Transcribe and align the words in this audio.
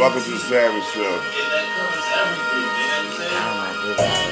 Welcome 0.00 0.24
to 0.24 0.32
the 0.32 0.40
Savage 0.40 0.80
Show. 0.96 1.04
Oh, 1.04 1.20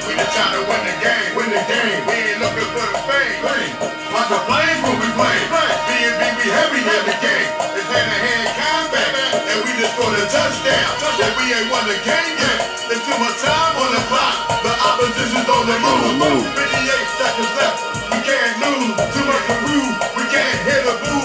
we 0.01 0.17
just 0.17 0.33
trying 0.33 0.57
to 0.57 0.65
win 0.65 0.81
the 0.81 0.97
game, 0.97 1.29
win 1.37 1.53
the 1.53 1.61
game. 1.69 2.09
We 2.09 2.17
ain't 2.25 2.41
looking 2.41 2.65
for 2.73 2.89
the 2.89 2.97
fame. 3.05 3.37
Like 3.45 4.33
the 4.33 4.41
flames 4.49 4.81
when 4.81 4.97
we 4.97 5.05
play. 5.13 5.37
B&B, 5.45 6.21
we 6.41 6.49
heavy 6.49 6.81
in 6.81 7.03
the 7.05 7.13
game. 7.21 7.53
It's 7.77 7.85
hand-to-hand 7.85 8.49
combat, 8.57 9.13
and 9.45 9.61
we 9.61 9.69
just 9.77 9.93
scored 9.93 10.17
a 10.17 10.25
touchdown. 10.33 10.89
And 11.21 11.37
we 11.37 11.53
ain't 11.53 11.69
won 11.69 11.85
the 11.85 12.01
game 12.01 12.33
yet. 12.33 12.89
There's 12.89 13.05
too 13.05 13.13
much 13.21 13.37
time 13.37 13.77
on 13.77 13.93
the 13.93 14.01
clock. 14.09 14.49
The 14.65 14.73
opposition's 14.73 15.45
on 15.53 15.69
the 15.69 15.77
move. 16.17 16.49
58 16.49 16.65
seconds 17.21 17.53
left. 17.61 18.09
We 18.09 18.17
can't 18.25 18.57
lose. 18.57 18.97
Too 19.13 19.21
much 19.21 19.45
to 19.45 19.53
prove. 19.69 19.93
We 20.17 20.25
can't 20.33 20.65
hit 20.65 20.81
a 20.89 20.97
booze. 20.97 21.18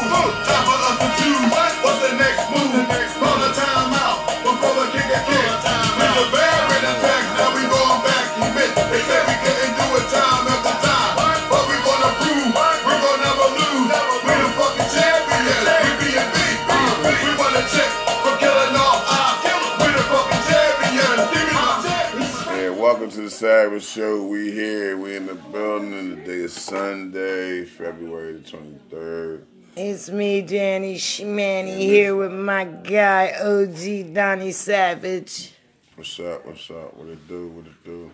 To 23.15 23.21
the 23.21 23.31
Savage 23.31 23.85
Show. 23.85 24.27
We 24.27 24.51
here, 24.51 24.97
we 24.99 25.15
in 25.15 25.27
the 25.27 25.37
building, 25.37 25.93
and 25.93 26.17
today 26.17 26.39
is 26.39 26.53
Sunday, 26.53 27.65
February 27.65 28.33
the 28.33 28.41
23rd. 28.41 29.45
It's 29.77 30.11
me, 30.11 30.43
Danny 30.43 30.97
Schmanny, 30.97 31.79
here 31.79 32.17
with 32.17 32.33
my 32.33 32.65
guy, 32.65 33.35
OG 33.41 34.13
Donnie 34.13 34.51
Savage. 34.51 35.53
What's 35.95 36.19
up, 36.19 36.45
what's 36.45 36.69
up, 36.71 36.97
what 36.97 37.07
it 37.07 37.29
do, 37.29 37.47
what 37.51 37.67
it 37.67 37.85
do? 37.85 38.11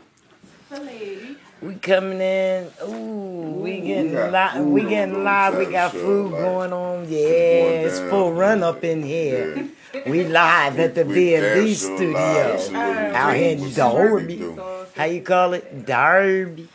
We 1.63 1.77
coming 1.77 2.21
in. 2.21 2.71
Ooh, 2.87 3.59
we 3.59 3.81
getting 3.81 4.13
live. 4.13 4.65
We 4.67 4.83
getting 4.83 5.25
live. 5.25 5.57
We 5.57 5.65
got 5.67 5.93
food 5.93 6.33
like, 6.33 6.43
going 6.43 6.73
on. 6.75 7.07
Yeah, 7.09 7.19
going 7.19 7.87
it's 7.87 8.01
full 8.01 8.35
run 8.35 8.63
up 8.63 8.85
in 8.85 9.03
here. 9.03 9.67
We 10.07 10.25
live 10.25 10.79
at 10.79 10.95
the 10.95 11.05
We 11.05 11.15
B 11.15 11.35
and 11.35 11.43
damn 11.43 11.65
B 11.65 11.75
studio 11.75 12.13
live. 12.13 12.61
See 12.61 12.73
what 12.75 12.87
we 12.87 13.15
out 13.15 13.35
here 13.35 13.53
in 13.53 13.61
what 13.61 14.80
we- 15.09 15.21
what 15.21 15.51
we 15.51 15.59
Derby. 15.61 15.87
do. 15.87 16.67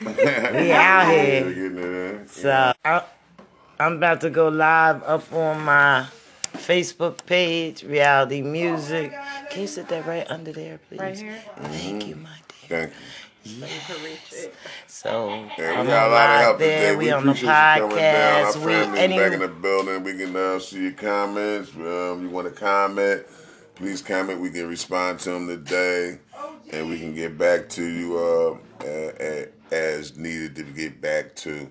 How 0.00 0.08
you 0.08 0.12
call 0.12 0.12
it? 0.12 0.20
Derby. 0.20 0.58
we 0.60 0.72
out 0.72 1.10
here. 1.12 1.42
Getting 1.44 1.78
it 1.78 1.84
in. 2.20 2.28
So 2.28 2.72
I, 2.84 3.02
I'm 3.78 3.94
about 3.94 4.20
to 4.22 4.30
go 4.30 4.48
live 4.48 5.02
up 5.02 5.32
on 5.32 5.64
my 5.64 6.06
Facebook 6.54 7.24
page, 7.26 7.82
Reality 7.82 8.42
Music. 8.42 9.12
Can 9.50 9.62
you 9.62 9.66
sit 9.66 9.88
that 9.88 10.06
right 10.06 10.28
under 10.30 10.52
there, 10.52 10.78
please? 10.88 11.00
Right 11.00 11.18
here? 11.18 11.42
Thank 11.56 12.06
you, 12.06 12.16
my 12.16 12.30
dear. 12.68 12.68
Thank 12.86 12.92
you. 12.92 12.96
Yes. 13.46 14.46
So 14.86 15.28
Yeah, 15.58 15.72
I'm 15.72 15.84
we 15.84 15.90
got 15.92 16.08
a 16.08 16.10
lot 16.10 16.30
of 16.36 16.40
help 16.40 16.58
there. 16.60 16.92
today. 16.92 16.96
We, 16.96 17.04
We 17.06 17.10
on 17.10 17.24
the 17.26 17.30
appreciate 17.32 17.74
you 17.74 17.80
coming 17.82 17.96
down. 17.96 18.44
Our 18.46 18.52
podcast. 18.52 18.56
We 18.66 18.72
family's 18.72 18.98
any 19.00 19.18
back 19.18 19.32
in 19.34 19.40
the 19.40 19.48
building. 19.48 20.02
We 20.02 20.16
can 20.16 20.34
uh, 20.36 20.58
see 20.60 20.82
your 20.84 20.92
comments. 20.92 21.70
Um, 21.76 22.22
you 22.22 22.30
want 22.30 22.48
to 22.48 22.58
comment? 22.58 23.26
Please 23.74 24.02
comment. 24.02 24.40
We 24.40 24.50
can 24.50 24.68
respond 24.68 25.18
to 25.20 25.30
them 25.30 25.48
today, 25.48 26.18
and 26.70 26.88
we 26.88 26.98
can 26.98 27.14
get 27.14 27.36
back 27.36 27.68
to 27.70 27.84
you 27.84 28.18
uh, 28.18 28.84
uh, 28.84 29.46
as 29.72 30.16
needed 30.16 30.54
to 30.56 30.62
get 30.62 31.00
back 31.00 31.34
to. 31.36 31.70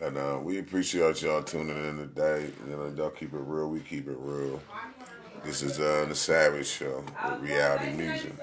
And 0.00 0.16
uh, 0.16 0.38
we 0.42 0.58
appreciate 0.58 1.22
y'all 1.22 1.42
tuning 1.42 1.76
in 1.76 1.96
today. 1.96 2.50
You 2.68 2.76
know, 2.76 2.92
y'all 2.94 3.10
keep 3.10 3.32
it 3.32 3.40
real. 3.40 3.68
We 3.68 3.80
keep 3.80 4.06
it 4.08 4.16
real. 4.18 4.60
This 5.42 5.62
is 5.62 5.80
uh, 5.80 6.04
the 6.08 6.14
Savage 6.14 6.66
Show 6.66 7.04
with 7.30 7.40
reality 7.40 7.92
music. 7.96 8.34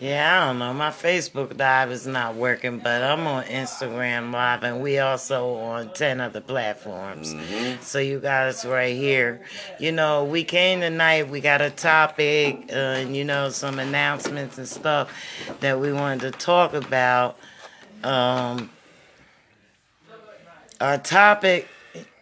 Yeah, 0.00 0.42
I 0.42 0.46
don't 0.46 0.58
know. 0.58 0.72
My 0.72 0.88
Facebook 0.88 1.58
Live 1.58 1.90
is 1.90 2.06
not 2.06 2.34
working, 2.34 2.78
but 2.78 3.02
I'm 3.02 3.26
on 3.26 3.44
Instagram 3.44 4.32
Live, 4.32 4.62
and 4.62 4.80
we 4.80 4.98
also 4.98 5.56
on 5.56 5.92
ten 5.92 6.22
other 6.22 6.40
platforms. 6.40 7.34
So 7.82 7.98
you 7.98 8.18
got 8.18 8.48
us 8.48 8.64
right 8.64 8.96
here. 8.96 9.42
You 9.78 9.92
know, 9.92 10.24
we 10.24 10.42
came 10.42 10.80
tonight. 10.80 11.28
We 11.28 11.42
got 11.42 11.60
a 11.60 11.68
topic, 11.68 12.70
uh, 12.72 12.76
and 12.76 13.14
you 13.14 13.26
know, 13.26 13.50
some 13.50 13.78
announcements 13.78 14.56
and 14.56 14.66
stuff 14.66 15.12
that 15.60 15.78
we 15.78 15.92
wanted 15.92 16.32
to 16.32 16.38
talk 16.38 16.72
about. 16.72 17.36
Um, 18.02 18.70
our 20.80 20.96
topic. 20.96 21.68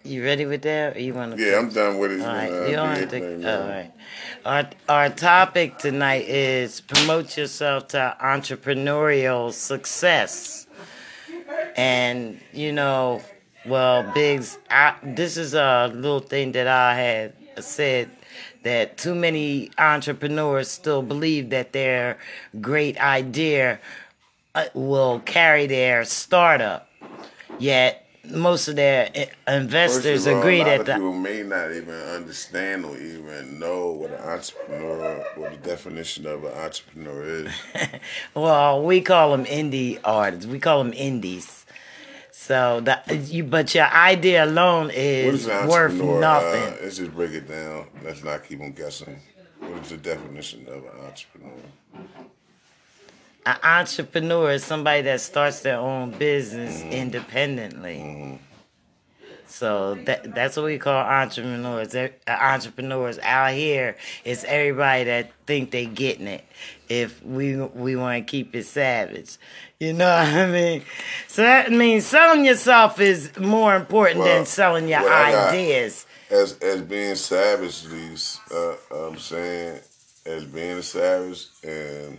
You 0.05 0.25
ready 0.25 0.47
with 0.47 0.63
that? 0.63 0.97
Or 0.97 1.01
you 1.01 1.13
want 1.15 1.37
to? 1.37 1.43
Yeah, 1.43 1.59
I'm 1.59 1.69
done 1.71 1.99
with 1.99 2.13
it. 2.13 2.21
All 2.21 2.27
right, 2.27 2.51
Uh, 2.51 2.67
you 2.67 2.77
don't 2.77 2.95
be 2.95 3.01
have 3.01 3.11
to. 3.11 3.17
ignorant, 3.17 3.47
All 3.47 3.69
right. 3.69 3.93
Our 4.45 4.71
our 4.89 5.11
topic 5.11 5.79
tonight 5.79 6.29
is 6.29 6.81
promote 6.81 7.37
yourself 7.37 7.89
to 7.89 8.17
entrepreneurial 8.23 9.53
success, 9.53 10.67
and 11.77 12.41
you 12.53 12.73
know, 12.73 13.21
well, 13.67 14.03
Biggs, 14.15 14.59
I, 14.71 14.95
this 15.03 15.37
is 15.37 15.55
a 15.55 15.91
little 15.93 16.21
thing 16.21 16.53
that 16.53 16.67
I 16.67 16.95
had 16.95 17.33
said 17.63 18.09
that 18.63 18.97
too 18.97 19.15
many 19.15 19.71
entrepreneurs 19.79 20.71
still 20.71 21.03
believe 21.03 21.51
that 21.51 21.73
their 21.73 22.19
great 22.61 22.99
idea 23.01 23.81
uh, 24.55 24.67
will 24.75 25.21
carry 25.21 25.67
their 25.67 26.05
startup, 26.05 26.89
yet 27.59 28.08
most 28.31 28.69
of 28.69 28.77
their 28.77 29.11
investors 29.47 30.27
of 30.27 30.35
all, 30.35 30.41
agree 30.41 30.63
that 30.63 30.85
the 30.85 30.95
people 30.95 31.13
may 31.13 31.43
not 31.43 31.73
even 31.73 31.95
understand 31.95 32.85
or 32.85 32.97
even 32.97 33.59
know 33.59 33.93
what 33.93 34.11
an 34.11 34.21
entrepreneur, 34.21 35.25
what 35.37 35.51
the 35.51 35.69
definition 35.69 36.27
of 36.27 36.45
an 36.45 36.53
entrepreneur 36.53 37.23
is. 37.23 37.53
Well, 38.35 38.85
we 38.85 39.01
call 39.01 39.33
them 39.33 39.45
indie 39.45 39.99
artists. 40.05 40.47
We 40.47 40.59
call 40.59 40.85
them 40.85 40.93
indies. 40.93 41.67
So 42.31 42.81
the 42.81 43.03
you, 43.17 43.45
but 43.45 43.75
your 43.75 43.87
idea 43.87 44.45
alone 44.45 44.91
is 44.95 45.47
worth 45.47 45.95
nothing. 45.95 46.63
Uh, 46.63 46.77
let's 46.83 46.97
just 46.97 47.15
break 47.15 47.33
it 47.33 47.49
down. 47.49 47.87
Let's 48.03 48.23
not 48.25 48.45
keep 48.45 48.61
them 48.61 48.73
guessing. 48.73 49.21
What 49.59 49.83
is 49.83 49.91
the 49.91 49.97
definition 49.97 50.67
of 50.69 50.85
an 50.85 51.01
entrepreneur? 51.05 51.53
An 53.49 53.57
entrepreneur 53.65 54.51
is 54.51 54.63
somebody 54.63 55.01
that 55.03 55.23
starts 55.23 55.61
their 55.61 55.79
own 55.79 56.11
business 56.11 56.83
Mm-hmm. 56.83 56.93
independently. 56.93 58.39
So 59.47 59.95
that 60.05 60.35
that's 60.35 60.57
what 60.59 60.67
we 60.67 60.77
call 60.77 61.03
entrepreneurs. 61.03 61.95
E- 61.97 62.11
Entrepreneurs 62.29 63.19
out 63.21 63.53
here 63.55 63.97
is 64.23 64.45
everybody 64.45 65.05
that 65.05 65.33
think 65.47 65.71
they 65.71 65.87
getting 65.87 66.27
it. 66.27 66.45
If 66.91 67.25
we 67.25 67.57
we 67.57 67.97
want 67.97 68.27
to 68.27 68.31
keep 68.31 68.55
it 68.55 68.67
savage, 68.67 69.39
you 69.81 69.95
know 69.95 70.05
what 70.05 70.29
I 70.29 70.47
mean. 70.51 70.83
So 71.29 71.41
that 71.41 71.73
means 71.73 72.05
selling 72.05 72.45
yourself 72.45 73.01
is 73.01 73.35
more 73.39 73.75
important 73.75 74.21
Well, 74.21 74.29
than 74.37 74.45
selling 74.45 74.87
your 74.89 75.01
well, 75.01 75.11
I 75.13 75.33
got- 75.33 75.55
ideas. 75.55 76.05
As 76.31 76.59
as 76.59 76.83
being 76.83 77.15
savage, 77.15 77.85
these 77.85 78.39
uh, 78.55 78.75
I'm 78.95 79.17
saying, 79.19 79.81
as 80.27 80.45
being 80.45 80.77
a 80.77 80.83
savage 80.83 81.47
and 81.65 82.19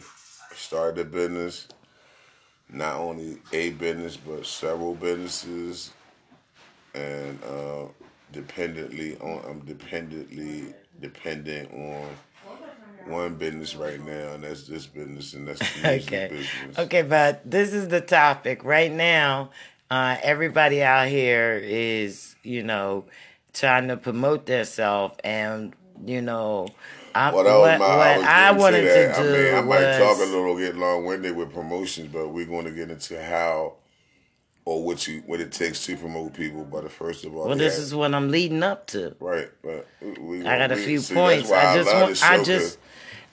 started 0.59 0.99
a 0.99 1.09
business, 1.09 1.67
not 2.71 2.95
only 2.97 3.37
a 3.53 3.71
business 3.71 4.17
but 4.17 4.45
several 4.45 4.93
businesses, 4.95 5.91
and 6.93 7.41
uh, 7.43 7.85
dependently 8.31 9.17
on 9.17 9.43
I'm 9.49 9.59
dependently 9.61 10.73
dependent 10.99 11.71
on 11.73 12.09
one 13.05 13.35
business 13.35 13.75
right 13.75 13.99
now, 14.05 14.33
and 14.33 14.43
that's 14.43 14.67
this 14.67 14.85
business, 14.85 15.33
and 15.33 15.47
that's 15.47 15.59
the 15.59 15.79
music 15.89 16.07
Okay. 16.07 16.27
business. 16.29 16.77
Okay, 16.77 17.01
but 17.01 17.49
this 17.49 17.73
is 17.73 17.87
the 17.87 18.01
topic 18.01 18.63
right 18.63 18.91
now. 18.91 19.51
Uh, 19.89 20.17
everybody 20.21 20.83
out 20.83 21.07
here 21.07 21.59
is, 21.63 22.35
you 22.43 22.61
know, 22.61 23.05
trying 23.53 23.87
to 23.87 23.97
promote 23.97 24.45
themselves, 24.45 25.15
and 25.23 25.73
you 26.05 26.21
know, 26.21 26.67
I, 27.15 27.33
Well, 27.33 27.43
that 27.43 27.53
was 27.53 27.61
what, 27.61 27.79
my, 27.79 27.95
what 27.95 28.05
I, 28.05 28.17
was 28.17 28.25
I 28.25 28.51
wanted 28.51 28.81
to, 28.81 28.85
that. 28.87 29.15
to 29.17 29.23
do 29.23 29.29
I 29.29 29.43
mean, 29.43 29.55
I 29.55 29.61
might 29.61 29.97
talk 29.97 30.17
a 30.17 30.21
little, 30.21 30.57
get 30.57 30.75
long 30.75 31.05
winded 31.05 31.35
with 31.35 31.53
promotions, 31.53 32.09
but 32.11 32.29
we're 32.29 32.45
going 32.45 32.65
to 32.65 32.71
get 32.71 32.89
into 32.89 33.21
how 33.23 33.73
or 34.65 34.83
what 34.83 35.07
you 35.07 35.23
what 35.25 35.39
it 35.39 35.51
takes 35.51 35.85
to 35.87 35.97
promote 35.97 36.33
people. 36.33 36.63
But 36.63 36.91
first 36.91 37.25
of 37.25 37.35
all, 37.35 37.47
well, 37.47 37.57
this 37.57 37.75
have- 37.75 37.83
is 37.85 37.95
what 37.95 38.13
I'm 38.13 38.29
leading 38.29 38.61
up 38.63 38.87
to. 38.87 39.15
right. 39.19 39.49
But 39.63 39.87
we, 40.19 40.45
I 40.45 40.57
got 40.57 40.71
a 40.71 40.75
few 40.75 40.99
see, 40.99 41.13
points. 41.15 41.51
I 41.51 41.75
just 41.75 41.87
love 41.89 42.01
want, 42.01 42.09
this 42.11 42.23
I 42.23 42.43
just, 42.43 42.77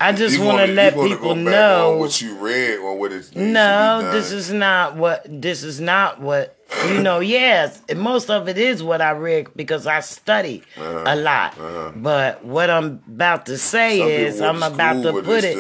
I 0.01 0.13
just 0.13 0.39
want 0.39 0.67
to 0.67 0.73
let 0.73 0.95
people 0.95 1.35
know. 1.35 1.97
what 1.99 2.21
you 2.23 2.37
read 2.37 2.79
or 2.79 2.97
what 2.99 3.13
it's. 3.13 3.29
needs 3.29 3.31
to 3.31 3.39
be 3.39 3.45
No, 3.53 4.11
this 4.13 4.33
is 4.33 4.51
not 4.53 4.97
what. 4.97 5.27
This 5.29 5.63
is 5.63 5.81
not 5.81 6.21
what. 6.21 6.56
You 6.89 7.01
know, 7.01 7.21
yes, 7.21 7.81
most 7.95 8.29
of 8.31 8.49
it 8.49 8.59
is 8.59 8.83
what 8.83 9.01
I 9.01 9.13
read 9.13 9.49
because 9.55 9.87
I 9.87 10.01
study 10.01 10.63
a 10.77 11.15
lot. 11.17 11.55
But 11.97 12.45
what 12.45 12.71
I'm 12.71 13.01
about 13.09 13.47
to 13.47 13.57
say 13.59 14.01
Uh-huh. 14.01 14.33
Some 14.37 14.57
is, 14.57 14.63
I'm 14.65 14.73
about 14.75 15.03
to 15.03 15.23
put 15.23 15.45
it. 15.45 15.57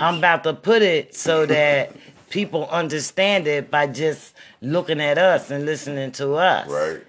I'm 0.00 0.18
about 0.18 0.44
to 0.44 0.54
put 0.54 0.82
it 0.82 1.14
so 1.14 1.44
that 1.46 1.94
people 2.30 2.66
understand 2.68 3.46
it 3.46 3.70
by 3.70 3.86
just 3.88 4.34
looking 4.60 5.00
at 5.00 5.18
us 5.18 5.50
and 5.50 5.64
listening 5.66 6.12
to 6.12 6.34
us. 6.34 6.68
right. 6.68 7.02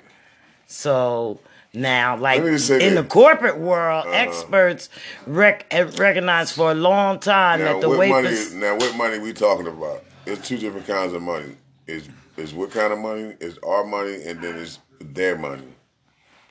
So 0.68 1.40
Now, 1.74 2.18
like 2.18 2.44
me 2.44 2.52
just 2.52 2.68
say 2.68 2.76
in 2.76 2.96
this. 2.96 3.04
the 3.04 3.10
corporate 3.10 3.58
world, 3.58 4.06
experts 4.10 4.90
rec- 5.26 5.66
eh, 5.72 5.90
recognize 5.98 6.52
for 6.52 6.72
a 6.72 6.76
long 6.76 7.20
time 7.20 7.60
Now, 7.60 7.74
that 7.74 7.82
the 7.82 7.90
way 7.90 8.10
money? 8.10 8.36
now, 8.54 8.76
what 8.76 8.96
money 8.96 9.20
we 9.20 9.34
talking 9.34 9.68
about? 9.68 10.04
It's 10.26 10.48
two 10.48 10.58
different 10.58 10.88
kinds 10.88 11.14
of 11.14 11.22
money. 11.22 11.56
Is 11.88 12.08
is 12.40 12.54
what 12.54 12.72
kind 12.72 12.92
of 12.94 13.00
money? 13.00 13.36
Is 13.40 13.58
our 13.60 13.84
money, 13.86 14.24
and 14.26 14.42
then 14.42 14.58
it's 14.58 14.80
their 15.00 15.38
money. 15.38 15.74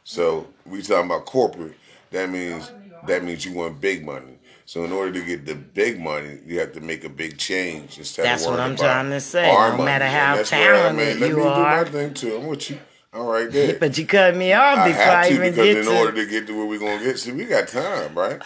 So 0.04 0.46
we 0.66 0.82
talking 0.82 1.06
about 1.06 1.26
corporate. 1.26 1.74
That 2.10 2.30
means 2.30 2.70
that 3.06 3.22
means 3.24 3.44
you 3.44 3.52
want 3.52 3.80
big 3.80 4.04
money. 4.04 4.38
So 4.64 4.84
in 4.84 4.92
order 4.92 5.12
to 5.12 5.24
get 5.24 5.46
the 5.46 5.54
big 5.54 5.98
money, 5.98 6.38
you 6.46 6.60
have 6.60 6.72
to 6.72 6.80
make 6.80 7.02
a 7.04 7.08
big 7.08 7.38
change 7.38 7.96
instead 7.98 8.26
That's 8.26 8.44
of 8.44 8.50
what 8.50 8.60
I'm 8.60 8.76
trying 8.76 9.08
to 9.10 9.20
say. 9.20 9.50
No 9.50 9.70
money. 9.72 9.84
matter 9.84 10.06
how 10.06 10.34
where 10.34 10.40
I 10.40 10.44
talented 10.44 11.06
mean, 11.08 11.20
let 11.20 11.30
you 11.30 11.36
me 11.36 11.42
are. 11.42 11.84
do 11.84 11.90
my 11.92 11.98
thing 11.98 12.14
too. 12.14 12.36
I'm 12.36 12.46
with 12.46 12.70
you. 12.70 12.78
All 13.14 13.24
right, 13.32 13.50
there. 13.50 13.78
but 13.80 13.96
you 13.96 14.06
cut 14.06 14.36
me 14.36 14.52
off 14.52 14.78
I 14.78 14.88
before 14.88 15.02
I 15.04 15.28
to 15.28 15.34
even 15.34 15.50
because 15.52 15.64
get 15.66 15.76
in 15.78 15.84
to. 15.86 15.98
order 15.98 16.12
to 16.24 16.26
get 16.30 16.46
to 16.48 16.56
where 16.56 16.66
we're 16.66 16.78
gonna 16.78 17.02
get, 17.02 17.18
see, 17.18 17.32
we 17.32 17.44
got 17.46 17.68
time, 17.68 18.14
right? 18.14 18.42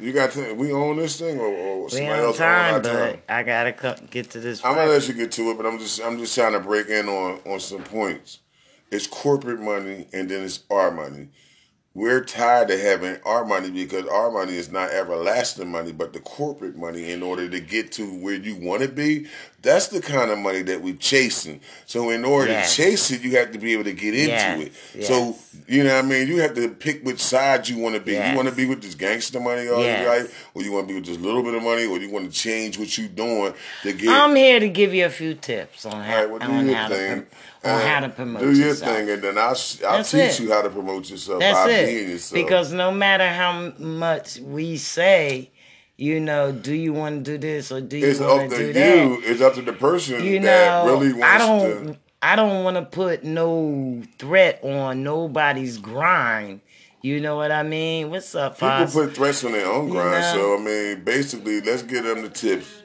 You 0.00 0.12
got 0.12 0.30
time. 0.30 0.56
We 0.56 0.72
own 0.72 0.96
this 0.96 1.18
thing, 1.18 1.38
or, 1.40 1.46
or 1.46 1.84
we 1.84 1.90
somebody 1.90 2.20
on 2.20 2.24
else 2.26 2.38
time, 2.38 2.82
but 2.82 2.92
time. 2.92 3.22
I 3.28 3.42
gotta 3.42 3.72
co- 3.72 3.96
get 4.10 4.30
to 4.30 4.40
this. 4.40 4.64
I'm 4.64 4.74
gonna 4.74 4.90
let 4.90 5.08
you 5.08 5.14
get 5.14 5.32
to 5.32 5.50
it, 5.50 5.56
but 5.56 5.66
I'm 5.66 5.78
just 5.78 6.00
I'm 6.02 6.18
just 6.18 6.34
trying 6.34 6.52
to 6.52 6.60
break 6.60 6.88
in 6.88 7.08
on 7.08 7.40
on 7.46 7.58
some 7.58 7.82
points. 7.82 8.38
It's 8.90 9.06
corporate 9.06 9.60
money, 9.60 10.06
and 10.12 10.30
then 10.30 10.44
it's 10.44 10.62
our 10.70 10.90
money. 10.90 11.28
We're 11.98 12.22
tired 12.22 12.70
of 12.70 12.78
having 12.78 13.16
our 13.24 13.44
money 13.44 13.72
because 13.72 14.06
our 14.06 14.30
money 14.30 14.54
is 14.54 14.70
not 14.70 14.90
everlasting 14.90 15.68
money, 15.68 15.90
but 15.90 16.12
the 16.12 16.20
corporate 16.20 16.76
money. 16.76 17.10
In 17.10 17.24
order 17.24 17.48
to 17.50 17.58
get 17.58 17.90
to 17.92 18.04
where 18.20 18.36
you 18.36 18.54
want 18.54 18.82
to 18.82 18.88
be, 18.88 19.26
that's 19.62 19.88
the 19.88 20.00
kind 20.00 20.30
of 20.30 20.38
money 20.38 20.62
that 20.62 20.80
we're 20.80 20.94
chasing. 20.94 21.60
So 21.86 22.10
in 22.10 22.24
order 22.24 22.52
Yes. 22.52 22.76
to 22.76 22.82
chase 22.82 23.10
it, 23.10 23.22
you 23.22 23.36
have 23.38 23.50
to 23.50 23.58
be 23.58 23.72
able 23.72 23.82
to 23.82 23.92
get 23.92 24.14
into 24.14 24.28
Yes, 24.30 24.70
it. 24.94 25.04
So 25.06 25.36
you 25.66 25.82
know 25.82 25.96
what 25.96 26.04
I 26.04 26.08
mean. 26.08 26.28
You 26.28 26.36
have 26.40 26.54
to 26.54 26.68
pick 26.68 27.04
which 27.04 27.18
side 27.18 27.68
you 27.68 27.78
want 27.78 27.96
to 27.96 28.00
be. 28.00 28.12
Yes. 28.12 28.30
You 28.30 28.36
want 28.36 28.48
to 28.48 28.54
be 28.54 28.66
with 28.66 28.80
this 28.80 28.94
gangster 28.94 29.40
money 29.40 29.68
all 29.68 29.82
Yes. 29.82 30.00
your 30.00 30.08
life, 30.20 30.50
or 30.54 30.62
you 30.62 30.70
want 30.70 30.86
to 30.86 30.94
be 30.94 31.00
with 31.00 31.08
this 31.08 31.18
little 31.18 31.42
bit 31.42 31.54
of 31.54 31.64
money, 31.64 31.84
or 31.86 31.98
you 31.98 32.10
want 32.10 32.32
to 32.32 32.38
change 32.38 32.78
what 32.78 32.96
you're 32.96 33.08
doing 33.08 33.54
to 33.82 33.92
get. 33.92 34.08
I'm 34.08 34.36
here 34.36 34.60
to 34.60 34.68
give 34.68 34.94
you 34.94 35.04
a 35.04 35.10
few 35.10 35.34
tips 35.34 35.84
on 35.84 36.00
how, 36.00 36.14
right, 36.16 36.30
well, 36.30 36.38
do 36.38 36.46
on 36.46 36.68
how 36.68 36.86
to 36.86 37.26
Uh, 37.64 37.80
how 37.86 38.00
to 38.00 38.08
promote 38.08 38.40
Do 38.42 38.52
your 38.56 38.68
yourself. 38.68 38.96
thing, 38.96 39.10
and 39.10 39.22
then 39.22 39.36
I'll 39.38 39.56
I'll 39.86 40.04
teach 40.04 40.14
it. 40.14 40.40
you 40.40 40.52
how 40.52 40.62
to 40.62 40.70
promote 40.70 41.10
yourself 41.10 41.40
That's 41.40 41.68
it. 41.70 42.08
yourself. 42.08 42.34
Because 42.34 42.72
no 42.72 42.92
matter 42.92 43.28
how 43.28 43.72
much 43.78 44.38
we 44.38 44.76
say, 44.76 45.50
you 45.96 46.20
know, 46.20 46.52
do 46.52 46.72
you 46.72 46.92
want 46.92 47.24
to 47.24 47.32
do 47.32 47.38
this 47.38 47.72
or 47.72 47.80
do 47.80 47.96
you 47.98 48.06
it's 48.06 48.20
want 48.20 48.44
up 48.44 48.50
to 48.50 48.56
do 48.56 48.72
that? 48.72 48.96
you. 49.04 49.20
It's 49.24 49.40
up 49.40 49.54
to 49.54 49.62
the 49.62 49.72
person 49.72 50.22
you 50.24 50.38
that 50.40 50.84
know, 50.86 50.92
really 50.92 51.12
wants 51.12 51.24
I 51.26 51.38
don't, 51.38 51.86
to. 51.88 51.98
I 52.22 52.36
don't 52.36 52.62
want 52.64 52.76
to 52.76 52.82
put 52.84 53.24
no 53.24 54.02
threat 54.18 54.60
on 54.62 55.02
nobody's 55.02 55.78
grind. 55.78 56.60
You 57.02 57.20
know 57.20 57.36
what 57.36 57.50
I 57.52 57.62
mean? 57.62 58.10
What's 58.10 58.34
up, 58.34 58.54
People 58.58 58.86
put 58.86 59.14
threats 59.14 59.42
on 59.44 59.52
their 59.52 59.66
own 59.66 59.86
You 59.88 59.92
grind, 59.94 60.20
know? 60.20 60.32
so 60.34 60.54
I 60.56 60.58
mean, 60.64 61.04
basically, 61.04 61.60
let's 61.60 61.82
give 61.82 62.04
them 62.04 62.22
the 62.22 62.28
tips. 62.28 62.82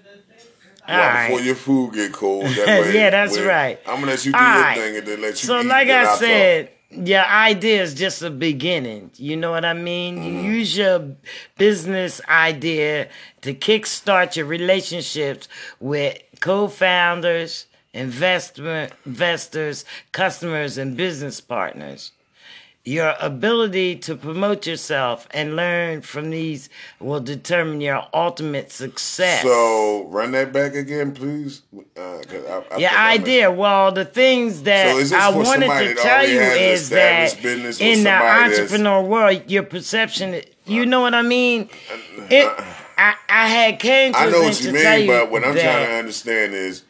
All 0.88 0.98
Right. 0.98 1.28
Before 1.30 1.46
your 1.46 1.56
food 1.56 1.94
get 1.94 2.12
cold. 2.12 2.46
That 2.46 2.68
way, 2.82 2.94
Yeah, 2.96 3.10
that's 3.10 3.38
when- 3.38 3.48
right. 3.48 3.80
I'm 3.88 3.96
gonna 4.02 4.08
let 4.08 4.26
you 4.26 4.32
do 4.34 4.38
All 4.38 4.44
your 4.54 4.62
right. 4.62 4.78
thing 4.78 4.98
and 4.98 5.08
then 5.08 5.22
let 5.22 5.30
you. 5.32 5.36
So, 5.48 5.60
eat, 5.62 5.66
like 5.66 5.88
I 5.90 6.04
talk. 6.04 6.20
said, 6.20 6.70
your 6.92 7.26
idea 7.26 7.82
is 7.82 7.94
just 7.96 8.22
a 8.22 8.30
beginning. 8.30 9.10
You 9.16 9.36
know 9.38 9.52
what 9.52 9.66
I 9.66 9.74
mean? 9.74 10.18
Mm-hmm. 10.18 10.46
You 10.46 10.52
use 10.52 10.78
your 10.78 11.16
business 11.58 12.22
idea 12.30 13.08
to 13.42 13.54
kickstart 13.54 14.36
your 14.36 14.46
relationships 14.46 15.48
with 15.80 16.18
co-founders, 16.40 17.66
investment 17.94 18.92
investors, 19.06 19.86
customers, 20.12 20.78
and 20.78 20.96
business 20.98 21.40
partners. 21.42 22.12
Your 22.86 23.16
ability 23.22 23.96
to 24.00 24.16
promote 24.18 24.68
yourself 24.68 25.26
and 25.32 25.56
learn 25.56 26.02
from 26.02 26.32
these 26.32 26.68
will 27.00 27.22
determine 27.22 27.80
your 27.80 28.06
ultimate 28.14 28.74
success. 28.74 29.42
So 29.42 30.06
run 30.10 30.32
that 30.32 30.52
back 30.52 30.76
again, 30.76 31.14
please. 31.14 31.62
Uh, 31.96 32.02
I, 32.02 32.64
I 32.72 32.78
Your 32.78 32.90
I 32.90 33.14
idea, 33.14 33.50
well, 33.52 33.94
the 33.94 34.04
things 34.04 34.64
that 34.64 35.08
So 35.08 35.16
I 35.16 35.30
wanted 35.30 35.68
to 35.68 35.96
tell 35.96 36.28
you 36.28 36.42
is 36.42 36.90
that 36.90 37.24
established 37.30 37.42
business 37.42 37.80
or 37.80 37.86
in 37.86 38.00
the 38.00 38.04
that's- 38.04 38.60
entrepreneur 38.60 39.02
world, 39.02 39.44
your 39.50 39.64
perception, 39.64 40.42
you 40.66 40.86
know 40.86 41.00
what 41.00 41.14
I 41.14 41.22
mean? 41.22 41.70
It, 42.30 42.46
I, 42.98 43.16
I 43.30 43.48
had 43.48 43.80
came 43.80 44.12
to 44.12 44.20
I 44.20 44.30
know 44.30 44.42
what 44.42 44.62
you 44.62 44.74
mean, 44.74 45.08
but 45.08 45.32
what 45.32 45.46
I'm 45.46 45.54
trying 45.56 45.88
to 45.88 45.94
understand 45.94 46.54
is, 46.54 46.84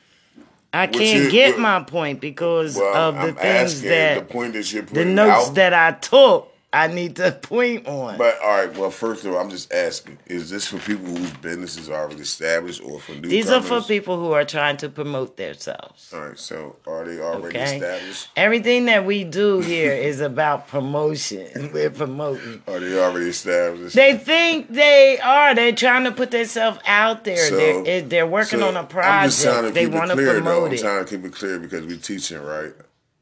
I 0.73 0.87
can't 0.87 1.25
you- 1.25 1.31
get 1.31 1.51
what- 1.51 1.59
my 1.59 1.79
point 1.83 2.19
because 2.19 2.75
well, 2.77 2.95
of 2.95 3.15
I'm 3.15 3.27
the 3.27 3.33
things 3.33 3.73
asking 3.75 3.89
that 3.89 4.27
the 4.27 4.33
point 4.33 4.53
that 4.53 4.73
you're 4.73 4.81
the 4.83 5.05
notes 5.05 5.49
out. 5.49 5.55
that 5.55 5.73
I 5.73 5.91
took. 5.93 6.52
I 6.73 6.87
need 6.87 7.17
to 7.17 7.31
point 7.31 7.85
on. 7.87 8.17
But 8.17 8.41
all 8.41 8.49
right, 8.49 8.75
well, 8.77 8.89
first 8.89 9.23
of 9.25 9.33
all, 9.33 9.39
I'm 9.39 9.51
just 9.51 9.71
asking: 9.71 10.17
Is 10.25 10.49
this 10.49 10.67
for 10.67 10.79
people 10.79 11.05
whose 11.05 11.31
businesses 11.33 11.87
are 11.89 12.01
already 12.01 12.21
established, 12.21 12.81
or 12.83 12.99
for 12.99 13.11
newcomers? 13.11 13.29
These 13.31 13.49
are 13.51 13.61
for 13.61 13.81
people 13.81 14.17
who 14.17 14.31
are 14.31 14.43
trying 14.43 14.77
to 14.77 14.89
promote 14.89 15.37
themselves. 15.37 16.11
All 16.13 16.21
right, 16.21 16.39
so 16.39 16.75
are 16.87 17.05
they 17.05 17.19
already 17.19 17.59
Okay. 17.59 17.75
established? 17.77 18.29
Everything 18.35 18.85
that 18.85 19.05
we 19.05 19.23
do 19.23 19.59
here 19.59 19.93
is 19.93 20.19
about 20.19 20.67
promotion. 20.67 21.71
We're 21.73 21.91
promoting. 21.91 22.63
Are 22.67 22.79
they 22.79 22.99
already 22.99 23.29
established? 23.29 23.95
They 23.95 24.17
think 24.17 24.73
they 24.73 25.19
are. 25.19 25.53
They're 25.53 25.73
trying 25.73 26.05
to 26.05 26.11
put 26.11 26.31
themselves 26.31 26.79
out 26.87 27.23
there. 27.23 27.37
So- 27.37 27.55
they're, 27.55 27.83
eh, 27.85 28.01
they're 28.05 28.25
working 28.27 28.59
So, 28.59 28.67
on 28.69 28.75
a 28.77 28.79
I'm 28.79 29.29
just 29.29 29.43
trying 29.43 29.55
to 29.55 29.71
project. 29.71 29.75
They 29.75 29.85
want 29.87 30.09
to 30.09 30.15
clear, 30.15 30.25
though. 30.33 30.41
promote 30.41 30.71
I'm 30.71 30.77
trying 30.79 31.05
to 31.05 31.09
keep 31.17 31.23
it 31.25 31.33
clear 31.33 31.59
because 31.59 31.85
we're 31.85 31.97
teaching, 31.97 32.41
right? 32.41 32.73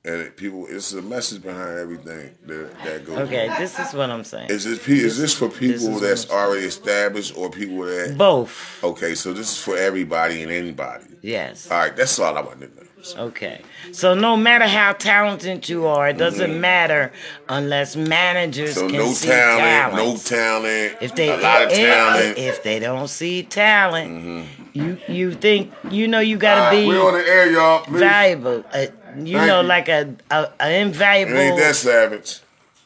And 0.03 0.15
it, 0.15 0.35
people, 0.35 0.65
it's 0.67 0.93
a 0.93 1.01
message 1.01 1.43
behind 1.43 1.77
everything 1.77 2.33
that 2.47 2.83
that 2.83 3.05
goes. 3.05 3.19
Okay, 3.19 3.47
this 3.59 3.77
is 3.77 3.93
what 3.93 4.09
I'm 4.09 4.23
saying. 4.23 4.49
Is 4.49 4.63
this 4.63 4.87
is 4.89 5.17
this 5.19 5.35
for 5.35 5.47
people 5.47 5.95
is 5.95 6.01
that's 6.01 6.29
already 6.31 6.65
established 6.65 7.37
or 7.37 7.51
people 7.51 7.83
that? 7.83 8.15
Both. 8.17 8.83
Okay, 8.83 9.13
so 9.13 9.31
this 9.31 9.51
is 9.51 9.63
for 9.63 9.77
everybody 9.77 10.41
and 10.41 10.51
anybody. 10.51 11.05
Yes. 11.21 11.69
All 11.69 11.77
right, 11.77 11.95
that's 11.95 12.17
all 12.17 12.35
I 12.35 12.41
want 12.41 12.61
to 12.61 12.67
know. 12.67 12.87
Okay. 13.17 13.61
So 13.91 14.13
no 14.13 14.37
matter 14.37 14.67
how 14.67 14.93
talented 14.93 15.67
you 15.69 15.85
are, 15.87 16.09
it 16.09 16.17
doesn't 16.17 16.59
matter 16.59 17.11
unless 17.49 17.95
managers 17.95 18.75
Mm-hmm. 18.75 18.79
So 18.79 18.87
can 18.89 18.97
no 18.97 19.07
see 19.13 19.27
talent, 19.27 19.93
talent. 19.93 19.95
no 19.95 20.17
talent, 20.17 20.97
If 21.01 21.15
they 21.15 21.29
a 21.29 21.37
lot 21.37 21.63
of 21.63 21.71
if, 21.71 21.77
talent. 21.77 22.37
Mm-hmm. 22.37 22.39
if 22.39 22.63
they 22.63 22.79
don't 22.79 23.07
see 23.07 23.43
talent, 23.43 24.47
you 24.73 24.97
you 25.07 25.33
think 25.33 25.73
you 25.89 26.07
know 26.07 26.19
you 26.19 26.37
got 26.37 26.55
to 26.55 26.61
right, 26.61 26.81
be 26.81 26.87
we're 26.87 27.05
on 27.05 27.13
the 27.13 27.27
air, 27.27 27.51
y'all. 27.51 27.83
Please. 27.83 27.99
valuable. 27.99 28.63
Uh, 28.73 28.85
you 29.17 29.37
Thank 29.37 29.47
know, 29.47 29.61
you. 29.61 29.67
like 29.67 29.89
a, 29.89 30.15
a, 30.29 30.35
a 30.35 30.69
It 30.69 30.71
ain't 30.73 30.87
invaluable 30.87 31.57
that 31.57 31.75
savage. 31.75 32.39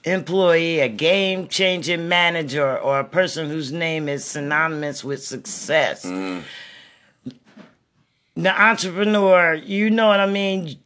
employee, 0.04 0.80
a 0.80 0.90
game 0.90 1.48
changing 1.48 2.08
manager, 2.08 2.78
or 2.78 3.00
a 3.00 3.04
person 3.04 3.50
whose 3.50 3.72
name 3.72 4.08
is 4.10 4.24
synonymous 4.26 5.04
with 5.04 5.24
success. 5.24 6.06
Mm-hmm. 6.06 6.42
The 8.38 8.62
entrepreneur, 8.62 9.54
you 9.54 9.90
know 9.90 10.08
what 10.08 10.20
I 10.20 10.26
mean? 10.26 10.78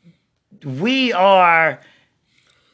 We 0.63 1.11
are 1.13 1.79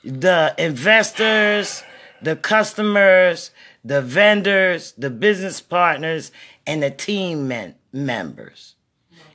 the 0.04 0.54
investors, 0.58 1.82
the 2.22 2.36
customers, 2.36 3.52
the 3.84 4.02
vendors, 4.02 4.92
the 4.98 5.10
business 5.10 5.62
partners, 5.62 6.32
and 6.68 6.84
the 6.84 6.92
team 6.92 7.48
men- 7.48 7.76
members. 7.94 8.75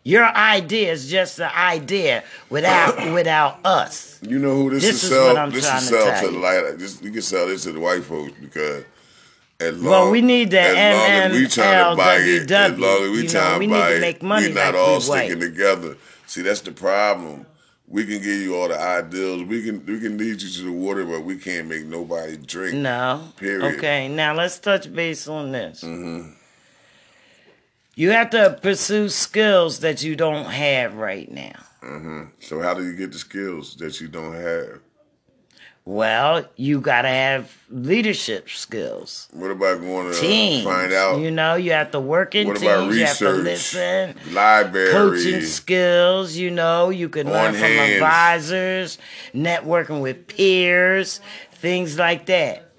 Your 0.02 0.24
idea 0.24 0.92
is 0.92 1.10
just 1.10 1.38
an 1.40 1.50
idea 1.54 2.24
without 2.48 2.96
without 3.12 3.64
us. 3.64 4.18
You 4.22 4.38
know 4.38 4.54
who 4.54 4.70
this, 4.70 4.82
This 4.82 4.96
is 4.96 5.04
is 5.04 5.10
sell? 5.10 5.26
what 5.28 5.36
I'm 5.36 5.50
this 5.50 5.66
trying 5.66 5.78
is 5.82 5.88
to 5.88 5.94
sell 5.94 6.06
tell 6.06 6.26
to 6.26 6.32
the 6.32 6.38
light. 6.38 6.78
This, 6.78 7.02
you 7.02 7.10
can 7.10 7.22
sell 7.22 7.46
this 7.46 7.64
to 7.64 7.72
the 7.72 7.80
white 7.80 8.02
folks 8.04 8.32
because 8.40 8.84
as 9.60 9.82
long, 9.82 9.90
Well, 9.90 10.10
we 10.10 10.22
need 10.22 10.50
the 10.50 10.60
as 10.60 11.32
we 11.32 11.46
trying 11.46 11.90
to 11.90 11.96
buy 11.96 12.16
it, 12.16 12.50
as 12.50 12.78
long 12.78 13.02
as 13.02 13.10
we 13.10 13.26
trying 13.26 13.60
to 13.60 13.68
buy 13.68 13.92
it, 13.92 14.22
we 14.22 14.52
not 14.54 14.74
all 14.74 15.00
sticking 15.00 15.40
together. 15.40 15.96
See, 16.26 16.42
that's 16.42 16.60
the 16.62 16.72
problem. 16.72 17.44
We 17.86 18.04
can 18.04 18.22
give 18.22 18.40
you 18.40 18.56
all 18.56 18.68
the 18.68 18.80
ideals. 18.80 19.42
We 19.42 19.64
can 19.64 19.84
we 19.84 19.98
can 20.00 20.16
lead 20.16 20.40
you 20.40 20.48
to 20.48 20.62
the 20.62 20.72
water, 20.72 21.04
but 21.04 21.24
we 21.24 21.36
can't 21.36 21.66
make 21.66 21.84
nobody 21.84 22.36
drink. 22.36 22.76
No. 22.76 23.32
Period. 23.36 23.76
Okay, 23.76 24.08
now 24.08 24.32
let's 24.32 24.58
touch 24.60 24.90
base 24.94 25.26
on 25.26 25.50
this. 25.50 25.82
Mm-hmm. 25.82 26.30
You 28.00 28.12
have 28.12 28.30
to 28.30 28.58
pursue 28.62 29.10
skills 29.10 29.80
that 29.80 30.02
you 30.02 30.16
don't 30.16 30.46
have 30.46 30.94
right 30.94 31.30
now. 31.30 31.52
Mm-hmm. 31.82 32.22
So 32.38 32.62
how 32.62 32.72
do 32.72 32.82
you 32.82 32.94
get 32.96 33.12
the 33.12 33.18
skills 33.18 33.76
that 33.76 34.00
you 34.00 34.08
don't 34.08 34.32
have? 34.32 34.80
Well, 35.84 36.46
you 36.56 36.80
got 36.80 37.02
to 37.02 37.08
have 37.08 37.54
leadership 37.68 38.48
skills. 38.48 39.28
What 39.34 39.50
about 39.50 39.82
going 39.82 40.12
to 40.12 40.18
Teams. 40.18 40.64
find 40.64 40.94
out? 40.94 41.20
You 41.20 41.30
know, 41.30 41.56
you 41.56 41.72
have 41.72 41.90
to 41.90 42.00
work 42.00 42.34
in 42.34 42.46
what 42.46 42.56
teams. 42.56 42.72
about 42.72 42.94
You 42.94 43.04
have 43.04 43.18
to 43.18 43.32
research? 43.32 43.44
listen. 43.44 44.32
Library. 44.32 44.92
Coaching 44.92 45.42
skills, 45.42 46.34
you 46.36 46.50
know, 46.50 46.88
you 46.88 47.10
can 47.10 47.28
learn 47.30 47.52
from 47.52 47.64
hands. 47.64 47.92
advisors, 47.96 48.98
networking 49.34 50.00
with 50.00 50.26
peers, 50.26 51.20
things 51.52 51.98
like 51.98 52.24
that. 52.26 52.69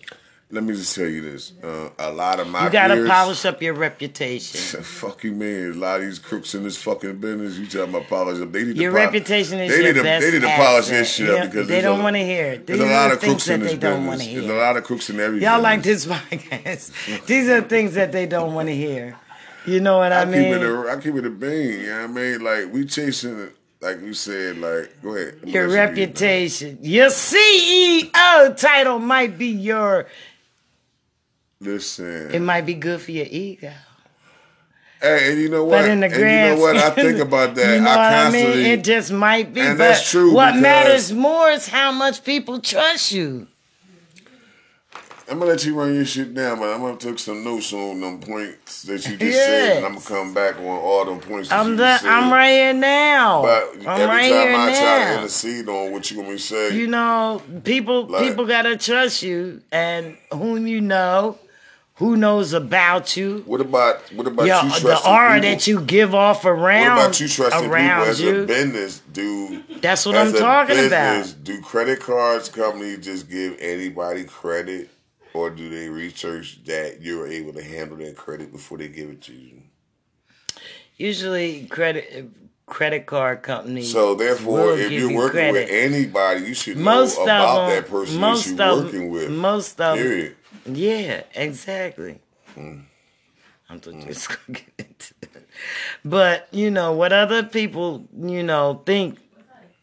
Let 0.52 0.64
me 0.64 0.74
just 0.74 0.96
tell 0.96 1.08
you 1.08 1.22
this. 1.22 1.54
Uh, 1.64 1.90
a 1.98 2.12
lot 2.12 2.40
of 2.40 2.48
my 2.48 2.66
You 2.66 2.70
gotta 2.72 2.96
peers, 2.96 3.10
polish 3.10 3.46
up 3.46 3.62
your 3.62 3.74
reputation. 3.74 4.82
Fuck 4.84 5.24
you, 5.24 5.32
man. 5.34 5.72
A 5.72 5.76
lot 5.76 6.00
of 6.00 6.06
these 6.06 6.20
crooks 6.20 6.54
in 6.56 6.64
this 6.64 6.78
fucking 6.82 7.18
business. 7.20 7.58
You 7.58 7.66
talking 7.68 7.96
about 7.96 8.08
polish 8.10 8.42
up? 8.42 8.52
They 8.52 8.64
need 8.66 8.78
Your 8.78 8.92
to 8.92 8.98
pol- 8.98 9.06
reputation 9.06 9.60
is 9.60 9.72
they 9.72 9.78
your 9.84 9.94
need 9.94 10.00
to, 10.00 10.04
They 10.04 10.32
need 10.32 10.42
to 10.42 10.48
polish 10.56 10.86
asset. 10.86 10.92
this 11.00 11.14
shit 11.16 11.30
up 11.30 11.46
because 11.52 11.68
they 11.68 11.82
don't 11.82 12.04
want 12.04 12.16
to 12.18 12.24
hear 12.24 12.48
it. 12.54 12.68
There's 12.68 12.80
a 12.80 12.86
lot 12.86 13.12
of 13.12 13.20
crooks 13.20 13.48
in 13.48 13.60
this 13.62 13.76
business. 13.76 14.26
There's 14.28 14.46
a 14.46 14.54
lot 14.54 14.78
of 14.78 14.84
crooks 14.84 15.10
in 15.10 15.20
every. 15.20 15.42
Y'all 15.42 15.62
like 15.62 15.84
this 15.84 16.06
podcast. 16.08 17.26
These 17.26 17.50
are 17.50 17.62
things 17.62 17.94
that 17.94 18.12
they 18.12 18.26
don't 18.26 18.54
want 18.54 18.68
to 18.68 18.76
hear. 18.76 19.18
You 19.66 19.80
know 19.80 19.98
what 20.00 20.12
I, 20.12 20.22
I, 20.22 20.26
mean? 20.26 20.44
keep 20.54 20.62
it. 20.62 20.64
A, 20.64 20.90
I 20.92 21.00
keep 21.00 21.16
it 21.16 21.26
a 21.26 21.30
bean. 21.30 21.82
You 21.82 21.86
know 21.88 22.02
what 22.02 22.04
I 22.04 22.08
mean? 22.08 22.44
Like 22.44 22.74
we 22.74 22.86
chasing. 22.86 23.50
Like 23.80 24.02
you 24.02 24.14
said. 24.14 24.58
Like 24.58 25.02
go 25.02 25.16
ahead. 25.16 25.36
Your 25.44 25.44
gonna 25.44 25.46
you 25.46 25.52
do 25.52 25.60
it, 25.60 25.68
man. 25.68 25.90
reputation. 25.90 26.78
Your 26.82 27.10
CEO 27.10 28.58
title 28.58 29.00
might 29.00 29.38
be 29.38 29.48
your. 29.48 30.08
Listen. 31.62 32.32
It 32.34 32.42
might 32.42 32.66
be 32.66 32.74
good 32.74 33.00
for 33.02 33.12
your 33.12 33.28
ego. 33.30 33.72
Hey, 35.00 35.32
and 35.32 35.42
you 35.42 35.50
know 35.50 35.64
what? 35.64 35.82
But 35.82 35.90
in 35.90 36.00
the 36.00 36.08
and 36.08 36.16
grand 36.16 36.60
you 36.60 36.66
know 36.66 36.74
what? 36.74 36.78
I 36.78 36.90
think 36.92 37.20
about 37.20 37.56
that. 37.56 37.76
You 37.76 37.82
know 37.82 37.90
I 37.92 37.96
what 37.96 38.14
I 38.28 38.32
mean? 38.32 38.66
It 38.66 38.84
just 38.84 39.12
might 39.12 39.54
be. 39.54 39.62
And 39.62 39.78
but 39.78 39.84
that's 39.90 40.10
true 40.12 40.34
What 40.34 40.56
matters 40.58 41.12
more 41.14 41.50
is 41.50 41.68
how 41.68 41.92
much 41.92 42.24
people 42.24 42.60
trust 42.60 43.12
you. 43.12 43.48
I'm 45.30 45.40
gonna 45.40 45.52
let 45.52 45.64
you 45.66 45.74
run 45.76 45.96
your 45.96 46.04
shit 46.04 46.34
down, 46.34 46.60
but 46.60 46.74
I'm 46.74 46.82
gonna 46.82 46.98
take 46.98 47.18
some 47.18 47.42
notes 47.44 47.72
on 47.72 48.02
them 48.02 48.20
points 48.20 48.82
that 48.84 49.08
you 49.08 49.16
just 49.16 49.22
Yes. 49.22 49.46
said, 49.46 49.78
and 49.78 49.86
I'm 49.86 49.94
gonna 49.94 50.06
come 50.06 50.34
back 50.34 50.58
on 50.58 50.66
all 50.66 51.06
them 51.06 51.20
points. 51.22 51.48
That 51.50 51.60
I'm 51.62 51.70
you 51.70 51.76
the. 51.78 52.00
I'm 52.04 52.32
right 52.34 52.50
here 52.50 52.74
now. 52.74 53.42
But 53.44 53.88
I'm 53.88 54.02
every 54.02 54.06
right 54.08 54.30
time 54.30 54.56
I 54.60 54.74
try 54.74 55.06
to 55.06 55.18
intercede 55.20 55.70
on 55.70 55.92
what 55.94 56.12
you 56.12 56.22
to 56.22 56.38
say, 56.38 56.76
You 56.76 56.88
know, 56.88 57.42
people 57.64 58.08
Like- 58.08 58.24
people 58.24 58.46
gotta 58.46 58.76
trust 58.76 59.24
you, 59.24 59.62
and 59.72 60.18
whom 60.34 60.68
you 60.68 60.82
know, 60.82 61.38
who 62.02 62.18
knows 62.18 62.52
about 62.52 63.16
you. 63.16 63.44
what 63.46 63.62
about 63.62 64.02
what 64.14 64.26
about 64.26 64.48
Yo, 64.48 64.64
you 64.64 64.80
the 64.80 65.00
aura 65.08 65.36
people? 65.36 65.50
that 65.52 65.68
you 65.68 65.82
give 65.82 66.16
off 66.16 66.46
around? 66.46 66.98
What 66.98 67.06
about 67.06 67.20
you 67.20 67.28
trusting 67.28 67.62
people 67.62 67.80
as 67.80 68.20
you. 68.20 68.42
a 68.42 68.46
business? 68.48 69.04
Do 69.14 69.62
That's 69.82 70.04
what 70.08 70.16
as 70.16 70.30
I'm 70.30 70.36
a 70.36 70.40
talking 70.40 70.76
business, 70.78 71.34
about. 71.34 71.44
Do 71.44 71.62
credit 71.62 72.00
cards 72.00 72.50
companies 72.50 73.06
just 73.06 73.30
give 73.30 73.56
anybody 73.60 74.24
credit, 74.24 74.90
or 75.36 75.52
do 75.52 75.70
they 75.70 75.90
research 75.90 76.64
that 76.66 77.04
you're 77.04 77.28
able 77.28 77.54
to 77.54 77.64
handle 77.64 77.98
that 77.98 78.18
credit 78.18 78.52
before 78.52 78.80
they 78.80 78.88
give 78.88 79.10
it 79.12 79.22
to 79.22 79.34
you? 79.34 79.62
Usually, 80.98 81.68
credit 81.68 82.32
credit 82.66 83.06
card 83.06 83.44
companies. 83.44 83.92
So 83.92 84.16
therefore, 84.16 84.74
if 84.74 84.92
you're 84.92 85.12
you 85.12 85.16
working 85.16 85.52
with 85.52 85.70
anybody, 85.70 86.46
you 86.46 86.56
should 86.56 86.78
know 86.78 86.84
most 86.84 87.18
of 87.18 87.24
about 87.26 87.68
them, 87.68 87.76
that 87.84 87.88
person 87.92 88.20
most 88.20 88.58
that 88.58 88.66
you're 88.66 88.78
of 88.80 88.86
working 88.86 89.10
with. 89.12 89.30
most 89.30 89.80
of 89.80 89.98
period. 89.98 90.36
Yeah, 90.66 91.24
exactly. 91.36 92.20
Hmm. 92.56 92.80
I'm 93.70 93.80
just 93.80 94.28
gonna 94.30 94.40
get 94.60 94.70
into 94.78 95.14
it. 95.22 95.50
But 96.04 96.48
you 96.52 96.70
know 96.72 96.92
what 96.94 97.14
other 97.14 97.44
people 97.44 98.06
you 98.18 98.44
know 98.44 98.82
think 98.86 99.18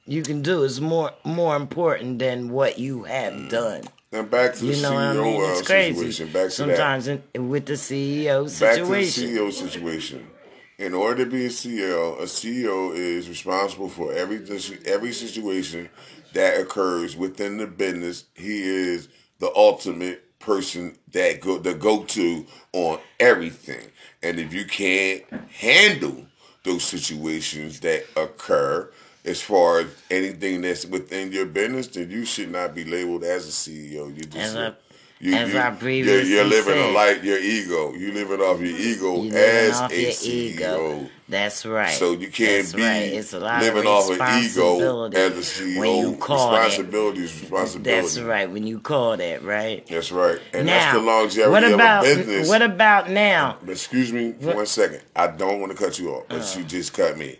you 0.07 0.23
can 0.23 0.43
do 0.43 0.63
is 0.63 0.81
more 0.81 1.13
more 1.25 1.57
important 1.57 2.19
than 2.19 2.51
what 2.51 2.79
you 2.79 3.05
have 3.05 3.33
Hmm. 3.35 3.49
done. 3.49 3.83
And 4.11 4.31
back 4.31 4.55
to 4.55 4.65
the 4.65 4.73
You 4.75 4.83
know 4.83 4.95
what 4.95 5.03
I 5.03 5.15
CEO 5.15 5.23
mean? 5.23 5.43
uh, 5.43 5.55
situation. 5.57 6.27
Back 6.33 6.45
to 6.45 6.51
Sometimes 6.51 7.09
in, 7.09 7.49
with 7.51 7.67
the 7.67 7.75
CEO 7.75 8.49
that. 8.49 8.61
Back 8.61 8.77
to 8.77 8.81
the 8.87 9.03
situation. 9.05 9.29
CEO 9.29 9.53
situation. 9.53 10.31
In 10.79 10.95
order 10.95 11.25
to 11.25 11.31
be 11.31 11.45
a 11.45 11.49
CEO, 11.51 12.19
a 12.21 12.23
CEO 12.25 12.95
is 12.97 13.29
responsible 13.29 13.89
for 13.89 14.13
every 14.13 14.39
every 14.87 15.13
situation 15.13 15.89
that 16.35 16.61
occurs 16.61 17.17
within 17.17 17.57
the 17.59 17.67
business. 17.67 18.25
He 18.35 18.63
is 18.63 19.09
the 19.41 19.51
ultimate 19.55 20.25
person 20.39 20.97
that 21.13 21.41
go 21.41 21.59
the 21.59 21.75
go 21.75 22.05
to 22.05 22.47
on 22.73 22.99
everything. 23.21 23.87
And 24.23 24.39
if 24.39 24.53
you 24.55 24.65
can't 24.65 25.25
handle 25.51 26.27
those 26.65 26.85
situations 26.85 27.81
that 27.81 28.05
occur, 28.17 28.91
as 29.25 29.41
far 29.43 29.81
as 29.81 29.87
anything 30.11 30.63
that's 30.63 30.87
within 30.87 31.33
your 31.33 31.47
business, 31.47 31.89
then 31.89 32.11
you 32.11 32.25
should 32.25 32.51
not 32.51 32.75
be 32.75 32.85
labeled 32.85 33.25
as 33.25 33.47
a 33.49 33.53
CEO. 33.53 34.09
You 34.09 34.23
just 34.25 34.37
As 34.37 34.57
I- 34.57 34.75
you, 35.21 35.35
as 35.35 35.53
you, 35.53 35.59
I 35.59 35.71
you're, 35.91 36.23
you're 36.23 36.45
living 36.45 36.75
a 36.79 36.83
said. 36.85 36.95
life, 36.95 37.25
your 37.25 37.39
ego. 37.39 37.93
You 37.95 38.13
living 38.13 38.41
off 38.41 38.61
your 38.61 38.77
ego 38.77 39.25
as 39.37 39.81
a 39.81 40.13
CEO. 40.13 40.55
ego. 40.55 41.11
That's 41.31 41.67
right. 41.67 41.91
So 41.91 42.13
you 42.13 42.29
can't 42.29 42.63
That's 42.63 42.73
be 42.73 42.83
right. 42.83 43.03
It's 43.13 43.35
a 43.35 43.41
lot 43.41 43.61
living 43.61 43.83
of 43.83 43.87
off 43.87 44.09
of 44.11 44.15
ego 44.17 45.05
as 45.13 45.37
a 45.37 45.63
CEO. 45.63 45.79
when 45.79 45.97
you 46.13 46.17
call 46.17 46.55
it. 46.55 46.59
responsibility 46.59 47.21
is 47.25 47.41
responsibility. 47.43 48.01
That's 48.01 48.19
right. 48.21 48.51
When 48.51 48.67
you 48.67 48.81
call 48.81 49.17
that, 49.19 49.43
right? 49.45 49.87
That's 49.87 50.11
right. 50.11 50.41
And 50.55 50.67
now, 50.67 50.73
that's 50.73 50.97
the 50.99 51.03
longevity 51.05 51.51
what 51.51 51.65
about 51.65 52.07
of 52.07 52.13
a 52.13 52.17
business. 52.17 52.49
what 52.49 52.63
about 52.63 53.11
now? 53.11 53.59
Excuse 53.69 54.11
me 54.11 54.33
for 54.41 54.55
one 54.57 54.67
second. 54.67 55.03
I 55.15 55.27
don't 55.27 55.61
want 55.61 55.71
to 55.77 55.79
cut 55.79 55.99
you 55.99 56.15
off, 56.15 56.25
but 56.29 56.41
Uh. 56.41 56.59
you 56.59 56.65
just 56.65 56.95
cut 56.95 57.19
me. 57.19 57.39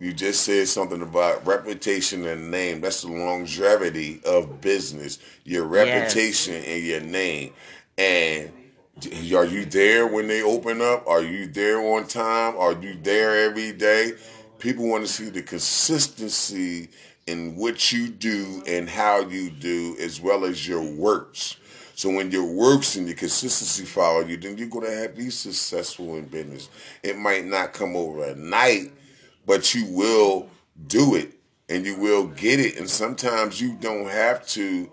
You 0.00 0.12
just 0.14 0.42
said 0.44 0.66
something 0.68 1.00
about 1.02 1.46
reputation 1.46 2.26
and 2.26 2.50
name. 2.50 2.80
That's 2.80 3.02
the 3.02 3.08
longevity 3.12 4.20
of 4.24 4.60
business. 4.60 5.18
Your 5.44 5.64
reputation 5.64 6.54
and 6.54 6.82
your 6.82 7.00
name. 7.00 7.52
And 7.98 8.50
are 9.34 9.44
you 9.44 9.64
there 9.64 10.06
when 10.06 10.28
they 10.28 10.42
open 10.42 10.80
up? 10.80 11.06
Are 11.06 11.22
you 11.22 11.46
there 11.46 11.80
on 11.80 12.06
time? 12.06 12.56
Are 12.56 12.72
you 12.72 12.94
there 13.02 13.48
every 13.48 13.72
day? 13.72 14.12
People 14.58 14.88
want 14.88 15.04
to 15.06 15.12
see 15.12 15.30
the 15.30 15.42
consistency 15.42 16.88
in 17.26 17.56
what 17.56 17.92
you 17.92 18.08
do 18.08 18.62
and 18.66 18.88
how 18.88 19.20
you 19.20 19.50
do, 19.50 19.96
as 20.00 20.20
well 20.20 20.44
as 20.44 20.66
your 20.66 20.82
works. 20.82 21.56
So 21.94 22.10
when 22.10 22.30
your 22.30 22.44
works 22.44 22.96
and 22.96 23.06
your 23.06 23.16
consistency 23.16 23.84
follow 23.84 24.20
you, 24.20 24.36
then 24.36 24.58
you're 24.58 24.68
gonna 24.68 24.90
have 24.90 25.16
be 25.16 25.30
successful 25.30 26.16
in 26.16 26.26
business. 26.26 26.68
It 27.02 27.16
might 27.16 27.44
not 27.44 27.72
come 27.72 27.96
overnight, 27.96 28.92
but 29.46 29.74
you 29.74 29.86
will 29.86 30.48
do 30.86 31.14
it 31.14 31.32
and 31.68 31.84
you 31.86 31.96
will 31.96 32.26
get 32.26 32.60
it. 32.60 32.78
And 32.78 32.88
sometimes 32.88 33.60
you 33.60 33.74
don't 33.74 34.08
have 34.08 34.46
to 34.48 34.90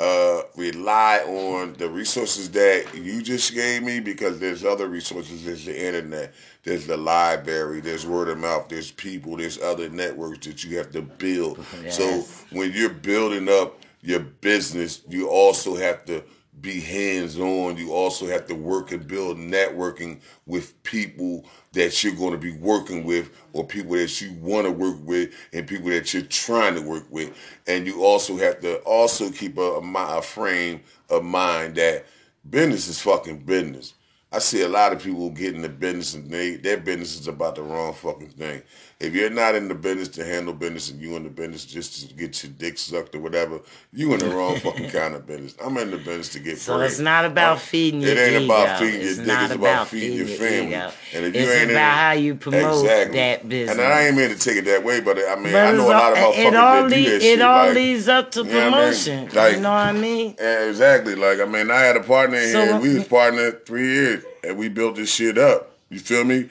uh, 0.00 0.42
rely 0.56 1.18
on 1.26 1.74
the 1.74 1.88
resources 1.88 2.50
that 2.52 2.94
you 2.94 3.20
just 3.20 3.52
gave 3.52 3.82
me 3.82 4.00
because 4.00 4.38
there's 4.40 4.64
other 4.64 4.88
resources. 4.88 5.44
There's 5.44 5.66
the 5.66 5.78
internet, 5.78 6.32
there's 6.64 6.86
the 6.86 6.96
library, 6.96 7.80
there's 7.82 8.06
word 8.06 8.28
of 8.28 8.38
mouth, 8.38 8.70
there's 8.70 8.90
people, 8.90 9.36
there's 9.36 9.60
other 9.60 9.90
networks 9.90 10.46
that 10.46 10.64
you 10.64 10.78
have 10.78 10.90
to 10.92 11.02
build. 11.02 11.64
So 11.90 12.24
when 12.50 12.72
you're 12.72 12.88
building 12.88 13.48
up 13.50 13.78
your 14.00 14.20
business, 14.20 15.02
you 15.06 15.28
also 15.28 15.76
have 15.76 16.06
to 16.06 16.24
be 16.60 16.80
hands 16.80 17.38
on. 17.38 17.76
You 17.76 17.92
also 17.92 18.26
have 18.26 18.46
to 18.46 18.54
work 18.54 18.92
and 18.92 19.06
build 19.06 19.38
networking 19.38 20.20
with 20.46 20.80
people 20.82 21.44
that 21.72 22.02
you're 22.02 22.14
going 22.14 22.32
to 22.32 22.38
be 22.38 22.52
working 22.52 23.04
with, 23.04 23.30
or 23.52 23.66
people 23.66 23.92
that 23.92 24.20
you 24.20 24.32
want 24.34 24.66
to 24.66 24.72
work 24.72 24.96
with, 25.04 25.32
and 25.52 25.66
people 25.66 25.90
that 25.90 26.12
you're 26.12 26.22
trying 26.22 26.74
to 26.74 26.82
work 26.82 27.06
with. 27.10 27.36
And 27.66 27.86
you 27.86 28.04
also 28.04 28.36
have 28.36 28.60
to 28.60 28.78
also 28.80 29.30
keep 29.30 29.56
a, 29.58 29.60
a, 29.80 30.22
frame 30.22 30.80
of 31.08 31.24
mind 31.24 31.76
that 31.76 32.06
business 32.48 32.88
is 32.88 33.00
fucking 33.00 33.38
business. 33.44 33.94
I 34.32 34.38
see 34.38 34.62
a 34.62 34.68
lot 34.68 34.92
of 34.92 35.02
people 35.02 35.30
get 35.30 35.54
in 35.54 35.62
the 35.62 35.68
business 35.68 36.14
and 36.14 36.30
they 36.30 36.54
their 36.56 36.76
business 36.76 37.18
is 37.18 37.26
about 37.26 37.56
the 37.56 37.62
wrong 37.62 37.94
fucking 37.94 38.30
thing. 38.30 38.62
If 39.00 39.14
you're 39.14 39.30
not 39.30 39.54
in 39.54 39.68
the 39.68 39.74
business 39.74 40.08
to 40.08 40.24
handle 40.26 40.52
business 40.52 40.90
and 40.90 41.00
you 41.00 41.16
in 41.16 41.22
the 41.22 41.30
business 41.30 41.64
just 41.64 42.06
to 42.10 42.14
get 42.14 42.44
your 42.44 42.52
dick 42.58 42.76
sucked 42.76 43.14
or 43.14 43.20
whatever, 43.20 43.60
you 43.94 44.12
in 44.12 44.18
the 44.20 44.28
wrong 44.28 44.56
fucking 44.60 44.90
kind 44.90 45.14
of 45.14 45.26
business. 45.26 45.54
I'm 45.64 45.74
in 45.78 45.90
the 45.90 45.96
business 45.96 46.28
to 46.34 46.38
get 46.38 46.58
So 46.58 46.78
it's 46.80 46.98
not 46.98 47.24
about 47.24 47.48
I'm- 47.52 47.58
feeding 47.60 48.02
It 48.02 48.08
your 48.08 48.18
ain't 48.18 48.42
ego. 48.42 48.44
about 48.44 48.78
feeding 48.78 49.00
It's 49.00 49.16
your 49.16 49.24
dick. 49.24 49.26
not 49.26 49.44
It's 49.44 49.54
about 49.54 49.88
feeding 49.88 50.18
your 50.18 50.26
family. 50.26 50.68
ego. 50.68 50.92
And 51.14 51.24
if 51.24 51.34
It's 51.34 51.44
you 51.46 51.50
ain't 51.50 51.62
in 51.62 51.70
about 51.70 51.92
it- 51.92 51.98
how 51.98 52.12
you 52.12 52.34
promote 52.34 52.84
exactly. 52.84 53.16
that 53.18 53.48
business. 53.48 53.78
And 53.78 53.86
I 53.86 54.06
ain't 54.06 54.16
mean 54.18 54.28
to 54.28 54.38
take 54.38 54.56
it 54.58 54.64
that 54.66 54.84
way, 54.84 55.00
but 55.00 55.16
I 55.18 55.34
mean 55.36 55.52
But 55.54 55.54
I 55.64 55.72
know 55.72 55.78
a 55.78 55.80
it's 55.80 55.88
lot 55.88 56.12
of 56.12 56.18
all- 56.18 56.32
motherfuckers 56.34 56.46
it 56.46 56.54
all 56.56 56.82
that 56.82 56.88
do 56.90 56.94
lead- 56.94 57.06
that 57.06 57.14
it 57.16 57.22
shit. 57.22 57.40
all 57.40 57.66
like, 57.66 57.74
leads 57.74 58.08
up 58.08 58.30
to 58.32 58.38
you 58.40 58.44
know 58.44 58.52
what 58.52 58.58
I 58.58 58.66
mean? 58.68 58.74
promotion. 58.82 59.28
Like- 59.32 59.54
you 59.54 59.60
know 59.62 59.70
what 59.70 59.78
I 59.78 59.92
mean? 59.92 60.34
Yeah, 60.38 60.64
exactly. 60.68 61.14
Like 61.14 61.40
I 61.40 61.46
mean, 61.46 61.70
I 61.70 61.80
had 61.80 61.96
a 61.96 62.00
partner 62.02 62.36
in 62.36 62.52
So 62.52 62.62
here. 62.64 62.72
what- 62.74 62.82
We 62.82 62.94
was 62.96 63.04
partnered 63.08 63.64
three 63.64 63.88
years, 63.94 64.24
and 64.44 64.58
we 64.58 64.68
built 64.68 64.96
this 64.96 65.10
shit 65.10 65.38
up. 65.38 65.74
You 65.88 66.00
feel 66.00 66.24
me? 66.24 66.50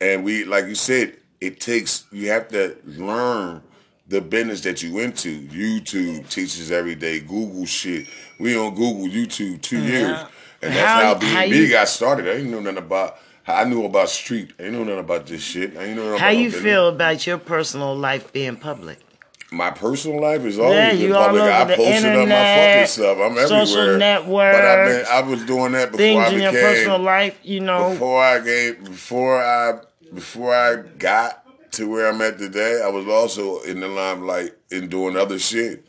And 0.00 0.22
we, 0.22 0.44
like 0.44 0.66
you 0.66 0.76
said, 0.76 1.14
it 1.42 1.58
takes 1.58 2.04
you 2.12 2.30
have 2.30 2.48
to 2.48 2.76
learn 2.84 3.62
the 4.06 4.20
business 4.20 4.60
that 4.60 4.82
you 4.82 5.00
into. 5.00 5.48
YouTube 5.48 6.28
teaches 6.28 6.70
every 6.70 6.94
day. 6.94 7.18
Google 7.18 7.66
shit. 7.66 8.06
We 8.38 8.56
on 8.56 8.74
Google, 8.74 9.06
YouTube 9.08 9.60
two 9.60 9.78
mm-hmm. 9.78 9.86
years, 9.88 10.20
and 10.62 10.74
that's 10.74 10.78
How- 10.78 11.14
how, 11.18 11.26
how 11.26 11.48
B&B 11.48 11.68
got 11.68 11.88
started. 11.88 12.28
I 12.28 12.34
didn't 12.34 12.52
know 12.52 12.60
nothing 12.60 12.78
about. 12.78 13.18
I 13.44 13.64
knew 13.64 13.84
about 13.84 14.08
street. 14.08 14.52
I 14.56 14.62
didn't 14.62 14.74
know 14.74 14.84
nothing 14.84 14.98
about 15.00 15.26
this 15.26 15.42
shit. 15.42 15.76
I 15.76 15.80
didn't 15.80 15.96
know 15.96 16.04
nothing 16.04 16.20
How 16.20 16.28
about 16.28 16.38
you 16.38 16.46
business. 16.46 16.62
feel 16.62 16.88
about 16.88 17.26
your 17.26 17.38
personal 17.38 17.96
life 17.96 18.32
being 18.32 18.54
public? 18.56 18.98
My 19.50 19.72
personal 19.72 20.20
life 20.20 20.42
is 20.42 20.60
always 20.60 20.76
Yeah, 20.76 20.92
you 20.92 21.16
all 21.16 21.26
public. 21.26 21.42
I 21.42 21.64
posted 21.74 22.04
up 22.06 22.28
my 22.28 22.34
fucking 22.34 22.86
stuff. 22.86 23.18
I'm 23.18 23.36
everywhere. 23.36 23.66
social 23.66 23.98
But 23.98 24.64
I've 24.64 24.86
been, 24.86 25.06
I 25.10 25.20
was 25.22 25.44
doing 25.44 25.72
that 25.72 25.90
before 25.90 25.98
Things 25.98 26.24
I 26.24 26.32
in 26.34 26.40
your 26.40 26.52
personal 26.52 26.98
life, 27.00 27.38
you 27.42 27.60
know. 27.60 27.90
before 27.90 28.22
I 28.22 28.38
gave, 28.38 28.84
before 28.84 29.42
I, 29.42 29.80
before 30.12 30.54
I 30.54 30.76
got 30.76 31.44
to 31.72 31.88
where 31.88 32.08
I'm 32.08 32.20
at 32.20 32.38
today, 32.38 32.82
I 32.84 32.88
was 32.88 33.06
also 33.08 33.60
in 33.62 33.80
the 33.80 33.88
limelight 33.88 34.52
and 34.70 34.90
doing 34.90 35.16
other 35.16 35.38
shit. 35.38 35.86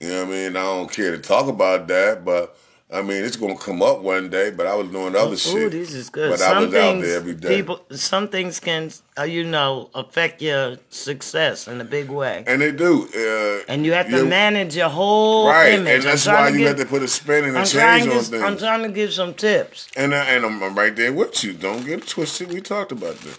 You 0.00 0.08
know 0.08 0.24
what 0.24 0.28
I 0.28 0.30
mean? 0.30 0.56
I 0.56 0.62
don't 0.62 0.92
care 0.92 1.10
to 1.10 1.18
talk 1.18 1.48
about 1.48 1.88
that, 1.88 2.24
but 2.24 2.56
I 2.92 3.02
mean, 3.02 3.24
it's 3.24 3.34
gonna 3.34 3.56
come 3.56 3.82
up 3.82 4.00
one 4.00 4.30
day, 4.30 4.50
but 4.50 4.66
I 4.66 4.76
was 4.76 4.88
doing 4.90 5.16
other 5.16 5.32
Ooh, 5.32 5.36
shit. 5.36 5.72
this 5.72 5.92
is 5.92 6.08
good. 6.08 6.30
But 6.30 6.38
some 6.38 6.56
I 6.56 6.60
was 6.60 6.70
things, 6.70 6.98
out 6.98 7.00
there 7.00 7.16
every 7.16 7.34
day. 7.34 7.56
people, 7.56 7.80
some 7.90 8.28
things 8.28 8.60
can, 8.60 8.92
uh, 9.18 9.24
you 9.24 9.42
know, 9.42 9.90
affect 9.92 10.40
your 10.40 10.76
success 10.90 11.66
in 11.66 11.80
a 11.80 11.84
big 11.84 12.10
way, 12.10 12.44
and 12.46 12.62
they 12.62 12.70
do. 12.70 13.08
Uh, 13.08 13.64
and 13.72 13.84
you 13.84 13.92
have 13.92 14.08
to 14.10 14.24
manage 14.24 14.76
your 14.76 14.88
whole 14.88 15.48
right, 15.48 15.72
image. 15.72 15.94
and 15.94 16.04
that's 16.04 16.26
why 16.26 16.48
you 16.50 16.58
give, 16.58 16.68
have 16.68 16.76
to 16.76 16.86
put 16.86 17.02
a 17.02 17.08
spin 17.08 17.44
and 17.44 17.56
a 17.56 17.60
I'm 17.60 17.66
change 17.66 18.04
to, 18.04 18.18
on 18.18 18.22
things. 18.22 18.42
I'm 18.42 18.56
trying 18.56 18.82
to 18.84 18.90
give 18.90 19.12
some 19.12 19.34
tips. 19.34 19.88
And 19.96 20.14
I, 20.14 20.24
and 20.26 20.46
I'm, 20.46 20.62
I'm 20.62 20.74
right 20.76 20.94
there 20.94 21.12
with 21.12 21.42
you. 21.42 21.54
Don't 21.54 21.84
get 21.84 22.02
it 22.02 22.06
twisted. 22.06 22.52
We 22.52 22.60
talked 22.60 22.92
about 22.92 23.16
this. 23.16 23.36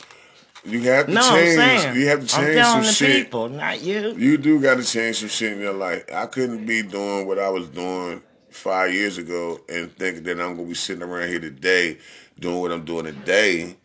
You 0.65 0.81
have 0.81 1.07
to 1.07 1.13
No, 1.13 1.21
I'm 1.21 1.33
change. 1.35 1.55
saying, 1.55 1.95
you 1.95 2.07
have 2.07 2.27
to 2.27 2.35
I'm 2.37 2.45
change 2.45 2.65
some 2.65 2.81
the 2.83 2.91
shit. 2.91 3.25
people, 3.25 3.49
not 3.49 3.81
you. 3.81 4.13
You 4.17 4.37
do 4.37 4.59
got 4.59 4.77
to 4.77 4.83
change 4.83 5.17
some 5.19 5.29
shit 5.29 5.53
in 5.53 5.59
your 5.59 5.73
life. 5.73 6.03
I 6.13 6.25
couldn't 6.25 6.65
be 6.65 6.81
doing 6.83 7.25
what 7.27 7.39
I 7.39 7.49
was 7.49 7.67
doing 7.69 8.21
five 8.49 8.93
years 8.93 9.17
ago 9.17 9.59
and 9.69 9.95
think 9.95 10.23
that 10.23 10.41
I'm 10.41 10.55
gonna 10.55 10.67
be 10.67 10.73
sitting 10.73 11.03
around 11.03 11.29
here 11.29 11.39
today 11.39 11.99
doing 12.39 12.59
what 12.59 12.71
I'm 12.71 12.85
doing 12.85 13.05
today 13.05 13.77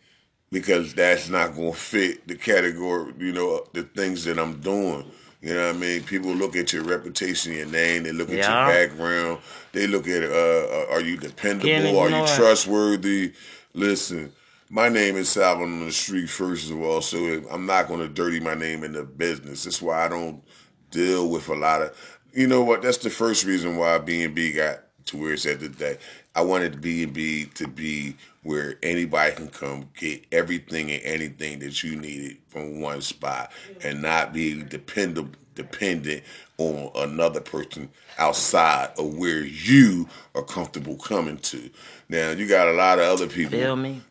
because 0.51 0.93
that's 0.93 1.29
not 1.29 1.55
gonna 1.55 1.73
fit 1.73 2.27
the 2.27 2.35
category. 2.35 3.13
You 3.19 3.33
know, 3.33 3.65
the 3.73 3.83
things 3.83 4.23
that 4.25 4.39
I'm 4.39 4.59
doing. 4.59 5.05
You 5.41 5.53
know 5.53 5.67
what 5.67 5.75
I 5.75 5.77
mean? 5.79 6.03
People 6.03 6.31
look 6.33 6.55
at 6.55 6.71
your 6.71 6.83
reputation, 6.83 7.53
your 7.53 7.65
name. 7.65 8.03
They 8.03 8.13
look 8.13 8.29
at 8.29 8.37
Yeah. 8.37 8.65
your 8.65 8.73
background. 8.87 9.39
They 9.73 9.87
look 9.87 10.07
at, 10.07 10.23
uh, 10.23 10.85
are 10.89 11.01
you 11.01 11.17
dependable? 11.17 11.99
Are 11.99 12.09
you 12.09 12.25
trustworthy? 12.35 13.33
Listen, 13.73 14.31
my 14.69 14.89
name 14.89 15.15
is 15.15 15.29
Salvin 15.29 15.81
on 15.81 15.85
the 15.85 15.91
street, 15.91 16.29
first 16.29 16.71
of 16.71 16.81
all, 16.81 17.01
so 17.01 17.17
I'm 17.51 17.65
not 17.65 17.87
going 17.87 17.99
to 17.99 18.07
dirty 18.07 18.39
my 18.39 18.55
name 18.55 18.83
in 18.83 18.93
the 18.93 19.03
business. 19.03 19.63
That's 19.63 19.81
why 19.81 20.05
I 20.05 20.09
don't 20.09 20.43
deal 20.91 21.29
with 21.29 21.49
a 21.49 21.55
lot 21.55 21.81
of. 21.81 22.19
You 22.33 22.47
know 22.47 22.63
what? 22.63 22.81
That's 22.81 22.97
the 22.97 23.09
first 23.09 23.45
reason 23.45 23.77
why 23.77 23.97
B&B 23.99 24.53
got 24.53 24.79
to 25.05 25.17
where 25.17 25.33
it's 25.33 25.45
at 25.45 25.59
today. 25.59 25.97
I 26.35 26.41
wanted 26.41 26.81
B&B 26.81 27.45
to 27.55 27.67
be 27.67 28.15
where 28.43 28.75
anybody 28.83 29.33
can 29.35 29.47
come 29.47 29.89
get 29.97 30.25
everything 30.31 30.91
and 30.91 31.01
anything 31.03 31.59
that 31.59 31.83
you 31.83 31.95
needed 31.95 32.37
from 32.47 32.79
one 32.79 33.01
spot 33.01 33.51
and 33.83 34.01
not 34.01 34.33
be 34.33 34.61
dependable 34.63 35.31
dependent 35.55 36.23
on 36.57 36.89
another 36.95 37.39
person 37.39 37.89
outside 38.17 38.89
of 38.97 39.15
where 39.15 39.43
you 39.43 40.07
are 40.35 40.43
comfortable 40.43 40.95
coming 40.95 41.37
to. 41.37 41.69
Now 42.09 42.31
you 42.31 42.47
got 42.47 42.67
a 42.67 42.73
lot 42.73 42.99
of 42.99 43.05
other 43.05 43.27
people 43.27 43.59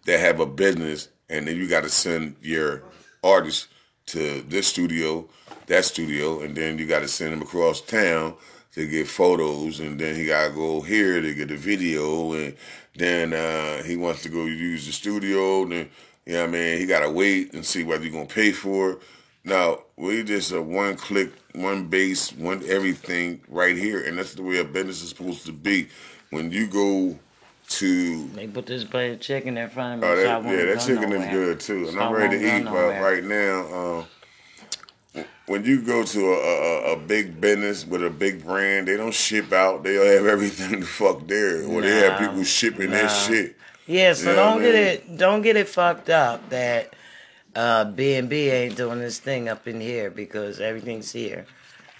that 0.07 0.21
have 0.21 0.41
a 0.41 0.47
business, 0.47 1.09
and 1.29 1.47
then 1.47 1.57
you 1.57 1.69
got 1.69 1.83
to 1.83 1.89
send 1.89 2.37
your 2.43 2.83
artist 3.23 3.69
to 4.07 4.43
this 4.43 4.67
studio, 4.67 5.29
that 5.67 5.85
studio, 5.85 6.41
and 6.41 6.57
then 6.57 6.79
you 6.79 6.87
got 6.87 7.01
to 7.01 7.09
send 7.09 7.33
them 7.33 7.43
across 7.43 7.81
town 7.81 8.35
to 8.73 8.87
get 8.87 9.07
photos, 9.07 9.81
and 9.81 9.99
then 9.99 10.14
he 10.14 10.26
got 10.26 10.49
to 10.49 10.55
go 10.55 10.81
here 10.81 11.21
to 11.21 11.35
get 11.35 11.50
a 11.50 11.57
video, 11.57 12.33
and 12.33 12.57
then 12.97 13.33
uh, 13.33 13.83
he 13.83 13.97
wants 13.97 14.23
to 14.23 14.29
go 14.29 14.47
use 14.47 14.87
the 14.87 14.93
studio, 14.93 15.64
then 15.67 15.88
you 16.26 16.35
know 16.35 16.41
what 16.41 16.49
I 16.49 16.52
mean 16.52 16.79
he 16.79 16.87
got 16.87 17.00
to 17.00 17.11
wait 17.11 17.52
and 17.52 17.64
see 17.64 17.85
whether 17.85 18.05
you're 18.05 18.12
gonna 18.12 18.26
pay 18.26 18.52
for 18.52 18.93
it. 18.93 18.99
Now 19.45 19.81
we 19.97 20.23
just 20.23 20.52
a 20.52 20.62
one 20.62 20.97
click, 20.97 21.33
one 21.55 21.88
base, 21.88 22.33
one 22.33 22.62
everything 22.69 23.41
right 23.49 23.76
here, 23.76 24.05
and 24.05 24.19
that's 24.19 24.35
the 24.35 24.43
way 24.43 24.59
a 24.59 24.64
business 24.64 25.02
is 25.02 25.11
supposed 25.11 25.47
to 25.47 25.52
be. 25.52 25.88
When 26.31 26.50
you 26.50 26.67
go 26.67 27.19
to 27.69 28.29
They 28.29 28.47
put 28.47 28.67
this 28.67 28.85
plate 28.85 29.12
of 29.12 29.21
chicken 29.21 29.59
in 29.59 29.69
front 29.69 29.95
of 29.95 30.00
me. 30.00 30.07
Oh, 30.09 30.17
so 30.17 30.23
that, 30.23 30.45
won't 30.45 30.59
yeah, 30.59 30.64
that 30.67 30.81
chicken 30.81 31.11
nowhere. 31.11 31.26
is 31.26 31.31
good 31.31 31.61
too, 31.61 31.79
and 31.88 31.93
So 31.93 32.00
I'm 32.00 32.12
ready 32.12 32.38
to 32.38 32.59
eat. 32.59 32.64
But 32.64 33.00
right 33.00 33.25
now, 33.25 33.75
um, 33.75 34.07
when 35.47 35.64
you 35.64 35.83
go 35.83 36.02
to 36.04 36.21
a, 36.33 36.92
a, 36.92 36.92
a 36.92 36.97
big 36.97 37.40
business 37.40 37.87
with 37.87 38.04
a 38.04 38.11
big 38.11 38.45
brand, 38.45 38.88
they 38.88 38.97
don't 38.97 39.14
ship 39.14 39.52
out. 39.52 39.83
They 39.83 39.95
have 39.95 40.26
everything 40.37 40.81
the 40.81 40.87
fuck 40.87 41.26
there, 41.26 41.64
or 41.64 41.83
they 41.83 42.00
have 42.00 42.19
people 42.19 42.45
shipping 42.45 42.90
their 42.90 43.04
nah. 43.04 43.09
shit. 43.09 43.57
Yeah, 43.87 44.14
so 44.14 44.31
Yeah, 44.31 44.37
don't 44.37 44.62
get 44.62 44.75
man. 44.75 44.87
it 44.87 45.16
don't 45.19 45.42
get 45.42 45.57
it 45.57 45.69
fucked 45.69 46.09
up 46.09 46.49
that 46.50 46.95
uh 47.54 47.85
B 47.85 48.14
and 48.14 48.28
B 48.28 48.49
ain't 48.50 48.76
doing 48.76 49.00
this 49.00 49.19
thing 49.19 49.49
up 49.49 49.66
in 49.66 49.81
here 49.81 50.11
because 50.11 50.61
everything's 50.61 51.12
here. 51.12 51.47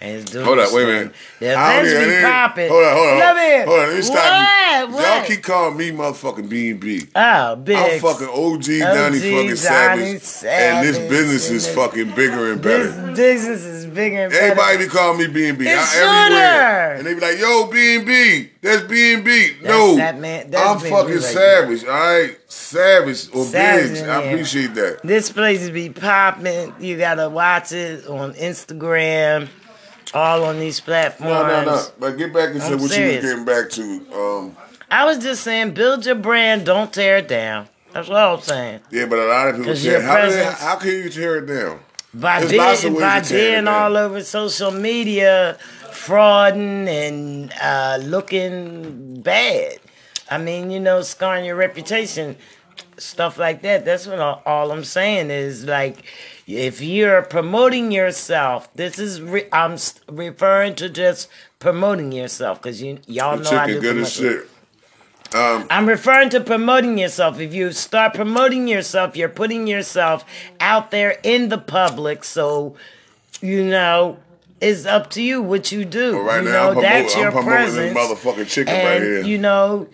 And 0.03 0.17
it's 0.17 0.31
doing 0.31 0.45
Hold 0.45 0.59
up, 0.59 0.73
wait 0.73 0.83
a 0.83 0.85
minute. 0.85 1.13
Don't 1.39 1.85
events 1.85 1.93
be 1.93 2.21
popping. 2.21 2.69
Hold 2.69 2.83
on, 2.83 2.93
hold 2.93 3.07
on, 3.07 3.19
Come 3.21 3.37
here. 3.37 3.65
hold 3.65 3.79
on. 3.79 3.87
Let 3.87 3.95
me 3.95 4.01
stop 4.01 4.15
what? 4.17 4.89
you. 4.89 4.95
What? 4.95 5.17
Y'all 5.17 5.25
keep 5.25 5.43
calling 5.43 5.77
me 5.77 5.91
motherfucking 5.91 6.49
B 6.49 6.71
and 6.71 6.79
B. 6.81 7.03
oh, 7.15 7.55
big. 7.55 7.77
I'm 7.77 8.01
fucking 8.01 8.27
OG, 8.27 8.79
Donnie 8.79 9.19
fucking 9.19 9.55
Savage, 9.55 10.43
and 10.45 10.85
this 10.85 10.97
business 10.97 11.49
is 11.49 11.73
fucking 11.73 12.15
bigger 12.15 12.51
and 12.51 12.61
better. 12.61 12.91
This 12.91 13.17
business 13.17 13.63
is 13.63 13.85
bigger 13.85 14.23
and 14.23 14.31
better. 14.33 14.43
Everybody 14.43 14.77
be 14.79 14.87
calling 14.87 15.19
me 15.19 15.27
B 15.27 15.47
and 15.47 15.57
B. 15.57 15.67
It 15.69 15.95
Everywhere. 15.95 16.95
And 16.95 17.05
they 17.07 17.13
be 17.13 17.21
like, 17.21 17.39
yo, 17.39 17.67
B 17.67 17.95
and 17.95 18.05
B. 18.05 18.49
That's 18.61 18.83
B 18.83 19.13
and 19.13 19.23
B. 19.23 19.55
No. 19.61 19.95
that 19.95 20.19
man- 20.19 20.49
that's 20.51 20.83
I'm 20.83 20.91
fucking 20.91 21.19
savage, 21.21 21.85
all 21.85 21.91
right? 21.91 22.37
Savage 22.47 23.29
or 23.33 23.45
Savage. 23.45 24.01
I 24.01 24.23
appreciate 24.23 24.73
that. 24.75 24.99
This 25.03 25.31
place 25.31 25.69
be 25.69 25.89
popping. 25.89 26.73
You 26.79 26.97
gotta 26.97 27.29
watch 27.29 27.71
it 27.71 28.05
on 28.07 28.33
Instagram, 28.33 29.47
all 30.13 30.43
on 30.45 30.59
these 30.59 30.79
platforms. 30.79 31.33
No, 31.33 31.47
no, 31.47 31.65
no. 31.65 31.85
But 31.99 32.17
get 32.17 32.33
back 32.33 32.53
into 32.53 32.77
what 32.77 32.91
serious. 32.91 33.23
you 33.23 33.29
were 33.29 33.35
getting 33.35 33.45
back 33.45 33.69
to. 33.71 34.19
Um, 34.19 34.57
I 34.89 35.05
was 35.05 35.17
just 35.17 35.43
saying, 35.43 35.73
build 35.73 36.05
your 36.05 36.15
brand, 36.15 36.65
don't 36.65 36.93
tear 36.93 37.17
it 37.17 37.27
down. 37.27 37.67
That's 37.93 38.09
what 38.09 38.17
I'm 38.17 38.41
saying. 38.41 38.81
yeah, 38.91 39.05
but 39.05 39.19
a 39.19 39.25
lot 39.25 39.47
of 39.49 39.57
people 39.57 39.75
say, 39.75 40.01
how, 40.01 40.29
they, 40.29 40.43
how 40.45 40.75
can 40.77 40.89
you 40.89 41.09
tear 41.09 41.37
it 41.37 41.45
down? 41.45 41.79
By 42.13 42.45
being 42.45 42.59
by 42.59 43.19
to 43.19 43.27
tear 43.27 43.49
it 43.49 43.53
being 43.53 43.67
all 43.67 43.97
over 43.97 44.23
social 44.23 44.71
media, 44.71 45.57
frauding 45.91 46.87
and 46.87 47.53
uh, 47.61 47.97
looking 48.03 49.21
bad. 49.21 49.77
I 50.29 50.37
mean, 50.37 50.71
you 50.71 50.79
know, 50.79 51.01
scarring 51.01 51.45
your 51.45 51.55
reputation, 51.55 52.35
stuff 52.97 53.37
like 53.37 53.61
that. 53.61 53.85
That's 53.85 54.07
what 54.07 54.19
all, 54.19 54.41
all 54.45 54.71
I'm 54.71 54.83
saying 54.83 55.29
is 55.29 55.65
like, 55.65 56.03
if 56.47 56.81
you're 56.81 57.21
promoting 57.21 57.91
yourself, 57.91 58.73
this 58.75 58.99
is 58.99 59.21
re- 59.21 59.47
I'm 59.51 59.77
referring 60.09 60.75
to 60.75 60.89
just 60.89 61.29
promoting 61.59 62.11
yourself 62.11 62.61
because 62.61 62.81
you 62.81 62.99
y'all 63.07 63.37
The 63.37 63.43
know 63.51 63.57
I 63.57 63.67
do 63.67 63.81
good 63.81 63.97
as 63.97 64.13
shit. 64.13 64.49
Um, 65.33 65.65
I'm 65.71 65.87
referring 65.87 66.29
to 66.31 66.41
promoting 66.41 66.99
yourself. 66.99 67.39
If 67.39 67.53
you 67.55 67.71
start 67.71 68.13
promoting 68.13 68.67
yourself, 68.67 69.17
you're 69.17 69.29
putting 69.29 69.65
yourself 69.65 70.23
out 70.59 70.91
there 70.91 71.17
in 71.23 71.49
the 71.49 71.57
public. 71.57 72.23
So, 72.23 72.75
you 73.41 73.63
know, 73.65 74.19
it's 74.61 74.85
up 74.85 75.09
to 75.11 75.23
you 75.23 75.41
what 75.41 75.71
you 75.71 75.85
do. 75.85 76.19
Right 76.19 76.43
you 76.43 76.49
now, 76.49 76.51
know, 76.51 76.67
I'm, 76.67 76.73
promoting, 76.73 76.81
that's 76.83 77.15
I'm 77.15 77.21
promoting 77.31 77.43
presence. 77.47 77.93
this 77.95 78.25
motherfucking 78.25 78.47
chicken 78.47 78.75
and 78.75 78.87
right 78.87 79.01
here. 79.01 79.21
you 79.23 79.37
know, 79.39 79.87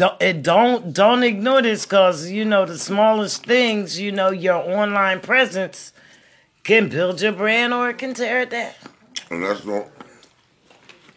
don't 0.00 0.22
it 0.22 0.42
don't 0.42 0.92
don't 0.94 1.22
ignore 1.22 1.60
this 1.62 1.84
because 1.84 2.30
you 2.30 2.44
know 2.44 2.64
the 2.64 2.78
smallest 2.78 3.44
things. 3.44 4.00
You 4.00 4.12
know, 4.12 4.30
your 4.30 4.56
online 4.56 5.20
presence 5.20 5.92
can 6.64 6.88
build 6.88 7.20
your 7.20 7.32
brand 7.32 7.74
or 7.74 7.90
it 7.90 7.98
can 7.98 8.14
tear 8.14 8.40
it 8.42 8.50
down. 8.50 8.72
and 9.30 9.42
that's 9.42 9.64
not 9.64 9.86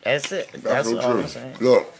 That's 0.03 0.31
it. 0.31 0.49
that's 0.51 0.63
That's 0.63 0.89
no 0.91 0.99
all 0.99 1.11
I'm 1.11 1.19
true. 1.19 1.27
saying. 1.29 1.55
Look, 1.61 1.93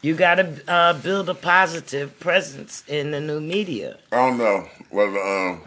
You 0.00 0.14
got 0.14 0.36
to 0.36 0.46
uh, 0.68 0.92
build 0.94 1.28
a 1.28 1.34
positive 1.34 2.08
presence 2.20 2.84
in 2.86 3.10
the 3.10 3.20
new 3.20 3.40
media. 3.40 3.98
I 4.12 4.16
don't 4.16 4.38
know 4.38 4.68
whether 4.90 5.18
um, 5.18 5.60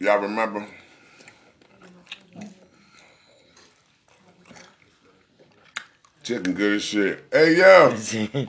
y'all 0.00 0.18
remember. 0.20 0.66
Chicken 6.28 6.52
good 6.52 6.74
as 6.76 6.82
shit. 6.82 7.24
Hey 7.32 7.56
yo, 7.56 7.96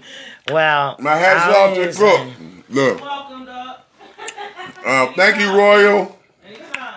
well, 0.52 0.98
my 1.00 1.16
hat's 1.16 1.46
I 1.46 1.50
off 1.62 1.76
to 1.76 1.80
the 1.80 2.06
always- 2.06 2.36
cook. 2.36 2.46
Look, 2.68 3.00
Welcome, 3.02 3.46
dog. 3.46 3.78
um, 4.86 5.14
thank 5.16 5.40
you, 5.40 5.58
Royal. 5.58 6.20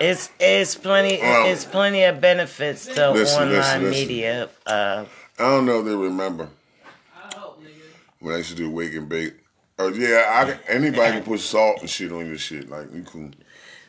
It's 0.01 0.31
it's 0.40 0.75
plenty 0.75 1.18
Well, 1.23 1.47
it's 1.53 1.64
plenty 1.64 2.03
of 2.03 2.21
benefits 2.21 2.87
to 2.87 3.12
listen, 3.12 3.42
online 3.45 3.59
listen, 3.59 3.83
listen. 3.85 4.09
media. 4.09 4.49
Uh, 4.66 5.05
I 5.38 5.42
don't 5.45 5.66
know 5.66 5.79
if 5.79 5.85
they 5.85 5.95
remember 5.95 6.49
I 7.16 7.33
hope, 7.37 7.62
nigga. 7.62 7.68
when 8.18 8.35
I 8.35 8.38
used 8.38 8.51
to 8.51 8.57
do 8.57 8.68
wake 8.68 8.92
and 8.95 9.09
bake. 9.09 9.35
Oh 9.79 9.87
yeah, 9.87 10.25
I 10.27 10.59
anybody 10.68 11.12
can 11.18 11.23
put 11.23 11.38
salt 11.38 11.81
and 11.81 11.88
shit 11.88 12.11
on 12.11 12.27
your 12.27 12.38
shit. 12.38 12.68
Like 12.68 12.92
you 12.92 13.05
can. 13.05 13.37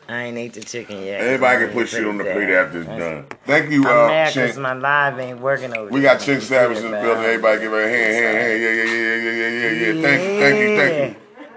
I 0.07 0.23
ain't 0.23 0.37
ate 0.37 0.53
the 0.53 0.61
chicken 0.61 1.03
yet. 1.03 1.21
Anybody 1.21 1.65
can 1.65 1.73
put 1.73 1.89
shit 1.89 2.05
on 2.05 2.17
the 2.17 2.23
plate 2.25 2.49
after 2.49 2.79
it's 2.79 2.87
done. 2.87 3.25
Thank 3.45 3.71
you, 3.71 3.87
I'm 3.87 4.11
uh, 4.11 4.27
because 4.27 4.57
my 4.57 4.73
live 4.73 5.19
ain't 5.19 5.39
working 5.39 5.73
over 5.73 5.89
We 5.89 6.01
got 6.01 6.19
Chink 6.19 6.41
Savage 6.41 6.77
in 6.79 6.91
the 6.91 6.97
building. 6.97 7.23
Everybody 7.23 7.61
give 7.61 7.71
her 7.71 7.83
a 7.83 7.89
hand, 7.89 8.13
hand, 8.13 8.37
hand. 8.37 8.61
Yeah, 8.61 8.69
yeah, 8.69 8.83
yeah, 8.83 9.15
yeah, 9.15 9.31
yeah, 9.31 9.69
yeah, 9.69 9.93
yeah. 9.93 10.01
Thank 10.01 10.23
you, 10.23 10.39
thank 10.39 10.59
you, 10.59 10.75
thank 10.75 11.15
you. 11.15 11.15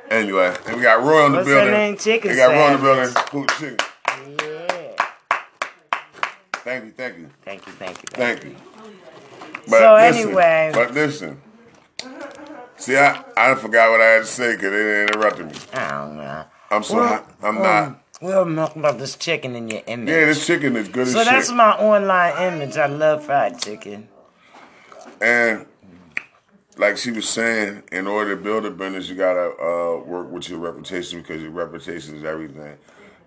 Anyway, 0.09 0.57
and 0.67 0.77
we 0.77 0.83
got 0.83 1.03
Roy 1.03 1.27
in 1.27 1.33
the 1.33 1.39
What's 1.39 1.49
her 1.49 1.55
building. 1.57 1.73
name? 1.73 1.97
Chicken 1.97 2.31
We 2.31 2.37
got 2.37 2.53
Roy 2.53 2.67
in 2.67 2.73
the 2.73 2.79
building. 2.79 3.15
Cool 3.15 3.47
chicken. 3.47 3.77
Yeah. 4.39 5.07
Thank 6.53 6.85
you, 6.85 6.91
thank 6.93 7.19
you, 7.19 7.29
Thank 7.45 7.67
you, 7.67 7.73
thank 7.73 8.03
you. 8.03 8.09
thank 8.13 8.45
you. 8.45 8.57
So 9.67 9.95
listen, 9.95 10.23
anyway. 10.25 10.71
but 10.73 10.95
listen. 10.95 11.41
See, 12.77 12.97
I, 12.97 13.25
I 13.37 13.55
forgot 13.57 13.91
what 13.91 14.01
I 14.01 14.05
had 14.05 14.19
to 14.21 14.27
say 14.27 14.55
because 14.55 14.71
they 14.71 15.03
interrupted 15.03 15.47
me. 15.47 15.53
I 15.73 15.91
don't 15.91 16.17
know. 16.17 16.45
I'm 16.71 16.83
so 16.83 16.97
Well. 16.97 17.27
I'm 17.43 17.57
not. 17.57 18.06
We'll 18.21 18.55
talk 18.55 18.77
about 18.77 18.99
this 18.99 19.15
chicken 19.17 19.55
in 19.55 19.69
your 19.69 19.83
image. 19.87 20.09
Yeah, 20.09 20.25
this 20.27 20.47
chicken 20.47 20.75
is 20.77 20.89
good 20.89 21.09
so 21.09 21.21
as 21.21 21.27
that's 21.27 21.53
my 21.53 21.73
online 21.73 22.55
image. 22.55 22.77
I 22.77 22.87
love 22.87 23.25
fried 23.25 23.61
chicken. 23.61 24.09
And 25.21 25.67
like 26.79 26.97
she 26.97 27.11
was 27.11 27.29
saying, 27.29 27.83
in 27.93 28.07
order 28.07 28.35
to 28.37 28.43
build 28.43 28.65
a 28.65 28.71
business, 28.71 29.09
you 29.09 29.17
gotta 29.17 29.51
uh, 29.61 30.03
work 30.05 30.31
with 30.31 30.49
your 30.49 30.59
reputation 30.59 31.21
because 31.21 31.43
your 31.43 31.51
reputation 31.51 32.17
is 32.17 32.25
everything. 32.25 32.77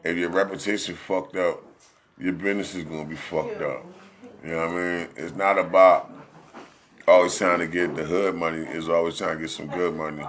If 0.04 0.18
your 0.18 0.30
reputation 0.30 0.96
fucked 0.96 1.36
up, 1.36 1.62
your 2.18 2.34
business 2.34 2.74
is 2.74 2.84
gonna 2.84 3.06
be 3.06 3.16
fucked 3.16 3.62
up. 3.62 3.86
You 4.44 4.52
know 4.52 4.68
what 4.68 4.70
I 4.70 4.74
mean? 4.76 5.08
It's 5.18 5.36
not 5.36 5.60
about 5.60 6.12
always 7.08 7.38
trying 7.38 7.60
to 7.60 7.68
get 7.68 7.96
the 7.96 8.06
hood 8.06 8.36
money. 8.36 8.60
It's 8.60 8.88
always 8.88 9.18
trying 9.18 9.36
to 9.38 9.42
get 9.42 9.50
some 9.50 9.68
good 9.68 9.96
money. 9.96 10.24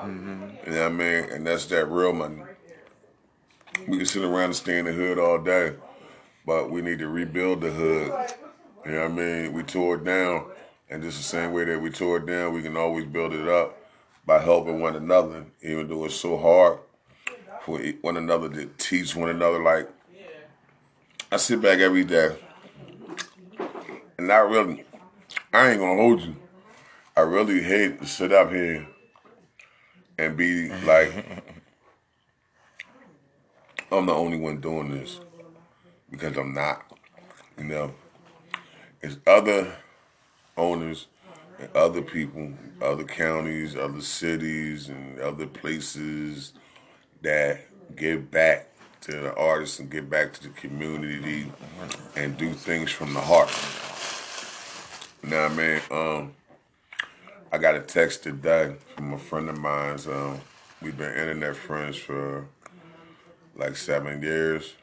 You 0.66 0.73
know 0.73 0.83
what 0.83 0.83
I 0.83 0.88
mean? 0.88 1.25
And 1.31 1.46
that's 1.46 1.66
that 1.66 1.87
real 1.87 2.12
money. 2.12 2.42
We 3.87 3.97
can 3.97 4.07
sit 4.07 4.23
around 4.23 4.45
and 4.45 4.57
stay 4.57 4.79
in 4.79 4.85
the 4.85 4.93
hood 4.93 5.19
all 5.19 5.38
day, 5.38 5.75
but 6.47 6.71
we 6.71 6.83
need 6.83 6.99
to 7.01 7.09
rebuild 7.09 7.61
the 7.61 7.71
hood. 7.71 8.12
You 8.85 8.93
know 8.93 9.03
what 9.03 9.11
I 9.11 9.14
mean? 9.14 9.53
We 9.53 9.62
tore 9.62 9.97
it 9.97 10.05
down, 10.05 10.47
and 10.88 11.03
just 11.03 11.19
the 11.19 11.25
same 11.25 11.53
way 11.53 11.64
that 11.64 11.81
we 11.81 11.90
tore 11.90 12.19
it 12.19 12.27
down, 12.27 12.53
we 12.53 12.62
can 12.62 12.77
always 12.77 13.05
build 13.05 13.35
it 13.35 13.49
up 13.49 13.77
by 14.27 14.38
helping 14.38 14.81
one 14.81 14.97
another, 14.97 15.47
even 15.62 15.88
though 15.88 16.05
it's 16.05 16.14
so 16.14 16.38
hard 16.38 16.79
for 17.62 17.79
one 18.01 18.16
another 18.16 18.49
to 18.49 18.66
teach 18.79 19.16
one 19.16 19.29
another. 19.29 19.62
Like, 19.62 19.88
I 21.33 21.37
sit 21.37 21.61
back 21.61 21.79
every 21.79 22.05
day, 22.05 22.37
and 24.19 24.31
I 24.31 24.38
really, 24.38 24.85
I 25.53 25.71
ain't 25.71 25.81
gonna 25.81 26.01
hold 26.01 26.21
you. 26.23 26.37
I 27.16 27.23
really 27.23 27.62
hate 27.62 28.01
to 28.01 28.07
sit 28.07 28.33
up 28.33 28.51
here 28.51 28.87
and 30.19 30.37
be 30.37 30.69
like, 30.85 31.12
I'm 33.92 34.07
the 34.07 34.14
only 34.14 34.37
one 34.37 34.61
doing 34.61 34.92
this 34.92 35.18
because 36.11 36.37
I'm 36.37 36.55
not. 36.55 36.85
You 37.59 37.64
know, 37.64 37.94
it's 39.03 39.16
other 39.26 39.74
owners 40.57 41.09
and 41.59 41.68
other 41.74 42.00
people, 42.00 42.53
other 42.81 43.03
counties, 43.03 43.74
other 43.74 44.00
cities, 44.00 44.88
and 44.88 45.18
other 45.18 45.46
places 45.46 46.53
that 47.22 47.62
give 47.96 48.31
back 48.31 48.68
to 49.03 49.12
the 49.12 49.35
artists 49.35 49.81
and 49.81 49.90
give 49.90 50.09
back 50.09 50.35
to 50.35 50.44
the 50.44 50.48
community 50.50 51.50
and 52.14 52.37
do 52.37 52.53
things 52.53 52.92
from 52.92 53.12
the 53.12 53.20
heart. 53.20 53.50
You 55.24 55.31
know 55.31 55.42
what 55.42 55.53
I 55.53 55.55
mean? 55.55 55.81
Um, 55.90 56.35
I 57.50 57.59
got 57.59 57.74
a 57.74 57.81
text 57.81 58.22
today 58.22 58.76
from 58.94 59.14
a 59.14 59.18
friend 59.18 59.48
of 59.48 59.59
mine's. 59.59 60.07
Um, 60.07 60.40
we've 60.81 60.96
been 60.96 61.12
internet 61.12 61.57
friends 61.57 61.96
for 61.96 62.46
like 63.61 63.77
seven 63.77 64.23
years, 64.23 64.75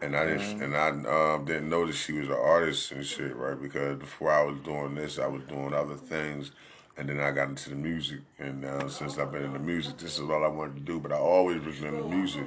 and 0.00 0.16
I 0.16 0.26
didn't 0.26 0.62
and 0.62 0.74
I 0.74 0.88
um, 1.34 1.44
didn't 1.44 1.68
know 1.68 1.86
that 1.86 1.94
she 1.94 2.12
was 2.12 2.28
an 2.28 2.34
artist 2.34 2.90
and 2.90 3.04
shit, 3.04 3.36
right? 3.36 3.60
Because 3.60 3.98
before 3.98 4.32
I 4.32 4.42
was 4.42 4.58
doing 4.64 4.94
this, 4.94 5.18
I 5.18 5.26
was 5.26 5.42
doing 5.42 5.74
other 5.74 5.94
things, 5.94 6.52
and 6.96 7.08
then 7.08 7.20
I 7.20 7.30
got 7.30 7.50
into 7.50 7.68
the 7.68 7.76
music. 7.76 8.20
And 8.38 8.64
uh, 8.64 8.88
since 8.88 9.18
I've 9.18 9.30
been 9.30 9.44
in 9.44 9.52
the 9.52 9.58
music, 9.58 9.98
this 9.98 10.18
is 10.18 10.28
all 10.28 10.42
I 10.42 10.48
wanted 10.48 10.76
to 10.76 10.80
do. 10.80 10.98
But 10.98 11.12
I 11.12 11.18
always 11.18 11.62
was 11.62 11.80
in 11.82 11.94
the 11.94 12.02
music. 12.02 12.46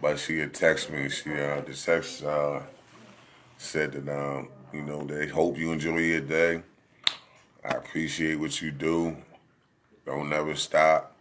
But 0.00 0.18
she 0.18 0.38
had 0.38 0.54
texted 0.54 0.90
me. 0.90 1.08
She 1.10 1.30
uh, 1.30 1.60
the 1.60 1.74
text 1.74 2.24
uh, 2.24 2.60
said 3.58 3.92
that 3.92 4.08
um, 4.08 4.48
you 4.72 4.82
know 4.82 5.04
they 5.04 5.28
hope 5.28 5.58
you 5.58 5.70
enjoy 5.70 5.98
your 5.98 6.20
day. 6.20 6.62
I 7.62 7.76
appreciate 7.76 8.36
what 8.36 8.60
you 8.62 8.70
do. 8.70 9.18
Don't 10.06 10.28
never 10.28 10.54
stop. 10.54 11.14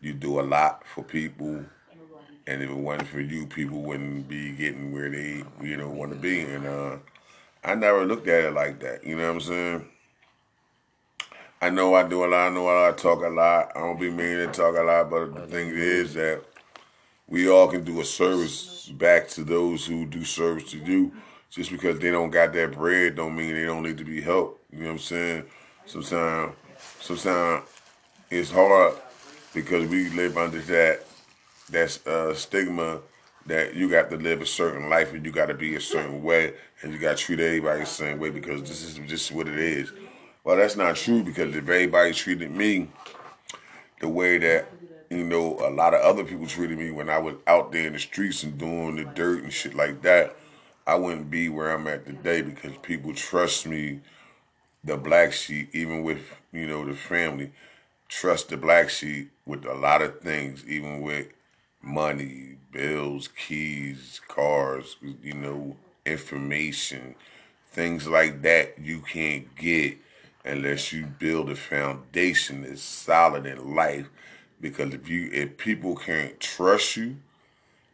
You 0.00 0.12
do 0.12 0.40
a 0.40 0.42
lot 0.42 0.86
for 0.86 1.02
people. 1.02 1.64
And 2.46 2.62
if 2.62 2.68
it 2.68 2.76
wasn't 2.76 3.08
for 3.08 3.20
you, 3.20 3.46
people 3.46 3.80
wouldn't 3.80 4.28
be 4.28 4.52
getting 4.52 4.92
where 4.92 5.08
they, 5.08 5.44
you 5.62 5.76
know, 5.76 5.88
want 5.88 6.12
to 6.12 6.18
be. 6.18 6.42
And 6.42 6.66
uh, 6.66 6.96
I 7.64 7.74
never 7.74 8.04
looked 8.04 8.28
at 8.28 8.44
it 8.44 8.52
like 8.52 8.80
that. 8.80 9.04
You 9.04 9.16
know 9.16 9.26
what 9.26 9.34
I'm 9.34 9.40
saying? 9.40 9.88
I 11.62 11.70
know 11.70 11.94
I 11.94 12.06
do 12.06 12.24
a 12.24 12.26
lot. 12.26 12.48
I 12.48 12.50
know 12.50 12.68
I 12.68 12.92
talk 12.92 13.22
a 13.24 13.28
lot. 13.28 13.72
I 13.74 13.80
don't 13.80 13.98
be 13.98 14.10
mean 14.10 14.36
to 14.36 14.48
talk 14.48 14.76
a 14.76 14.82
lot, 14.82 15.08
but 15.08 15.34
the 15.34 15.46
thing 15.46 15.70
is 15.70 16.12
that 16.12 16.42
we 17.26 17.48
all 17.48 17.68
can 17.68 17.84
do 17.84 18.02
a 18.02 18.04
service 18.04 18.90
back 18.90 19.28
to 19.28 19.44
those 19.44 19.86
who 19.86 20.04
do 20.04 20.24
service 20.24 20.70
to 20.72 20.78
you. 20.78 21.12
Just 21.48 21.70
because 21.70 22.00
they 22.00 22.10
don't 22.10 22.30
got 22.30 22.52
that 22.52 22.72
bread, 22.72 23.16
don't 23.16 23.34
mean 23.34 23.54
they 23.54 23.64
don't 23.64 23.84
need 23.84 23.96
to 23.96 24.04
be 24.04 24.20
helped. 24.20 24.60
You 24.72 24.80
know 24.80 24.86
what 24.86 24.92
I'm 24.92 24.98
saying? 24.98 25.44
Sometimes, 25.86 26.54
sometimes 27.00 27.64
it's 28.28 28.50
hard 28.50 28.94
because 29.54 29.88
we 29.88 30.10
live 30.10 30.36
under 30.36 30.58
that 30.58 31.06
that 31.70 32.06
uh, 32.06 32.34
stigma 32.34 33.00
that 33.46 33.74
you 33.74 33.90
got 33.90 34.10
to 34.10 34.16
live 34.16 34.40
a 34.40 34.46
certain 34.46 34.88
life 34.88 35.12
and 35.12 35.24
you 35.24 35.32
got 35.32 35.46
to 35.46 35.54
be 35.54 35.74
a 35.74 35.80
certain 35.80 36.22
way 36.22 36.54
and 36.82 36.92
you 36.92 36.98
got 36.98 37.16
to 37.16 37.22
treat 37.22 37.40
everybody 37.40 37.80
the 37.80 37.86
same 37.86 38.18
way 38.18 38.30
because 38.30 38.62
this 38.62 38.82
is 38.82 38.98
just 39.08 39.32
what 39.32 39.48
it 39.48 39.58
is. 39.58 39.92
Well, 40.44 40.56
that's 40.56 40.76
not 40.76 40.96
true 40.96 41.22
because 41.22 41.54
if 41.54 41.62
everybody 41.62 42.12
treated 42.12 42.50
me 42.50 42.88
the 44.00 44.08
way 44.08 44.38
that 44.38 44.68
you 45.10 45.24
know 45.24 45.58
a 45.60 45.70
lot 45.70 45.94
of 45.94 46.00
other 46.00 46.24
people 46.24 46.46
treated 46.46 46.78
me 46.78 46.90
when 46.90 47.08
I 47.08 47.18
was 47.18 47.36
out 47.46 47.72
there 47.72 47.86
in 47.86 47.92
the 47.92 47.98
streets 47.98 48.42
and 48.42 48.58
doing 48.58 48.96
the 48.96 49.04
dirt 49.04 49.42
and 49.42 49.52
shit 49.52 49.74
like 49.74 50.02
that, 50.02 50.36
I 50.86 50.96
wouldn't 50.96 51.30
be 51.30 51.48
where 51.48 51.70
I'm 51.70 51.86
at 51.86 52.04
today 52.04 52.42
because 52.42 52.72
people 52.82 53.14
trust 53.14 53.66
me, 53.66 54.00
the 54.82 54.96
black 54.96 55.32
sheep, 55.32 55.74
even 55.74 56.02
with 56.02 56.20
you 56.52 56.66
know 56.66 56.84
the 56.84 56.94
family, 56.94 57.52
trust 58.08 58.50
the 58.50 58.56
black 58.56 58.90
sheep 58.90 59.30
with 59.46 59.64
a 59.64 59.74
lot 59.74 60.02
of 60.02 60.20
things, 60.20 60.64
even 60.66 61.00
with 61.00 61.28
money, 61.84 62.56
bills, 62.72 63.28
keys, 63.28 64.20
cars, 64.28 64.96
you 65.22 65.34
know, 65.34 65.76
information, 66.04 67.14
things 67.68 68.06
like 68.06 68.42
that 68.42 68.78
you 68.78 69.00
can't 69.00 69.54
get 69.56 69.98
unless 70.44 70.92
you 70.92 71.06
build 71.06 71.50
a 71.50 71.56
foundation 71.56 72.62
that's 72.62 72.82
solid 72.82 73.46
in 73.46 73.74
life. 73.74 74.08
Because 74.60 74.94
if 74.94 75.08
you 75.08 75.30
if 75.32 75.56
people 75.56 75.96
can't 75.96 76.38
trust 76.40 76.96
you, 76.96 77.16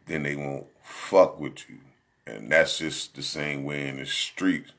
then 0.07 0.23
they 0.23 0.35
won't 0.35 0.67
fuck 0.83 1.39
with 1.39 1.69
you. 1.69 1.79
And 2.25 2.51
that's 2.51 2.77
just 2.77 3.15
the 3.15 3.23
same 3.23 3.63
way 3.63 3.87
in 3.87 3.97
the 3.97 4.05
streets. 4.05 4.71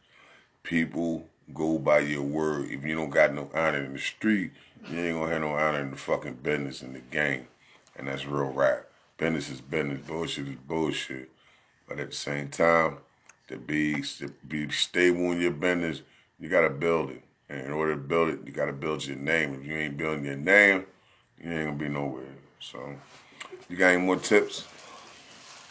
People 0.63 1.27
go 1.53 1.79
by 1.79 2.01
your 2.01 2.23
word. 2.23 2.71
If 2.71 2.85
you 2.85 2.95
don't 2.95 3.11
got 3.11 3.35
no 3.35 3.51
honor 3.55 3.85
in 3.85 3.95
the 3.95 3.99
street, 3.99 4.53
you 4.89 4.99
ain't 4.99 5.19
gonna 5.19 5.33
have 5.33 5.43
no 5.43 5.55
honor 5.55 5.81
in 5.81 5.91
the 5.91 5.97
fucking 5.97 6.35
business 6.43 6.83
in 6.83 6.93
the 6.93 7.01
game. 7.01 7.49
And 7.97 8.09
that's 8.09 8.27
real 8.27 8.53
rap. 8.53 8.87
Business 9.23 9.51
is 9.51 9.61
business, 9.61 10.01
bullshit 10.05 10.49
is 10.49 10.57
bullshit. 10.57 11.31
But 11.87 12.01
at 12.01 12.11
the 12.11 12.17
same 12.17 12.49
time, 12.49 12.97
to 13.47 13.57
be 13.57 14.03
to 14.19 14.35
be 14.49 14.69
stable 14.71 15.31
in 15.31 15.41
your 15.41 15.53
business, 15.53 16.03
you 16.41 16.49
gotta 16.49 16.71
build 16.71 17.11
it. 17.11 17.23
And 17.49 17.67
in 17.67 17.71
order 17.71 17.95
to 17.95 18.01
build 18.01 18.31
it, 18.31 18.41
you 18.45 18.51
gotta 18.51 18.73
build 18.73 19.07
your 19.07 19.17
name. 19.17 19.55
If 19.55 19.65
you 19.65 19.77
ain't 19.77 19.97
building 19.97 20.25
your 20.25 20.35
name, 20.35 20.87
you 21.41 21.53
ain't 21.53 21.67
gonna 21.67 21.79
be 21.79 21.89
nowhere. 21.89 22.35
So, 22.59 22.97
you 23.69 23.77
got 23.77 23.91
any 23.91 24.03
more 24.03 24.17
tips? 24.17 24.67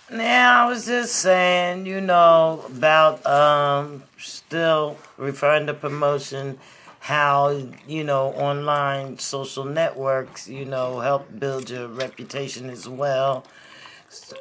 Now 0.10 0.66
I 0.66 0.70
was 0.70 0.86
just 0.86 1.16
saying, 1.16 1.86
you 1.86 2.00
know, 2.00 2.64
about 2.68 3.26
um 3.26 4.04
still 4.18 4.98
referring 5.18 5.68
to 5.68 5.74
promotion, 5.74 6.58
how 7.02 7.60
you 7.88 8.04
know 8.04 8.28
online 8.34 9.18
social 9.18 9.66
networks, 9.66 10.48
you 10.48 10.66
know, 10.66 11.00
help 11.00 11.28
build 11.40 11.68
your 11.68 11.88
reputation 11.88 12.70
as 12.70 12.88
well, 12.88 13.44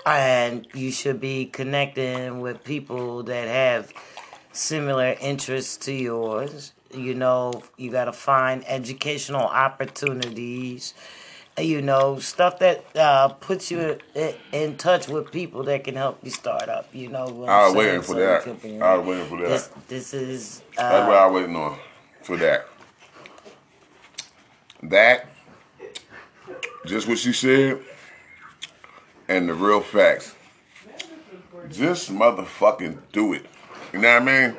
and 0.05 0.67
you 0.75 0.93
should 0.93 1.21
be 1.21 1.47
connecting 1.47 2.41
with 2.41 2.63
people 2.63 3.23
that 3.23 3.49
have 3.49 3.91
similar 4.53 5.17
interests 5.23 5.79
to 5.79 5.93
yours. 5.93 6.75
You 6.95 7.15
know, 7.15 7.63
you 7.79 7.91
got 7.91 8.05
to 8.05 8.13
find 8.13 8.63
educational 8.69 9.47
opportunities 9.47 10.93
you 11.59 11.83
know, 11.83 12.19
stuff 12.19 12.59
that 12.61 12.85
uh, 12.97 13.29
puts 13.29 13.71
you 13.71 13.99
in, 14.15 14.35
in 14.53 14.77
touch 14.77 15.09
with 15.09 15.31
people 15.31 15.65
that 15.65 15.85
can 15.85 15.95
help 15.95 16.19
you 16.23 16.31
start 16.31 16.69
up. 16.69 16.89
You 16.95 17.09
know, 17.09 17.45
I 17.47 17.67
was 17.67 17.75
waiting 17.75 18.03
for 18.03 18.15
that. 18.15 18.47
I 18.81 18.97
was 18.97 19.07
waiting 19.07 19.27
for 19.27 19.37
that. 19.43 19.49
This, 19.49 19.71
this 19.89 20.15
is 20.15 20.63
That's 20.77 21.07
what 21.07 21.17
uh, 21.17 21.21
I 21.21 21.27
was 21.27 21.35
waiting 21.43 21.57
on 21.57 21.79
for 22.31 22.37
that. 22.37 22.69
That, 24.85 25.27
just 26.87 27.09
what 27.09 27.25
you 27.25 27.33
said, 27.33 27.81
and 29.29 29.49
the 29.49 29.55
real 29.55 29.81
facts. 29.81 30.37
Just 31.69 32.13
motherfucking 32.13 32.99
do 33.13 33.33
it. 33.33 33.47
You 33.93 33.99
know 33.99 34.15
what 34.15 34.23
I 34.23 34.49
mean? 34.49 34.57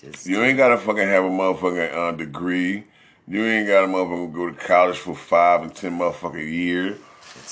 just 0.00 0.26
You 0.28 0.40
ain't 0.44 0.56
gotta 0.56 0.78
fucking 0.78 1.08
have 1.08 1.24
a 1.24 1.28
motherfucking 1.28 1.92
uh, 1.92 2.12
degree. 2.12 2.84
You 3.26 3.44
ain't 3.44 3.66
gotta 3.66 3.88
motherfucking 3.88 4.32
go 4.32 4.50
to 4.50 4.54
college 4.54 4.98
for 4.98 5.16
five 5.16 5.62
and 5.62 5.74
ten 5.74 5.98
motherfucking 5.98 6.52
years. 6.52 6.98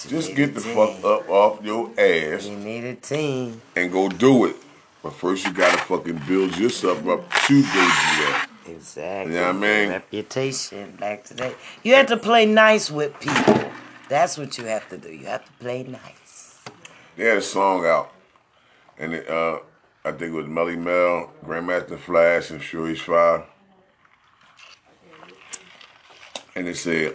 Just 0.06 0.36
get 0.36 0.54
the 0.54 0.60
team. 0.60 0.74
fuck 0.76 1.04
up 1.04 1.28
off 1.28 1.64
your 1.64 1.90
ass 1.98 2.46
You 2.46 2.56
need 2.56 2.84
a 2.84 2.94
team. 2.94 3.60
and 3.74 3.90
go 3.90 4.08
do 4.08 4.44
it. 4.44 4.56
But 5.02 5.12
first 5.12 5.44
you 5.44 5.52
gotta 5.52 5.78
fucking 5.78 6.22
build 6.28 6.56
yourself 6.56 6.98
up 7.08 7.28
to 7.46 7.62
go 7.62 7.66
do 7.66 7.72
that. 7.72 8.48
Exactly. 8.68 9.34
You 9.34 9.40
know 9.40 9.46
what 9.46 9.56
I 9.56 9.58
mean? 9.58 9.88
Reputation. 9.90 10.96
Back 10.98 11.24
to 11.24 11.34
that. 11.34 11.54
You 11.82 11.94
have 11.94 12.06
to 12.06 12.16
play 12.16 12.46
nice 12.46 12.90
with 12.90 13.18
people. 13.20 13.70
That's 14.08 14.38
what 14.38 14.56
you 14.58 14.64
have 14.64 14.88
to 14.90 14.98
do. 14.98 15.12
You 15.12 15.26
have 15.26 15.44
to 15.44 15.52
play 15.52 15.82
nice. 15.82 16.60
they 17.16 17.24
had 17.24 17.38
a 17.38 17.42
song 17.42 17.84
out, 17.84 18.12
and 18.98 19.14
it, 19.14 19.28
uh, 19.28 19.58
I 20.04 20.12
think 20.12 20.22
it 20.22 20.30
was 20.30 20.46
Melle 20.46 20.78
Mel, 20.78 21.32
Grandmaster 21.44 21.98
Flash, 21.98 22.50
and 22.50 22.62
Furious 22.62 23.00
Five, 23.00 23.44
and 26.54 26.68
it 26.68 26.76
said. 26.76 27.14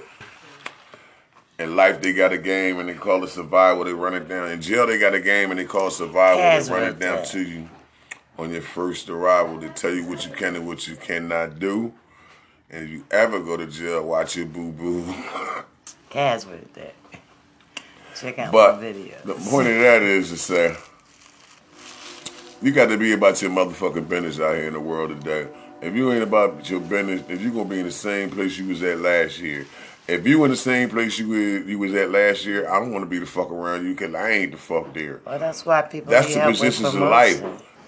In 1.60 1.76
life, 1.76 2.02
they 2.02 2.12
got 2.12 2.34
a 2.34 2.40
game 2.40 2.80
and 2.80 2.90
they 2.90 2.96
call 2.96 3.24
it 3.24 3.30
survival. 3.30 3.84
They 3.84 3.94
run 3.94 4.16
it 4.16 4.28
down. 4.28 4.50
In 4.50 4.60
jail, 4.60 4.88
they 4.88 4.98
got 4.98 5.14
a 5.14 5.22
game 5.22 5.52
and 5.52 5.60
they 5.60 5.66
call 5.66 5.90
it 5.90 5.92
survival. 5.92 6.42
Has 6.42 6.68
they 6.68 6.74
run 6.74 6.84
it 6.86 6.98
down 6.98 7.18
there. 7.18 7.26
to 7.26 7.40
you 7.44 7.70
on 8.42 8.52
your 8.52 8.62
first 8.62 9.10
arrival. 9.10 9.60
They 9.60 9.70
tell 9.70 9.94
you 9.94 10.06
what 10.06 10.26
you 10.26 10.32
can 10.32 10.56
and 10.56 10.68
what 10.68 10.88
you 10.88 10.96
cannot 10.96 11.60
do. 11.60 11.94
And 12.70 12.86
if 12.86 12.90
you 12.90 13.06
ever 13.12 13.40
go 13.40 13.58
to 13.58 13.68
jail, 13.68 14.04
watch 14.04 14.36
your 14.36 14.48
boo 14.48 14.72
boo. 14.72 15.14
Cass 16.10 16.46
with 16.46 16.74
that. 16.74 16.96
Check 18.16 18.40
out 18.40 18.52
But 18.52 18.76
my 18.76 18.82
video. 18.82 19.18
the 19.24 19.34
point 19.36 19.68
of 19.68 19.76
that 19.76 20.02
is 20.02 20.30
to 20.30 20.38
say, 20.38 20.76
you 22.62 22.72
got 22.72 22.88
to 22.88 22.98
be 22.98 23.14
about 23.14 23.42
your 23.42 23.52
motherfucking 23.52 24.10
business 24.10 24.40
out 24.40 24.56
here 24.56 24.68
in 24.68 24.74
the 24.74 24.80
world 24.80 25.10
today. 25.10 25.48
If 25.82 25.96
you 25.96 26.12
ain't 26.12 26.24
about 26.24 26.70
your 26.70 26.80
business, 26.80 27.24
if 27.30 27.42
you 27.42 27.52
gonna 27.52 27.66
be 27.66 27.80
in 27.80 27.86
the 27.86 27.92
same 27.92 28.30
place 28.30 28.58
you 28.58 28.68
was 28.68 28.84
at 28.84 29.00
last 29.00 29.40
year, 29.40 29.66
if 30.08 30.28
you 30.28 30.44
in 30.44 30.52
the 30.52 30.58
same 30.58 30.90
place 30.90 31.18
you 31.18 31.30
was, 31.30 31.68
you 31.68 31.80
was 31.80 31.94
at 31.94 32.12
last 32.12 32.46
year, 32.46 32.70
I 32.70 32.80
don't 32.80 32.92
want 32.92 33.04
to 33.04 33.10
be 33.10 33.18
the 33.18 33.26
fuck 33.26 33.50
around 33.50 33.86
you 33.86 33.94
because 33.94 34.14
I 34.14 34.30
ain't 34.32 34.52
the 34.52 34.58
fuck 34.58 34.94
there. 34.94 35.22
Well, 35.26 35.40
that's 35.40 35.66
why 35.66 35.82
people 35.84 36.12
That's 36.12 36.34
the 36.34 36.42
positions 36.42 36.94
in 36.94 37.02
life. 37.02 37.42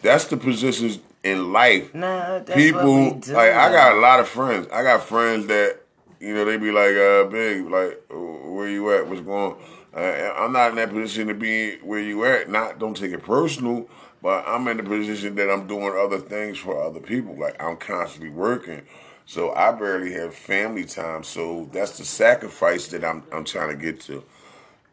That's 0.03 0.25
the 0.25 0.37
positions 0.37 0.99
in 1.23 1.53
life. 1.53 1.95
No, 1.95 2.43
that's 2.45 2.59
People 2.59 3.05
what 3.05 3.15
we 3.15 3.19
do. 3.21 3.33
like 3.33 3.53
I 3.53 3.71
got 3.71 3.95
a 3.95 3.99
lot 3.99 4.19
of 4.19 4.27
friends. 4.27 4.67
I 4.71 4.83
got 4.83 5.03
friends 5.03 5.47
that 5.47 5.79
you 6.19 6.33
know 6.33 6.45
they 6.45 6.57
be 6.57 6.71
like, 6.71 6.95
uh, 6.95 7.23
big, 7.25 7.67
like 7.69 8.03
where 8.09 8.67
you 8.69 8.93
at? 8.93 9.07
What's 9.07 9.21
going? 9.21 9.53
on? 9.53 9.57
Uh, 9.95 10.33
I'm 10.37 10.51
not 10.51 10.71
in 10.71 10.75
that 10.75 10.89
position 10.89 11.27
to 11.27 11.33
be 11.33 11.77
where 11.77 12.01
you 12.01 12.25
at. 12.25 12.49
Not 12.49 12.79
don't 12.79 12.97
take 12.97 13.13
it 13.13 13.23
personal, 13.23 13.87
but 14.21 14.43
I'm 14.45 14.67
in 14.67 14.77
the 14.77 14.83
position 14.83 15.35
that 15.35 15.49
I'm 15.49 15.67
doing 15.67 15.93
other 15.97 16.19
things 16.19 16.57
for 16.57 16.83
other 16.83 16.99
people. 16.99 17.35
Like 17.35 17.61
I'm 17.63 17.77
constantly 17.77 18.29
working, 18.29 18.81
so 19.25 19.53
I 19.53 19.71
barely 19.71 20.11
have 20.13 20.35
family 20.35 20.83
time. 20.83 21.23
So 21.23 21.69
that's 21.71 21.97
the 21.97 22.05
sacrifice 22.05 22.87
that 22.87 23.05
I'm 23.05 23.23
I'm 23.31 23.45
trying 23.45 23.69
to 23.69 23.77
get 23.81 24.01
to. 24.01 24.25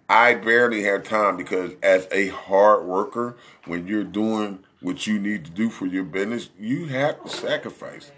I 0.08 0.34
barely 0.34 0.82
have 0.84 1.04
time 1.04 1.36
because 1.36 1.72
as 1.82 2.06
a 2.12 2.28
hard 2.28 2.84
worker, 2.84 3.36
when 3.64 3.86
you're 3.88 4.04
doing 4.04 4.60
what 4.80 5.06
you 5.06 5.18
need 5.18 5.44
to 5.44 5.50
do 5.50 5.70
for 5.70 5.86
your 5.86 6.04
business, 6.04 6.50
you 6.58 6.86
have 6.86 7.22
to 7.22 7.28
sacrifice. 7.28 8.10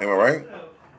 Am 0.00 0.08
I 0.08 0.12
right? 0.12 0.46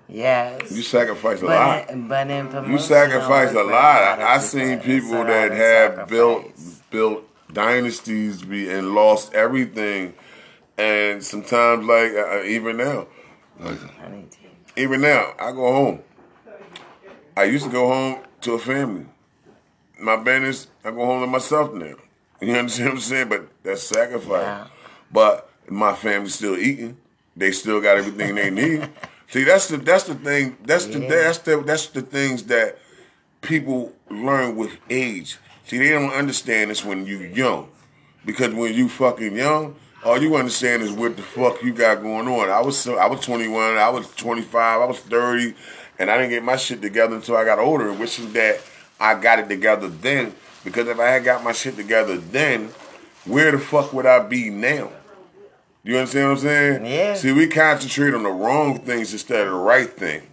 Yes. 0.09 0.71
You 0.71 0.81
sacrifice 0.81 1.41
a 1.41 1.45
but 1.45 1.51
lot. 1.55 1.89
In, 1.89 2.07
but 2.07 2.29
in 2.29 2.47
promotion, 2.47 2.71
You 2.71 2.79
sacrifice 2.79 3.51
a 3.53 3.63
lot. 3.63 4.19
I, 4.19 4.35
I 4.35 4.37
seen 4.39 4.79
people. 4.79 5.19
people 5.19 5.21
It's 5.21 5.29
a 5.29 5.49
that 5.49 5.51
have 5.51 6.07
built 6.09 6.43
sacrifice. 6.43 6.81
built 6.89 7.53
dynasties 7.53 8.41
be 8.43 8.69
and 8.69 8.93
lost 8.95 9.33
everything, 9.33 10.13
and 10.77 11.23
sometimes 11.23 11.85
like 11.85 12.13
uh, 12.13 12.43
even 12.43 12.77
now, 12.77 13.07
to- 13.59 13.77
even 14.75 15.01
now, 15.01 15.33
I 15.39 15.51
go 15.51 15.71
home. 15.73 16.01
I 17.35 17.43
used 17.45 17.65
to 17.65 17.71
go 17.71 17.87
home 17.87 18.19
to 18.41 18.53
a 18.53 18.59
family. 18.59 19.05
My 19.99 20.15
business, 20.15 20.67
I 20.85 20.91
go 20.91 21.05
home 21.05 21.21
to 21.21 21.27
myself 21.27 21.73
now. 21.73 21.95
You 22.41 22.53
understand 22.53 22.89
what 22.89 22.95
I'm 22.95 23.01
saying? 23.01 23.29
But 23.29 23.47
that's 23.63 23.83
sacrifice. 23.83 24.43
Yeah. 24.43 24.67
But 25.11 25.49
my 25.69 25.93
family's 25.93 26.35
still 26.35 26.57
eating. 26.57 26.97
They 27.35 27.51
still 27.51 27.81
got 27.81 27.97
everything 27.97 28.35
they 28.35 28.49
need. 28.49 28.89
See, 29.29 29.43
that's 29.43 29.67
the 29.67 29.77
that's 29.77 30.05
the 30.05 30.15
thing. 30.15 30.57
That's 30.63 30.85
the 30.85 30.99
that's 30.99 31.39
the 31.39 31.61
that's 31.61 31.87
the 31.87 32.01
things 32.01 32.43
that 32.43 32.77
people 33.41 33.93
learn 34.09 34.55
with 34.55 34.77
age. 34.89 35.37
See, 35.65 35.77
they 35.77 35.89
don't 35.89 36.11
understand 36.11 36.71
this 36.71 36.85
when 36.85 37.05
you 37.05 37.19
young, 37.19 37.69
because 38.25 38.53
when 38.53 38.73
you 38.73 38.87
fucking 38.87 39.35
young, 39.35 39.75
all 40.05 40.21
you 40.21 40.37
understand 40.37 40.81
is 40.81 40.93
what 40.93 41.17
the 41.17 41.23
fuck 41.23 41.61
you 41.61 41.73
got 41.73 42.01
going 42.01 42.27
on. 42.27 42.49
I 42.49 42.61
was 42.61 42.87
I 42.87 43.07
was 43.07 43.19
21, 43.21 43.77
I 43.77 43.89
was 43.89 44.09
25, 44.15 44.81
I 44.81 44.85
was 44.85 44.99
30, 44.99 45.53
and 45.99 46.09
I 46.09 46.17
didn't 46.17 46.29
get 46.29 46.43
my 46.43 46.55
shit 46.55 46.81
together 46.81 47.15
until 47.15 47.35
I 47.35 47.43
got 47.43 47.59
older. 47.59 47.91
Which 47.91 48.19
is 48.19 48.31
that 48.31 48.61
I 48.97 49.19
got 49.19 49.39
it 49.39 49.49
together 49.49 49.89
then, 49.89 50.33
because 50.67 50.89
if 50.89 50.99
I 50.99 51.11
had 51.11 51.23
got 51.23 51.45
my 51.45 51.53
shit 51.53 51.77
together 51.77 52.17
then, 52.17 52.71
where 53.23 53.51
the 53.53 53.57
fuck 53.57 53.93
would 53.93 54.05
I 54.05 54.19
be 54.19 54.49
now? 54.49 54.91
You 55.81 55.95
understand 55.95 56.25
what 56.25 56.31
I'm 56.31 56.37
saying? 56.39 56.85
Yeah. 56.85 57.13
See, 57.13 57.31
we 57.31 57.47
concentrate 57.47 58.13
on 58.13 58.23
the 58.23 58.29
wrong 58.29 58.77
things 58.79 59.13
instead 59.13 59.47
of 59.47 59.53
the 59.53 59.59
right 59.59 59.89
thing. 59.89 60.23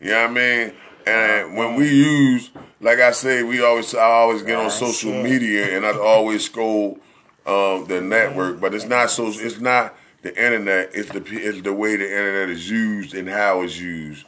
You 0.00 0.12
know 0.12 0.22
what 0.22 0.30
I 0.30 0.32
mean? 0.32 0.72
And 1.06 1.56
when 1.58 1.74
we 1.74 1.90
use, 1.90 2.50
like 2.80 3.00
I 3.00 3.10
say, 3.10 3.42
we 3.42 3.62
always 3.62 3.94
I 3.94 4.00
always 4.00 4.42
get 4.42 4.56
on 4.56 4.66
Ah, 4.66 4.70
social 4.70 5.12
media 5.12 5.76
and 5.76 5.84
I 5.84 5.92
always 5.92 6.46
scroll 6.46 6.98
um, 7.44 7.84
the 7.86 8.00
network, 8.00 8.58
but 8.58 8.72
it's 8.72 8.86
not 8.86 9.10
so. 9.10 9.26
It's 9.28 9.60
not 9.60 9.94
the 10.22 10.30
internet. 10.30 10.90
It's 10.94 11.10
the 11.10 11.22
it's 11.30 11.60
the 11.60 11.74
way 11.74 11.96
the 11.96 12.08
internet 12.08 12.48
is 12.48 12.70
used 12.70 13.14
and 13.14 13.28
how 13.28 13.60
it's 13.60 13.78
used 13.78 14.24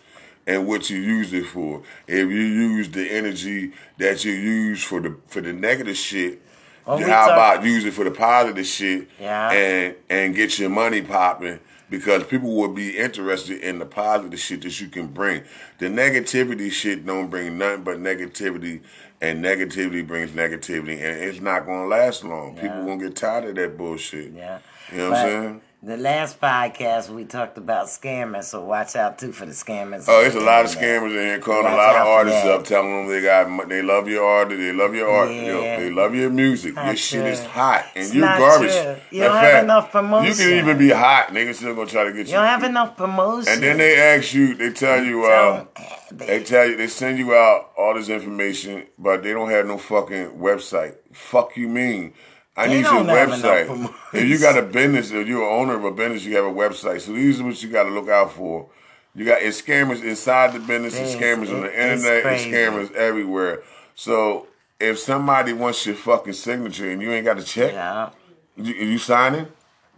and 0.49 0.67
what 0.67 0.89
you 0.91 0.97
use 0.99 1.33
it 1.33 1.47
for. 1.47 1.83
If 2.09 2.29
you 2.31 2.41
use 2.41 2.89
the 2.91 3.09
energy 3.09 3.73
that 3.99 4.25
you 4.25 4.33
use 4.33 4.83
for 4.83 5.01
the 5.01 5.15
for 5.29 5.41
the 5.41 5.53
negative 5.53 5.97
shit, 5.97 6.41
oh, 6.87 6.97
Well, 6.97 7.07
how 7.09 7.27
talk- 7.29 7.33
about 7.59 7.65
use 7.65 7.85
it 7.85 7.93
for 7.95 8.03
the 8.05 8.11
positive 8.11 8.67
shit 8.67 9.09
Yeah. 9.21 9.51
and 9.53 9.95
and 10.09 10.35
get 10.35 10.59
your 10.59 10.71
money 10.71 11.03
popping 11.03 11.61
because 11.91 12.25
people 12.25 12.55
will 12.57 12.69
be 12.73 12.97
interested 12.99 13.61
in 13.61 13.79
the 13.79 13.87
positive 13.87 14.41
shit 14.41 14.63
that 14.63 14.81
you 14.81 14.89
can 14.89 15.07
bring. 15.09 15.43
The 15.79 15.87
negativity 15.87 16.71
shit 16.73 17.05
don't 17.07 17.29
bring 17.29 17.57
nothing 17.59 17.83
but 17.85 17.99
negativity, 17.99 18.81
and 19.21 19.45
negativity 19.45 20.07
brings 20.07 20.31
negativity, 20.33 20.93
and 21.03 21.21
it's 21.23 21.41
not 21.41 21.67
gonna 21.67 21.87
last 21.87 22.25
long. 22.25 22.55
People 22.57 22.85
gonna 22.87 22.97
get 22.99 23.17
tired 23.17 23.45
of 23.45 23.55
that 23.57 23.77
bullshit. 23.77 24.33
Yeah. 24.33 24.59
You 24.93 24.99
know 24.99 25.11
what 25.11 25.19
I'm 25.19 25.27
saying? 25.27 25.61
The 25.81 25.97
last 25.97 26.41
podcast 26.41 27.09
we 27.09 27.25
talked 27.25 27.57
about 27.57 27.87
scammers, 27.87 28.45
so 28.45 28.65
watch 28.65 28.97
out 28.97 29.17
too 29.17 29.31
for 29.31 29.47
the 29.47 29.53
scammers. 29.53 30.07
Oh, 30.09 30.23
there's 30.23 30.35
a 30.35 30.41
lot 30.41 30.65
of 30.65 30.73
scammers 30.73 31.11
in 31.11 31.25
here 31.25 31.39
calling 31.39 31.73
a 31.73 31.77
lot 31.77 31.95
of 31.95 32.05
artists 32.05 32.45
up, 32.47 32.65
telling 32.65 32.91
them 32.91 33.07
they 33.07 33.23
got 33.23 33.69
they 33.69 33.81
love 33.81 34.09
your 34.09 34.25
art, 34.25 34.49
they 34.49 34.73
love 34.73 34.97
your 34.97 35.09
art, 35.09 35.31
you 35.31 35.43
know, 35.43 35.61
they 35.61 35.89
love 35.89 36.17
your 36.17 36.31
music. 36.31 36.75
Not 36.75 36.87
your 36.87 36.97
shit 36.97 37.27
is 37.27 37.45
hot, 37.45 37.85
and 37.95 38.05
It's 38.07 38.13
you 38.13 38.23
not 38.23 38.39
garbage. 38.41 38.73
true. 38.73 38.97
You 39.13 39.21
Matter 39.21 39.29
don't 39.29 39.37
of 39.37 39.41
have 39.41 39.53
fact, 39.53 39.65
enough 39.65 40.27
You 40.27 40.35
can 40.35 40.59
even 40.59 40.79
be 40.79 40.91
hot, 40.91 41.29
niggas 41.29 41.55
still 41.55 41.77
gonna 41.77 41.89
try 41.89 42.03
to 42.03 42.11
get 42.11 42.27
you. 42.27 42.33
You 42.33 42.39
don't 42.39 42.47
have 42.47 42.65
enough 42.65 42.97
promotion. 42.97 43.53
And 43.53 43.63
then 43.63 43.79
they 43.79 44.01
ask 44.01 44.35
you, 44.35 44.57
they 44.57 44.73
tell 44.73 45.05
you, 45.05 45.27
uh, 45.27 45.65
they 46.11 46.43
tell 46.43 46.67
you, 46.69 46.77
they 46.77 46.89
send 46.89 47.19
you 47.19 47.35
out 47.35 47.71
all 47.79 47.95
this 47.95 48.09
information, 48.09 48.85
but 48.99 49.23
they 49.23 49.33
don't 49.33 49.51
have 49.51 49.65
no 49.67 49.79
fucking 49.79 50.31
website. 50.41 50.97
Fuck 51.13 51.57
you 51.57 51.69
mean? 51.69 52.15
I 52.59 52.67
They 52.67 52.75
need 52.75 52.81
your 52.87 53.05
website. 53.05 53.95
If 54.13 54.29
you 54.29 54.39
got 54.41 54.59
a 54.59 54.63
business, 54.63 55.13
if 55.13 55.29
you're 55.29 55.43
an 55.49 55.61
owner 55.61 55.77
of 55.77 55.85
a 55.85 55.93
business, 55.93 56.25
you 56.25 56.35
have 56.37 56.45
a 56.45 56.53
website. 56.53 57.01
So 57.03 57.13
these 57.13 57.41
are 57.41 57.45
what 57.45 57.63
you 57.63 57.71
got 57.71 57.85
to 57.85 57.91
look 57.91 58.09
out 58.09 58.33
for. 58.33 58.69
You 59.15 59.25
got 59.25 59.43
it's 59.43 59.63
scammers 59.63 60.03
inside 60.03 60.53
the 60.55 60.59
business, 60.61 60.95
it's 60.99 61.15
scammers 61.15 61.55
on 61.55 61.61
the 61.63 61.69
it- 61.69 61.93
it's 61.93 62.05
internet, 62.05 62.33
it's 62.35 62.45
scammers 62.45 62.93
everywhere. 62.95 63.63
So 63.95 64.49
if 64.81 64.99
somebody 64.99 65.53
wants 65.53 65.87
your 65.87 65.95
fucking 65.95 66.33
signature 66.33 66.91
and 66.91 67.01
you 67.01 67.13
ain't 67.13 67.25
got 67.25 67.37
to 67.39 67.45
check, 67.45 67.73
Yeah. 67.73 68.11
you, 68.57 68.75
you 68.75 68.99
signing? 68.99 69.47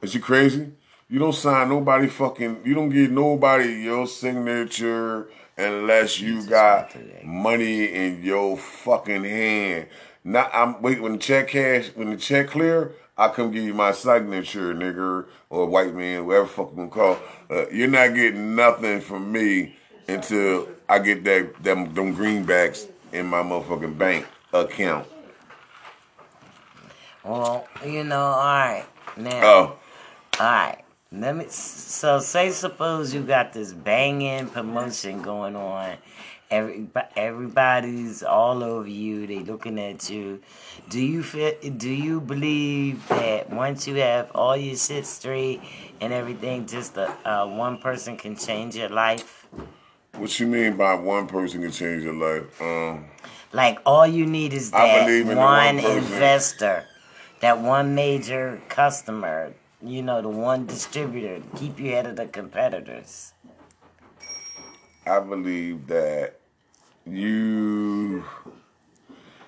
Is 0.03 0.15
you 0.15 0.21
crazy? 0.21 0.73
You 1.09 1.19
don't 1.19 1.35
sign 1.35 1.69
nobody 1.71 2.09
fucking. 2.09 2.61
You 2.65 2.75
don't 2.75 2.91
give 2.91 3.11
nobody 3.11 3.69
your 3.83 4.07
signature 4.07 5.29
unless 5.57 6.21
you 6.21 6.43
got 6.47 6.95
money 7.25 7.85
in 7.87 8.23
your 8.23 8.57
fucking 8.57 9.25
hand. 9.25 9.87
Not 10.25 10.51
I'm 10.53 10.83
wait 10.83 11.01
when 11.01 11.13
the 11.13 11.19
check 11.19 11.49
cash 11.49 11.89
when 11.95 12.11
the 12.11 12.17
check 12.17 12.49
clear. 12.49 12.93
I 13.17 13.29
come 13.29 13.51
give 13.51 13.65
you 13.65 13.75
my 13.75 13.93
signature, 13.93 14.75
nigger, 14.75 15.27
or 15.51 15.67
white 15.67 15.95
man, 15.95 16.27
whatever 16.27 16.47
fuck 16.47 16.71
you 16.71 16.77
gonna 16.77 16.89
call. 16.89 17.19
Uh, 17.51 17.69
you're 17.69 17.89
not 17.89 18.15
getting 18.15 18.55
nothing 18.55 19.01
from 19.01 19.31
me 19.31 19.77
until 20.09 20.69
I 20.89 20.99
get 21.01 21.25
that 21.25 21.63
them 21.63 21.93
them 21.95 22.17
greenbacks 22.17 22.87
in 23.13 23.27
my 23.27 23.43
motherfucking 23.43 23.99
bank 23.99 24.27
account. 24.53 25.07
Well, 27.25 27.67
you 27.85 28.05
know, 28.05 28.21
all 28.21 28.39
right. 28.39 28.87
Now, 29.17 29.41
Oh, 29.43 29.77
all 30.39 30.47
right. 30.47 30.85
Let 31.13 31.37
me. 31.37 31.47
So, 31.49 32.21
say 32.21 32.51
suppose 32.51 33.13
you 33.13 33.23
got 33.23 33.53
this 33.53 33.73
banging 33.73 34.47
promotion 34.47 35.23
going 35.23 35.57
on. 35.57 35.97
Every, 36.51 36.89
everybody's 37.15 38.25
all 38.25 38.65
over 38.65 38.89
you. 38.89 39.27
They 39.27 39.39
looking 39.41 39.79
at 39.79 40.11
you. 40.11 40.41
Do 40.89 41.01
you 41.01 41.23
feel? 41.23 41.53
Do 41.77 41.91
you 41.91 42.21
believe 42.21 43.07
that 43.09 43.51
once 43.51 43.87
you 43.87 43.95
have 43.97 44.31
all 44.35 44.57
your 44.57 44.77
shit 44.77 45.07
straight 45.07 45.61
and 46.01 46.13
everything, 46.13 46.67
just 46.67 46.97
a, 46.97 47.15
uh, 47.25 47.47
one 47.47 47.79
person 47.79 48.17
can 48.17 48.35
change 48.35 48.75
your 48.75 48.89
life? 48.89 49.47
what 50.21 50.39
you 50.39 50.47
mean 50.47 50.77
by 50.77 50.95
one 50.95 51.27
person 51.27 51.63
can 51.63 51.71
change 51.71 52.03
your 52.03 52.15
life? 52.15 52.61
Um. 52.61 53.07
Like 53.53 53.81
all 53.85 54.07
you 54.07 54.27
need 54.27 54.53
is 54.53 54.71
that 54.71 55.07
believe 55.07 55.23
in 55.23 55.29
the 55.29 55.37
one, 55.37 55.77
one 55.77 55.79
investor, 55.79 56.85
that 57.41 57.59
one 57.59 57.95
major 57.95 58.63
customer, 58.69 59.55
you 59.83 60.03
know, 60.03 60.23
the 60.23 60.29
one 60.29 60.67
distributor 60.67 61.41
to 61.41 61.57
keep 61.57 61.81
you 61.81 61.91
ahead 61.91 62.07
of 62.07 62.17
the 62.17 62.27
competitors. 62.27 63.33
I 65.05 65.19
believe 65.19 65.89
that 65.89 66.40
you 67.13 68.25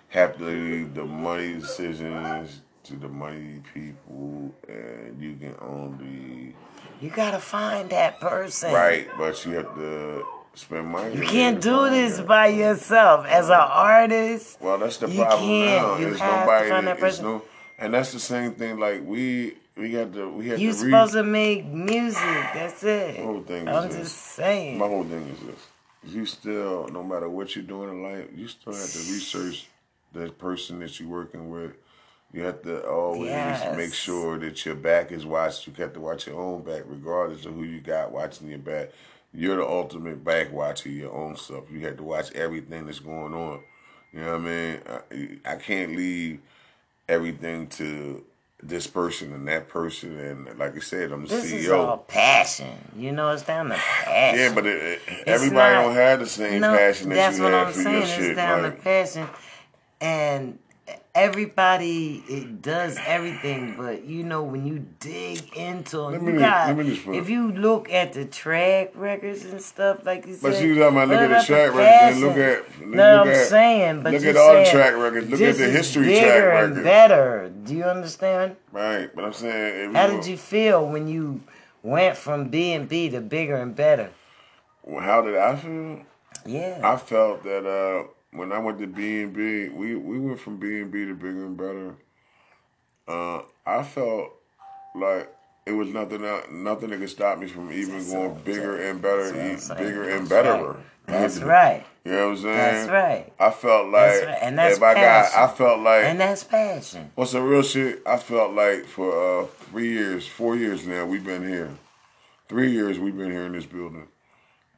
have 0.09 0.37
to 0.39 0.45
leave 0.45 0.95
the 0.95 1.05
money 1.05 1.55
decisions 1.55 2.61
to 2.85 2.97
the 2.97 3.09
money 3.09 3.63
people, 3.73 4.53
and 4.69 5.21
you 5.23 5.37
can 5.37 5.55
only 5.61 6.55
You 7.01 7.11
gotta 7.11 7.39
find 7.39 7.91
that 7.91 8.21
person. 8.21 8.73
right, 8.73 9.09
but 9.17 9.45
you 9.47 9.53
have 9.53 9.75
to 9.77 10.25
spend 10.55 10.89
money. 10.89 11.15
You 11.17 11.23
can't 11.23 11.61
do 11.61 11.89
this 11.89 12.17
that. 12.19 12.27
by 12.27 12.49
yourself. 12.49 13.25
As 13.27 13.49
an 13.49 13.55
artist, 13.61 14.59
Well, 14.61 14.79
that's 14.79 14.97
the 14.99 15.09
You 15.09 15.23
problem 15.23 15.49
can't. 15.49 15.83
now. 15.87 15.97
You 15.99 16.05
There's 16.07 16.21
have 16.21 16.31
to 16.35 16.41
nobody. 16.41 16.69
find 16.71 16.87
that 16.89 16.99
person. 16.99 17.25
no, 17.25 17.43
and 17.79 17.95
that's 17.95 18.13
the 18.13 18.21
same 18.21 18.53
thing. 18.53 18.79
Like 18.79 19.03
we, 19.05 19.55
we 19.77 19.95
had 19.95 20.13
to, 20.15 20.29
we 20.29 20.49
had 20.49 20.61
you 20.61 20.73
to 20.73 20.79
read. 20.79 20.91
supposed 20.91 21.13
to 21.15 21.23
make 21.23 21.65
music. 21.67 22.21
That's 22.55 22.83
it. 22.85 23.17
The 23.17 23.23
whole 23.23 23.43
thing 23.43 23.69
is 23.69 23.77
I'm 23.77 23.89
this. 23.89 23.97
just 23.99 24.17
saying. 24.19 24.79
My 24.79 24.87
whole 24.89 25.05
thing 25.05 25.23
is 25.29 25.41
this: 25.47 25.67
you 26.05 26.27
still, 26.27 26.89
no 26.89 27.03
matter 27.03 27.29
what 27.29 27.55
you're 27.55 27.65
doing 27.65 27.91
in 27.91 28.03
life, 28.03 28.27
you 28.35 28.49
still 28.49 28.73
have 28.75 28.91
to 28.91 28.99
research 29.13 29.69
the 30.13 30.31
person 30.31 30.79
that 30.81 30.99
you're 30.99 31.09
working 31.09 31.51
with. 31.51 31.73
You 32.33 32.43
have 32.45 32.63
to 32.63 32.87
always 32.89 33.31
Yes. 33.31 33.77
make 33.77 33.93
sure 33.95 34.39
that 34.39 34.65
your 34.65 34.75
back 34.75 35.13
is 35.13 35.27
watched. 35.27 35.67
You 35.67 35.73
have 35.75 35.93
to 35.93 36.01
watch 36.01 36.27
your 36.27 36.41
own 36.41 36.63
back, 36.63 36.83
regardless 36.87 37.45
of 37.45 37.55
who 37.55 37.63
you 37.65 37.81
got 37.81 38.11
watching 38.13 38.49
your 38.49 38.59
back. 38.59 38.91
You're 39.35 39.57
the 39.57 39.67
ultimate 39.67 40.25
back 40.25 40.53
watcher 40.53 40.89
your 40.89 41.13
own 41.13 41.37
stuff. 41.37 41.65
You 41.71 41.81
have 41.87 41.97
to 41.99 42.03
watch 42.03 42.33
everything 42.33 42.87
that's 42.87 42.99
going 43.01 43.35
on. 43.35 43.63
You 44.13 44.21
know 44.21 44.33
what 44.33 44.41
I 44.41 44.45
mean? 44.45 45.39
I, 45.47 45.53
I 45.53 45.57
can't 45.57 45.97
leave 45.97 46.41
everything 47.09 47.67
to 47.69 48.25
this 48.63 48.87
person 48.87 49.33
and 49.33 49.47
that 49.49 49.69
person. 49.69 50.19
And 50.19 50.59
like 50.59 50.77
I 50.77 50.81
said, 50.81 51.11
I'm 51.13 51.23
the 51.27 51.29
This 51.35 51.51
CEO. 51.53 51.55
is 51.59 51.69
all 51.71 51.99
passion. 51.99 52.71
You 52.97 53.13
know, 53.13 53.31
it's 53.31 53.43
down 53.43 53.69
to 53.71 53.75
passion. 53.75 54.39
Yeah, 54.41 54.53
but 54.55 54.67
it, 54.67 55.01
it- 55.07 55.25
everybody 55.27 55.75
not- 55.75 55.83
don't 55.83 55.95
have 55.95 56.21
the 56.21 56.27
same 56.27 56.63
passion 56.63 57.09
that 57.11 57.15
that's 57.17 57.39
you 57.39 57.45
what 57.45 57.53
have 57.53 57.67
I'm 57.69 57.73
for 57.73 57.81
saying. 57.83 57.95
your 57.95 58.03
It's 58.05 58.13
shit. 58.15 58.37
down 58.37 58.63
like, 58.63 58.77
to 58.77 58.83
passion, 58.83 59.29
and 60.01 60.59
everybody 61.15 62.23
it 62.29 62.63
does 62.63 62.99
everything. 63.07 63.75
But 63.77 64.05
you 64.05 64.23
know, 64.25 64.43
when 64.43 64.67
you 64.67 64.87
dig 65.01 65.57
into 65.57 66.01
Let 66.03 66.15
it, 66.15 66.23
me 66.23 66.33
you 66.35 66.39
got. 66.39 66.69
let 66.69 66.77
me 66.87 66.95
just 66.95 67.07
If 67.07 67.29
you 67.29 67.53
look 67.53 67.91
at 67.93 68.13
the 68.13 68.25
track 68.25 68.93
records 68.95 69.45
and 69.45 69.61
stuff, 69.61 70.05
like 70.07 70.27
you 70.27 70.39
but 70.41 70.55
said, 70.55 70.65
you 70.65 70.75
talking 70.79 70.97
about 70.97 71.09
look 71.09 71.19
at 71.21 71.41
the 71.41 71.47
track 71.47 71.75
records 71.75 72.17
and 72.17 72.21
look 72.21 72.37
at 72.37 72.81
look 72.81 72.89
No, 72.97 73.23
I'm 73.23 73.29
at, 73.29 73.47
saying, 73.47 74.03
but 74.03 74.13
look 74.13 74.25
at 74.25 74.37
all 74.37 74.55
the 74.55 74.71
track 74.71 74.97
records. 74.97 75.29
Look 75.31 75.41
at 75.41 75.57
the 75.57 75.71
history 75.71 76.07
track 76.19 76.25
and 76.25 76.47
records. 76.71 76.83
better. 76.85 77.53
Do 77.65 77.75
you 77.75 77.85
understand? 77.85 78.57
Right, 78.73 79.15
but 79.15 79.25
I'm 79.25 79.33
saying 79.33 79.95
How 79.95 80.07
did 80.09 80.27
you 80.27 80.37
feel 80.37 80.87
when 80.87 81.09
you 81.09 81.43
went 81.83 82.17
from 82.17 82.49
B 82.49 82.73
and 82.73 82.89
B 82.89 83.09
to 83.11 83.21
bigger 83.21 83.57
and 83.57 83.75
better? 83.75 84.11
well, 84.85 85.01
how 85.03 85.23
did 85.23 85.37
I 85.37 85.55
feel? 85.57 86.03
Yeah. 86.45 86.81
I 86.83 86.97
felt 86.97 87.45
that 87.45 87.65
uh, 87.67 88.09
when 88.33 88.53
I 88.53 88.59
went 88.59 88.79
to 88.81 88.87
B 88.87 89.23
and 89.23 89.33
B, 89.33 89.69
we 89.69 89.95
we 89.95 90.19
went 90.19 90.41
from 90.41 90.59
B 90.59 90.81
and 90.81 90.91
B 90.91 91.05
to 91.07 91.15
bigger 91.15 91.45
and 91.47 91.57
better. 91.57 91.95
Uh, 93.07 93.43
I 93.67 93.83
felt 93.83 94.33
like 94.95 95.33
it 95.67 95.73
was 95.73 95.89
nothing 95.89 96.23
nothing 96.51 96.91
that 96.91 96.99
could 96.99 97.11
stop 97.11 97.39
me 97.39 97.47
from 97.47 97.73
even 97.73 97.95
That's 97.99 98.13
going 98.13 98.41
bigger 98.45 98.89
and 98.91 99.01
better, 99.01 99.31
That's 99.33 99.69
what 99.69 99.79
I'm 99.79 99.79
saying. 99.79 99.91
bigger 99.91 100.17
and 100.17 100.29
betterer. 100.29 100.77
That's 101.07 101.39
right. 101.43 101.85
You 102.05 102.13
know 102.13 102.29
what 102.31 102.37
I'm 102.39 102.43
saying? 102.43 102.57
That's 102.57 102.91
right. 102.91 103.33
I 103.39 103.51
felt 103.51 103.87
like 103.87 103.93
That's 104.13 104.27
right. 104.27 104.39
And 104.43 104.59
that's 104.59 104.77
if 104.77 104.83
I 104.83 104.95
passion. 104.95 105.37
got, 105.37 105.51
I 105.51 105.55
felt 105.55 105.81
like 105.81 106.05
And 106.05 106.21
that's 106.21 106.45
passion. 106.45 107.13
What's 107.15 107.33
the 107.33 107.41
real 107.43 107.63
shit? 107.63 108.03
I 108.07 108.17
felt 108.17 108.55
like 108.55 108.87
for 108.87 109.43
uh, 109.43 109.47
three 109.47 109.91
years, 109.93 110.27
four 110.27 110.57
years 110.57 110.87
now, 110.87 111.05
we've 111.07 111.25
been 111.25 111.47
here. 111.47 111.71
Three 112.49 112.73
years 112.73 112.99
we've 112.99 113.17
been 113.17 113.31
here 113.31 113.47
in 113.47 113.53
this 113.53 113.67
building, 113.67 114.09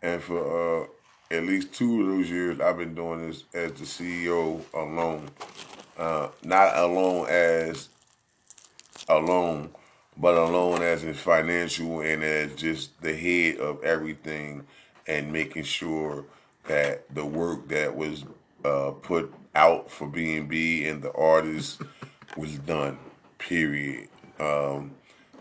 and 0.03 0.23
for 0.23 0.83
uh, 0.85 0.87
at 1.35 1.45
least 1.45 1.73
two 1.73 2.01
of 2.01 2.07
those 2.07 2.31
years, 2.31 2.61
I've 2.61 2.79
been 2.79 2.95
doing 2.95 3.29
this 3.29 3.45
as 3.53 3.73
the 3.73 3.85
CEO 3.85 4.61
alone. 4.73 5.29
Uh, 5.99 6.29
not 6.43 6.77
alone 6.77 7.29
as 7.29 7.89
alone, 9.09 9.71
but 10.17 10.35
alone 10.37 10.83
as 10.83 11.05
in 11.05 11.15
financial 11.15 12.01
and 12.01 12.23
as 12.23 12.55
just 12.55 13.01
the 13.01 13.15
head 13.15 13.59
of 13.59 13.83
everything, 13.83 14.67
and 15.07 15.33
making 15.33 15.65
sure 15.65 16.25
that 16.67 17.05
the 17.15 17.25
work 17.25 17.69
that 17.69 17.95
was 17.95 18.25
uh, 18.65 18.93
put 19.03 19.33
out 19.55 19.91
for 19.91 20.07
B 20.09 20.87
and 20.87 21.03
the 21.03 21.13
artists 21.13 21.79
was 22.37 22.59
done. 22.59 22.99
Period. 23.39 24.09
Um, 24.41 24.93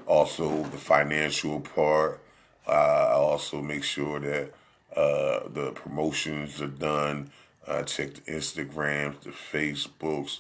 also, 0.06 0.64
the 0.64 0.78
financial 0.78 1.62
part. 1.62 2.20
I 2.68 3.12
also 3.12 3.62
make 3.62 3.84
sure 3.84 4.20
that 4.20 4.54
uh, 4.96 5.48
the 5.50 5.72
promotions 5.76 6.62
are 6.62 6.68
done. 6.68 7.32
I 7.68 7.84
check 7.84 8.14
the 8.16 8.22
Instagrams, 8.32 9.22
the 9.22 9.30
Facebooks. 9.32 10.40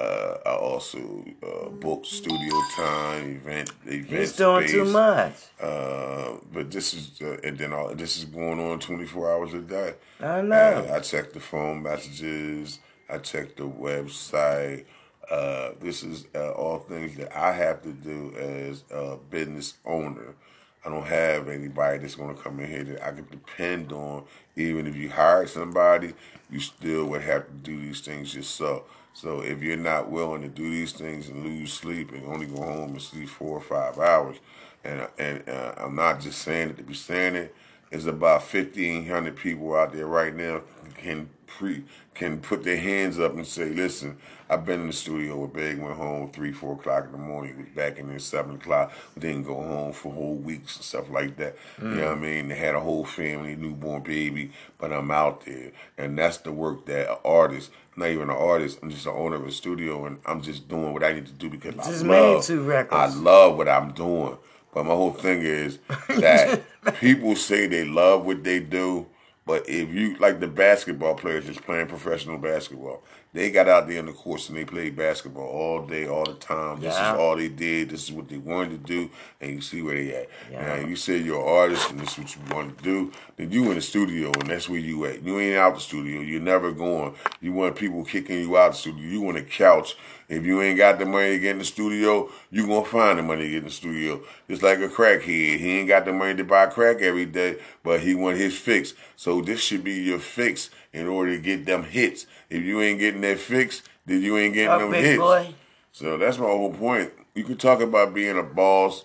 Uh, 0.00 0.38
I 0.46 0.54
also 0.54 1.24
uh, 1.42 1.68
book 1.68 2.06
studio 2.06 2.54
time, 2.74 3.36
event, 3.36 3.70
event 3.84 4.06
He's 4.08 4.32
doing 4.36 4.62
space. 4.66 4.72
too 4.72 4.84
much. 4.86 5.34
Uh, 5.60 6.36
but 6.52 6.70
this 6.70 6.94
is 6.94 7.20
uh, 7.20 7.36
and 7.44 7.58
then 7.58 7.72
all 7.72 7.94
this 7.94 8.16
is 8.16 8.24
going 8.24 8.58
on 8.58 8.78
twenty 8.80 9.04
four 9.06 9.30
hours 9.30 9.52
a 9.54 9.60
day. 9.60 9.94
I 10.20 10.40
know. 10.40 10.54
And 10.84 10.90
I 10.92 11.00
check 11.00 11.32
the 11.32 11.40
phone 11.40 11.82
messages. 11.82 12.80
I 13.10 13.18
check 13.18 13.56
the 13.56 13.68
website. 13.68 14.86
Uh, 15.30 15.72
this 15.80 16.02
is 16.02 16.26
uh, 16.34 16.50
all 16.52 16.78
things 16.78 17.16
that 17.16 17.36
I 17.36 17.52
have 17.52 17.82
to 17.82 17.92
do 17.92 18.34
as 18.36 18.84
a 18.90 19.16
business 19.30 19.74
owner. 19.84 20.34
I 20.84 20.88
don't 20.88 21.06
have 21.06 21.48
anybody 21.48 21.98
that's 21.98 22.16
to 22.16 22.34
come 22.34 22.60
in 22.60 22.68
here 22.68 22.84
that 22.84 23.06
I 23.06 23.12
can 23.12 23.26
depend 23.30 23.92
on. 23.92 24.24
Even 24.56 24.86
if 24.86 24.96
you 24.96 25.10
hired 25.10 25.48
somebody, 25.48 26.14
you 26.50 26.60
still 26.60 27.06
would 27.06 27.22
have 27.22 27.46
to 27.46 27.52
do 27.52 27.80
these 27.80 28.00
things 28.00 28.34
yourself. 28.34 28.82
So 29.14 29.40
if 29.42 29.62
you're 29.62 29.76
not 29.76 30.10
willing 30.10 30.42
to 30.42 30.48
do 30.48 30.70
these 30.70 30.92
things 30.92 31.28
and 31.28 31.44
lose 31.44 31.72
sleep 31.72 32.12
and 32.12 32.26
only 32.26 32.46
go 32.46 32.62
home 32.62 32.92
and 32.92 33.02
sleep 33.02 33.28
four 33.28 33.58
or 33.58 33.60
five 33.60 33.98
hours, 33.98 34.38
and 34.84 35.06
and 35.18 35.48
uh, 35.48 35.74
I'm 35.76 35.94
not 35.94 36.20
just 36.20 36.40
saying 36.42 36.70
it 36.70 36.76
to 36.78 36.82
be 36.82 36.94
saying 36.94 37.36
it. 37.36 37.54
There's 37.90 38.06
about 38.06 38.42
fifteen 38.42 39.06
hundred 39.06 39.36
people 39.36 39.76
out 39.76 39.92
there 39.92 40.06
right 40.06 40.34
now 40.34 40.62
can 40.96 41.28
pre 41.46 41.84
can 42.14 42.40
put 42.40 42.64
their 42.64 42.78
hands 42.78 43.18
up 43.18 43.34
and 43.34 43.46
say, 43.46 43.70
"Listen, 43.70 44.16
I've 44.52 44.66
been 44.66 44.80
in 44.80 44.88
the 44.88 44.92
studio 44.92 45.38
with 45.38 45.54
Big, 45.54 45.78
went 45.78 45.96
home 45.96 46.30
three, 46.30 46.52
four 46.52 46.74
o'clock 46.74 47.06
in 47.06 47.12
the 47.12 47.18
morning, 47.18 47.56
was 47.56 47.68
back 47.74 47.96
in 47.96 48.08
there 48.08 48.18
seven 48.18 48.56
o'clock, 48.56 48.92
didn't 49.18 49.44
go 49.44 49.54
home 49.54 49.94
for 49.94 50.12
whole 50.12 50.34
weeks 50.34 50.76
and 50.76 50.84
stuff 50.84 51.08
like 51.08 51.38
that. 51.38 51.56
You 51.80 51.88
know 51.88 52.08
what 52.08 52.18
I 52.18 52.20
mm. 52.20 52.20
mean? 52.20 52.48
They 52.48 52.56
had 52.56 52.74
a 52.74 52.80
whole 52.80 53.06
family, 53.06 53.56
newborn 53.56 54.02
baby, 54.02 54.52
but 54.76 54.92
I'm 54.92 55.10
out 55.10 55.46
there, 55.46 55.72
and 55.96 56.18
that's 56.18 56.36
the 56.36 56.52
work 56.52 56.84
that 56.84 57.10
an 57.10 57.16
artist, 57.24 57.70
not 57.96 58.10
even 58.10 58.24
an 58.24 58.36
artist. 58.36 58.78
I'm 58.82 58.90
just 58.90 59.04
the 59.04 59.10
owner 59.10 59.36
of 59.36 59.46
a 59.46 59.50
studio, 59.50 60.04
and 60.04 60.18
I'm 60.26 60.42
just 60.42 60.68
doing 60.68 60.92
what 60.92 61.02
I 61.02 61.14
need 61.14 61.26
to 61.26 61.32
do 61.32 61.48
because 61.48 61.74
Just 61.74 62.04
I 62.04 62.08
love. 62.08 62.44
two 62.44 62.62
records. 62.62 62.94
I 62.94 63.06
love 63.18 63.56
what 63.56 63.68
I'm 63.68 63.92
doing. 63.92 64.36
But 64.74 64.84
my 64.84 64.94
whole 64.94 65.12
thing 65.12 65.42
is 65.42 65.78
that 66.08 66.62
people 67.00 67.36
say 67.36 67.66
they 67.66 67.86
love 67.86 68.26
what 68.26 68.44
they 68.44 68.60
do, 68.60 69.06
but 69.44 69.68
if 69.68 69.88
you 69.92 70.16
like 70.18 70.38
the 70.40 70.46
basketball 70.46 71.14
players 71.14 71.46
that's 71.46 71.58
playing 71.60 71.88
professional 71.88 72.38
basketball, 72.38 73.02
they 73.32 73.50
got 73.50 73.66
out 73.66 73.88
there 73.88 73.98
in 73.98 74.06
the 74.06 74.12
course 74.12 74.48
and 74.48 74.58
they 74.58 74.64
played 74.64 74.94
basketball 74.94 75.48
all 75.48 75.86
day, 75.86 76.06
all 76.06 76.24
the 76.24 76.34
time. 76.34 76.80
This 76.80 76.94
Yeah. 76.94 77.14
is 77.14 77.18
all 77.18 77.36
they 77.36 77.48
did. 77.48 77.88
This 77.90 78.04
is 78.04 78.12
what 78.12 78.28
they 78.28 78.36
wanted 78.38 78.70
to 78.70 78.92
do, 78.92 79.10
and 79.40 79.50
you 79.52 79.60
see 79.60 79.80
where 79.82 79.94
they 79.94 80.14
at. 80.14 80.28
Yeah. 80.50 80.76
Now, 80.76 80.86
you 80.86 80.94
say 80.96 81.16
you're 81.16 81.40
an 81.40 81.48
artist 81.48 81.90
and 81.90 81.98
this 82.00 82.12
is 82.12 82.18
what 82.18 82.36
you 82.36 82.54
want 82.54 82.78
to 82.78 82.84
do, 82.84 83.12
then 83.36 83.50
you 83.50 83.68
in 83.70 83.76
the 83.76 83.80
studio 83.80 84.30
and 84.32 84.48
that's 84.50 84.68
where 84.68 84.78
you 84.78 85.04
at. 85.06 85.22
You 85.22 85.40
ain't 85.40 85.56
out 85.56 85.74
the 85.74 85.80
studio. 85.80 86.20
You're 86.20 86.40
never 86.40 86.70
going. 86.72 87.14
You 87.40 87.52
want 87.52 87.74
people 87.74 88.04
kicking 88.04 88.38
you 88.40 88.56
out 88.58 88.72
the 88.72 88.78
studio. 88.78 89.02
You 89.02 89.28
on 89.28 89.34
the 89.34 89.42
couch. 89.42 89.96
If 90.32 90.46
you 90.46 90.62
ain't 90.62 90.78
got 90.78 90.98
the 90.98 91.04
money 91.04 91.32
to 91.32 91.38
get 91.38 91.50
in 91.50 91.58
the 91.58 91.64
studio, 91.64 92.30
you 92.50 92.66
gonna 92.66 92.86
find 92.86 93.18
the 93.18 93.22
money 93.22 93.42
to 93.42 93.48
get 93.50 93.58
in 93.58 93.64
the 93.64 93.70
studio. 93.70 94.22
Just 94.48 94.62
like 94.62 94.78
a 94.78 94.88
crackhead. 94.88 95.58
He 95.58 95.78
ain't 95.78 95.88
got 95.88 96.06
the 96.06 96.12
money 96.14 96.34
to 96.36 96.42
buy 96.42 96.66
crack 96.66 97.02
every 97.02 97.26
day, 97.26 97.56
but 97.82 98.00
he 98.00 98.14
want 98.14 98.38
his 98.38 98.56
fix. 98.56 98.94
So 99.14 99.42
this 99.42 99.60
should 99.60 99.84
be 99.84 99.92
your 99.92 100.18
fix 100.18 100.70
in 100.94 101.06
order 101.06 101.36
to 101.36 101.38
get 101.38 101.66
them 101.66 101.84
hits. 101.84 102.26
If 102.48 102.62
you 102.62 102.80
ain't 102.80 102.98
getting 102.98 103.20
that 103.20 103.40
fix, 103.40 103.82
then 104.06 104.22
you 104.22 104.38
ain't 104.38 104.54
getting 104.54 104.78
them 104.78 104.94
hits. 104.94 105.18
boy. 105.18 105.54
So 105.92 106.16
that's 106.16 106.38
my 106.38 106.46
whole 106.46 106.72
point. 106.72 107.12
You 107.34 107.44
can 107.44 107.58
talk 107.58 107.82
about 107.82 108.14
being 108.14 108.38
a 108.38 108.42
boss. 108.42 109.04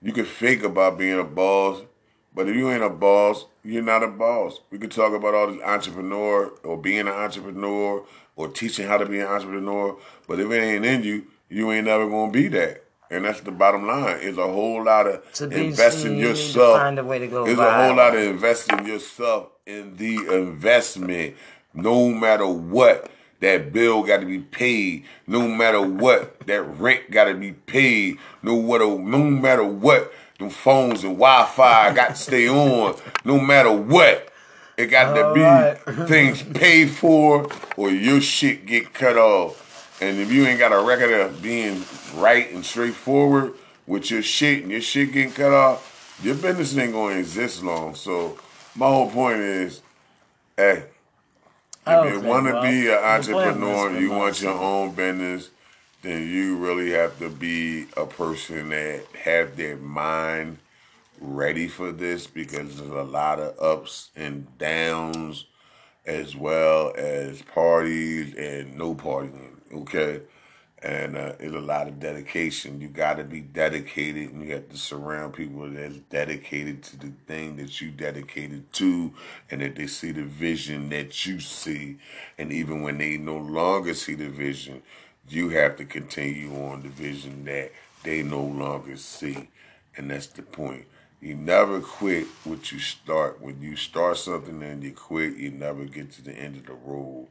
You 0.00 0.12
can 0.12 0.24
fake 0.24 0.62
about 0.62 0.98
being 0.98 1.18
a 1.18 1.24
boss. 1.24 1.82
But 2.32 2.48
if 2.48 2.54
you 2.54 2.70
ain't 2.70 2.84
a 2.84 2.90
boss, 2.90 3.46
you're 3.64 3.82
not 3.82 4.04
a 4.04 4.06
boss. 4.08 4.60
We 4.70 4.78
could 4.78 4.92
talk 4.92 5.12
about 5.12 5.34
all 5.34 5.50
this 5.50 5.60
entrepreneur 5.62 6.52
or 6.62 6.76
being 6.76 7.00
an 7.00 7.08
entrepreneur 7.08 8.04
or 8.38 8.48
teaching 8.48 8.86
how 8.86 8.96
to 8.96 9.04
be 9.04 9.18
an 9.18 9.26
entrepreneur. 9.26 9.96
But 10.26 10.38
if 10.40 10.50
it 10.50 10.62
ain't 10.62 10.86
in 10.86 11.02
you, 11.02 11.26
you 11.50 11.70
ain't 11.72 11.86
never 11.86 12.08
gonna 12.08 12.30
be 12.32 12.46
that. 12.48 12.84
And 13.10 13.24
that's 13.24 13.40
the 13.40 13.50
bottom 13.50 13.86
line. 13.86 14.18
It's 14.20 14.38
a 14.38 14.46
whole 14.46 14.84
lot 14.84 15.06
of 15.06 15.30
To 15.34 15.44
investing 15.48 16.02
seen, 16.02 16.10
you 16.12 16.16
need 16.16 16.22
to 16.22 16.28
yourself. 16.28 16.78
find 16.78 16.98
a 16.98 17.04
way 17.04 17.18
to 17.18 17.26
go 17.26 17.46
It's 17.46 17.58
a 17.58 17.70
whole 17.70 17.96
lot 17.96 18.14
of 18.14 18.22
investing 18.22 18.86
yourself 18.86 19.48
in 19.66 19.96
the 19.96 20.16
investment, 20.34 21.34
no 21.74 22.10
matter 22.10 22.46
what. 22.46 23.10
That 23.40 23.72
bill 23.72 24.02
got 24.02 24.18
to 24.20 24.26
be 24.26 24.40
paid. 24.40 25.04
No 25.26 25.46
matter 25.46 25.80
what, 25.80 26.40
that 26.46 26.60
rent 26.62 27.10
got 27.10 27.26
to 27.26 27.34
be 27.34 27.52
paid. 27.52 28.18
No 28.42 28.60
matter, 28.60 28.86
no 28.98 29.18
matter 29.18 29.64
what, 29.64 30.12
the 30.40 30.50
phones 30.50 31.04
and 31.04 31.14
Wi-Fi 31.18 31.94
got 31.94 32.08
to 32.10 32.14
stay 32.16 32.48
on. 32.48 32.96
No 33.24 33.38
matter 33.38 33.72
what, 33.72 34.32
It 34.78 34.86
got 34.86 35.14
to 35.14 35.34
be 35.34 35.40
right. 35.40 35.76
things 36.08 36.40
paid 36.40 36.90
for 36.90 37.50
or 37.76 37.90
your 37.90 38.20
shit 38.20 38.64
get 38.64 38.94
cut 38.94 39.16
off. 39.16 39.98
And 40.00 40.20
if 40.20 40.30
you 40.30 40.46
ain't 40.46 40.60
got 40.60 40.72
a 40.72 40.80
record 40.80 41.10
of 41.10 41.42
being 41.42 41.82
right 42.14 42.48
and 42.52 42.64
straightforward 42.64 43.54
with 43.88 44.08
your 44.08 44.22
shit 44.22 44.62
and 44.62 44.70
your 44.70 44.80
shit 44.80 45.12
getting 45.12 45.32
cut 45.32 45.52
off, 45.52 46.20
your 46.22 46.36
business 46.36 46.76
ain't 46.78 46.92
gonna 46.92 47.16
exist 47.16 47.64
long. 47.64 47.96
So 47.96 48.38
my 48.76 48.86
whole 48.86 49.10
point 49.10 49.40
is, 49.40 49.82
hey, 50.56 50.84
if 51.84 52.12
you 52.12 52.20
want 52.20 52.46
to 52.46 52.62
be 52.62 52.88
an 52.88 52.98
entrepreneur, 52.98 53.98
you 53.98 54.10
want 54.10 54.40
your 54.40 54.52
own 54.52 54.94
business, 54.94 55.50
then 56.02 56.28
you 56.28 56.56
really 56.56 56.92
have 56.92 57.18
to 57.18 57.28
be 57.28 57.86
a 57.96 58.06
person 58.06 58.68
that 58.68 59.02
have 59.24 59.56
their 59.56 59.76
mind 59.76 60.58
ready 61.20 61.68
for 61.68 61.92
this 61.92 62.26
because 62.26 62.76
there's 62.76 62.90
a 62.90 63.02
lot 63.02 63.40
of 63.40 63.58
ups 63.58 64.10
and 64.16 64.46
downs 64.58 65.46
as 66.06 66.34
well 66.34 66.92
as 66.96 67.42
parties 67.42 68.34
and 68.34 68.76
no 68.76 68.94
partying, 68.94 69.56
okay? 69.72 70.22
And 70.80 71.16
uh, 71.16 71.32
it's 71.40 71.54
a 71.54 71.60
lot 71.60 71.88
of 71.88 71.98
dedication. 71.98 72.80
You 72.80 72.88
got 72.88 73.18
to 73.18 73.24
be 73.24 73.40
dedicated, 73.40 74.30
and 74.30 74.44
you 74.46 74.54
have 74.54 74.68
to 74.68 74.76
surround 74.76 75.34
people 75.34 75.68
that's 75.68 75.96
dedicated 75.96 76.82
to 76.84 76.98
the 76.98 77.12
thing 77.26 77.56
that 77.56 77.80
you 77.80 77.90
dedicated 77.90 78.72
to, 78.74 79.12
and 79.50 79.60
that 79.60 79.74
they 79.74 79.88
see 79.88 80.12
the 80.12 80.22
vision 80.22 80.88
that 80.90 81.26
you 81.26 81.40
see. 81.40 81.98
And 82.38 82.52
even 82.52 82.82
when 82.82 82.98
they 82.98 83.16
no 83.16 83.36
longer 83.36 83.92
see 83.92 84.14
the 84.14 84.30
vision, 84.30 84.82
you 85.28 85.50
have 85.50 85.76
to 85.76 85.84
continue 85.84 86.54
on 86.64 86.82
the 86.82 86.88
vision 86.88 87.44
that 87.46 87.72
they 88.04 88.22
no 88.22 88.42
longer 88.42 88.96
see. 88.96 89.48
And 89.96 90.10
that's 90.10 90.28
the 90.28 90.42
point. 90.42 90.86
You 91.20 91.34
never 91.34 91.80
quit 91.80 92.26
what 92.44 92.70
you 92.70 92.78
start. 92.78 93.40
When 93.40 93.60
you 93.60 93.74
start 93.76 94.18
something 94.18 94.62
and 94.62 94.82
you 94.84 94.92
quit, 94.92 95.36
you 95.36 95.50
never 95.50 95.84
get 95.84 96.12
to 96.12 96.22
the 96.22 96.32
end 96.32 96.56
of 96.56 96.66
the 96.66 96.74
road. 96.74 97.26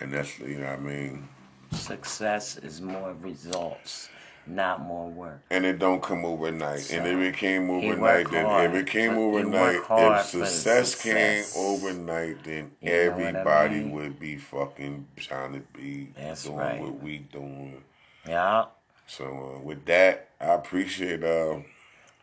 And 0.00 0.12
that's, 0.12 0.38
you 0.38 0.58
know 0.58 0.66
what 0.70 0.78
I 0.78 0.82
mean? 0.82 1.28
Success 1.72 2.56
is 2.56 2.80
more 2.80 3.12
results, 3.20 4.08
not 4.46 4.80
more 4.80 5.10
work. 5.10 5.42
And 5.50 5.66
it 5.66 5.78
don't 5.78 6.02
come 6.02 6.24
overnight. 6.24 6.90
and 6.90 7.06
if 7.06 7.18
it 7.34 7.36
came 7.36 7.68
overnight, 7.68 8.30
then 8.30 8.46
hard 8.46 8.70
if 8.70 8.76
it 8.76 8.86
came 8.86 9.12
he 9.12 9.18
overnight, 9.18 9.76
if 9.76 9.88
the 9.88 10.22
success, 10.22 11.02
came 11.02 11.42
success. 11.42 11.54
overnight, 11.58 12.42
then 12.44 12.70
You 12.80 12.90
what 12.90 12.92
I 12.92 12.94
everybody 12.94 13.74
mean? 13.80 13.90
would 13.92 14.18
be 14.18 14.36
fucking 14.38 15.06
trying 15.16 15.52
to 15.52 15.60
be 15.78 16.12
That's 16.16 16.44
doing 16.44 16.56
right. 16.56 16.80
what 16.80 17.02
we 17.02 17.18
doing. 17.18 17.82
Yeah, 18.26 18.66
So 19.06 19.56
uh, 19.56 19.60
with 19.62 19.84
that, 19.86 20.30
I 20.40 20.54
appreciate. 20.54 21.22
Uh, 21.22 21.58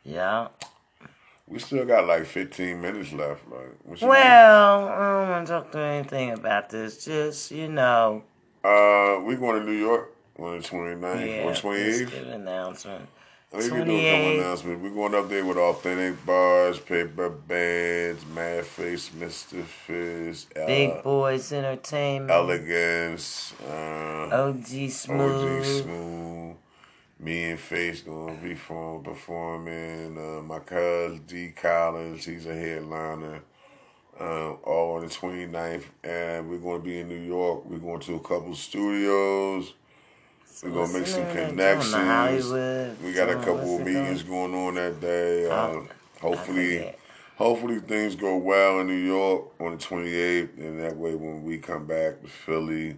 yeah. 0.03 0.47
We 1.47 1.59
still 1.59 1.85
got 1.85 2.07
like 2.07 2.25
15 2.25 2.81
minutes 2.81 3.13
left. 3.13 3.43
Like, 3.49 4.01
Well, 4.01 4.87
I 4.87 5.19
don't 5.21 5.29
want 5.29 5.47
to 5.47 5.53
talk 5.53 5.71
to 5.71 5.79
anything 5.79 6.31
about 6.31 6.69
this. 6.69 7.05
Just 7.05 7.51
you 7.51 7.67
know, 7.69 8.23
Uh, 8.63 9.21
we 9.23 9.35
going 9.35 9.59
to 9.59 9.65
New 9.65 9.77
York 9.77 10.11
on 10.39 10.57
the 10.59 10.63
29th 10.67 11.25
yeah. 11.25 11.43
or 11.43 11.47
let's 11.47 11.61
28th. 11.61 12.09
give 12.11 12.27
an 12.27 12.33
announcement. 12.33 13.07
I 13.53 13.59
think 13.59 13.71
we 13.71 13.77
can 13.79 13.87
do 13.87 13.95
a 13.95 14.01
couple 14.11 14.25
28th. 14.31 14.39
announcements. 14.39 14.83
We're 14.83 14.89
going 14.89 15.15
up 15.15 15.29
there 15.29 15.45
with 15.45 15.57
authentic 15.57 16.25
bars, 16.25 16.79
paper 16.79 17.29
bags, 17.29 18.25
Mad 18.25 18.65
Face, 18.65 19.09
Mr. 19.09 19.63
Fizz, 19.63 20.47
uh, 20.59 20.65
Big 20.65 21.03
Boys 21.03 21.53
Entertainment, 21.53 22.31
Elegance, 22.31 23.53
uh, 23.69 24.27
OG 24.31 24.55
OG 24.57 24.89
Smooth, 24.89 25.65
Smooth. 25.83 26.55
Me 27.19 27.51
and 27.51 27.59
Face 27.59 28.01
gonna 28.01 28.33
be 28.33 28.49
perform, 28.49 29.03
performing. 29.03 30.17
Uh, 30.17 30.41
my 30.41 30.59
cousin 30.59 31.23
D 31.25 31.49
Collins, 31.55 32.25
he's 32.25 32.45
a 32.45 32.53
headliner. 32.53 33.41
Um, 34.19 34.57
all 34.63 34.95
on 34.95 35.01
the 35.01 35.07
29th, 35.07 35.83
and 36.03 36.49
we're 36.49 36.57
gonna 36.57 36.79
be 36.79 36.99
in 36.99 37.09
New 37.09 37.15
York. 37.15 37.65
We're 37.65 37.79
going 37.79 37.99
to 38.01 38.15
a 38.15 38.19
couple 38.19 38.55
studios. 38.55 39.73
We're 40.63 40.71
gonna 40.71 40.93
make 40.93 41.07
some 41.07 41.23
What's 41.23 41.33
the 41.35 41.41
name 41.41 41.49
of 41.49 41.57
that 41.57 41.89
connections. 41.89 43.01
We 43.03 43.13
got 43.13 43.29
a 43.29 43.35
couple 43.35 43.75
of 43.75 43.81
meetings 43.81 44.23
going 44.23 44.53
on 44.53 44.75
that 44.75 45.01
day. 45.01 45.49
Uh, 45.49 45.81
hopefully, 46.21 46.95
hopefully 47.37 47.79
things 47.79 48.15
go 48.15 48.37
well 48.37 48.79
in 48.79 48.87
New 48.87 48.93
York 48.93 49.51
on 49.59 49.71
the 49.71 49.77
28th, 49.77 50.57
and 50.57 50.81
that 50.81 50.95
way 50.95 51.15
when 51.15 51.43
we 51.43 51.57
come 51.57 51.85
back 51.85 52.21
to 52.21 52.27
Philly, 52.27 52.95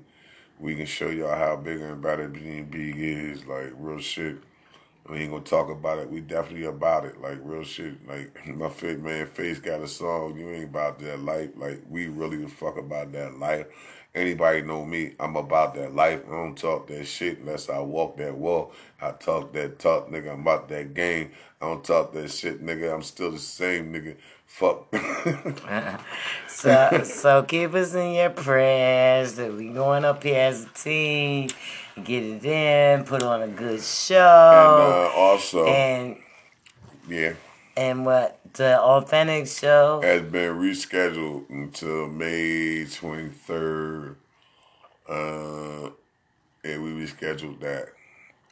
we 0.60 0.76
can 0.76 0.86
show 0.86 1.10
y'all 1.10 1.36
how 1.36 1.56
big 1.56 1.80
and 1.82 2.02
better 2.02 2.28
being 2.28 2.66
big 2.66 2.96
is. 3.00 3.46
Like 3.46 3.74
real 3.78 4.00
shit. 4.00 4.38
We 5.10 5.20
ain't 5.20 5.32
gonna 5.32 5.44
talk 5.44 5.70
about 5.70 6.00
it. 6.00 6.10
We 6.10 6.22
definitely 6.22 6.66
about 6.66 7.06
it. 7.06 7.22
Like 7.22 7.40
real 7.44 7.64
shit. 7.64 8.08
Like 8.08 8.48
my 8.56 8.70
fit 8.70 9.02
man 9.02 9.28
face 9.28 9.60
got 9.60 9.82
a 9.82 9.88
song. 9.88 10.38
You 10.38 10.50
ain't 10.50 10.66
about 10.66 11.00
that 11.00 11.20
life. 11.22 11.52
Like 11.56 11.84
we 11.90 12.08
really 12.08 12.38
the 12.38 12.50
fuck 12.50 12.78
about 12.78 13.12
that 13.14 13.38
life. 13.38 13.68
Anybody 14.18 14.64
know 14.64 14.84
me? 14.84 15.14
I'm 15.20 15.36
about 15.36 15.76
that 15.76 15.94
life. 15.94 16.22
I 16.28 16.32
don't 16.32 16.58
talk 16.58 16.88
that 16.88 17.06
shit 17.06 17.38
unless 17.38 17.70
I 17.70 17.78
walk 17.80 18.18
that 18.18 18.36
walk. 18.36 18.74
I 19.00 19.12
talk 19.12 19.54
that 19.54 19.78
talk, 19.78 20.10
nigga. 20.10 20.34
I'm 20.34 20.42
about 20.42 20.68
that 20.70 20.96
game. 20.96 21.32
I 21.62 21.68
don't 21.68 21.84
talk 21.84 22.14
that 22.14 22.32
shit, 22.32 22.66
nigga. 22.66 22.92
I'm 22.92 23.04
still 23.04 23.30
the 23.30 23.38
same, 23.38 23.94
nigga. 23.94 24.16
Fuck. 24.48 24.92
So, 26.48 27.04
so 27.04 27.44
keep 27.44 27.76
us 27.76 27.94
in 27.94 28.14
your 28.14 28.32
prayers 28.32 29.36
that 29.36 29.54
we 29.54 29.70
going 29.70 30.04
up 30.04 30.24
here 30.24 30.40
as 30.40 30.66
a 30.66 30.70
team, 30.70 31.50
get 32.04 32.24
it 32.24 32.44
in, 32.44 33.04
put 33.04 33.22
on 33.22 33.44
a 33.44 33.48
good 33.48 33.74
and 33.74 33.84
show, 33.84 34.18
uh, 34.18 35.12
also, 35.16 35.68
and 35.68 36.18
yeah, 37.08 37.34
and 37.78 38.06
what 38.06 38.40
the 38.54 38.80
authentic 38.80 39.48
show. 39.48 40.02
has 40.02 40.24
been 40.24 40.56
rescheduled 40.56 41.48
until 41.50 42.08
May 42.08 42.86
23rd. 42.86 44.16
Uh, 45.08 45.92
and 46.64 46.84
we 46.84 47.06
rescheduled 47.06 47.60
that 47.62 47.90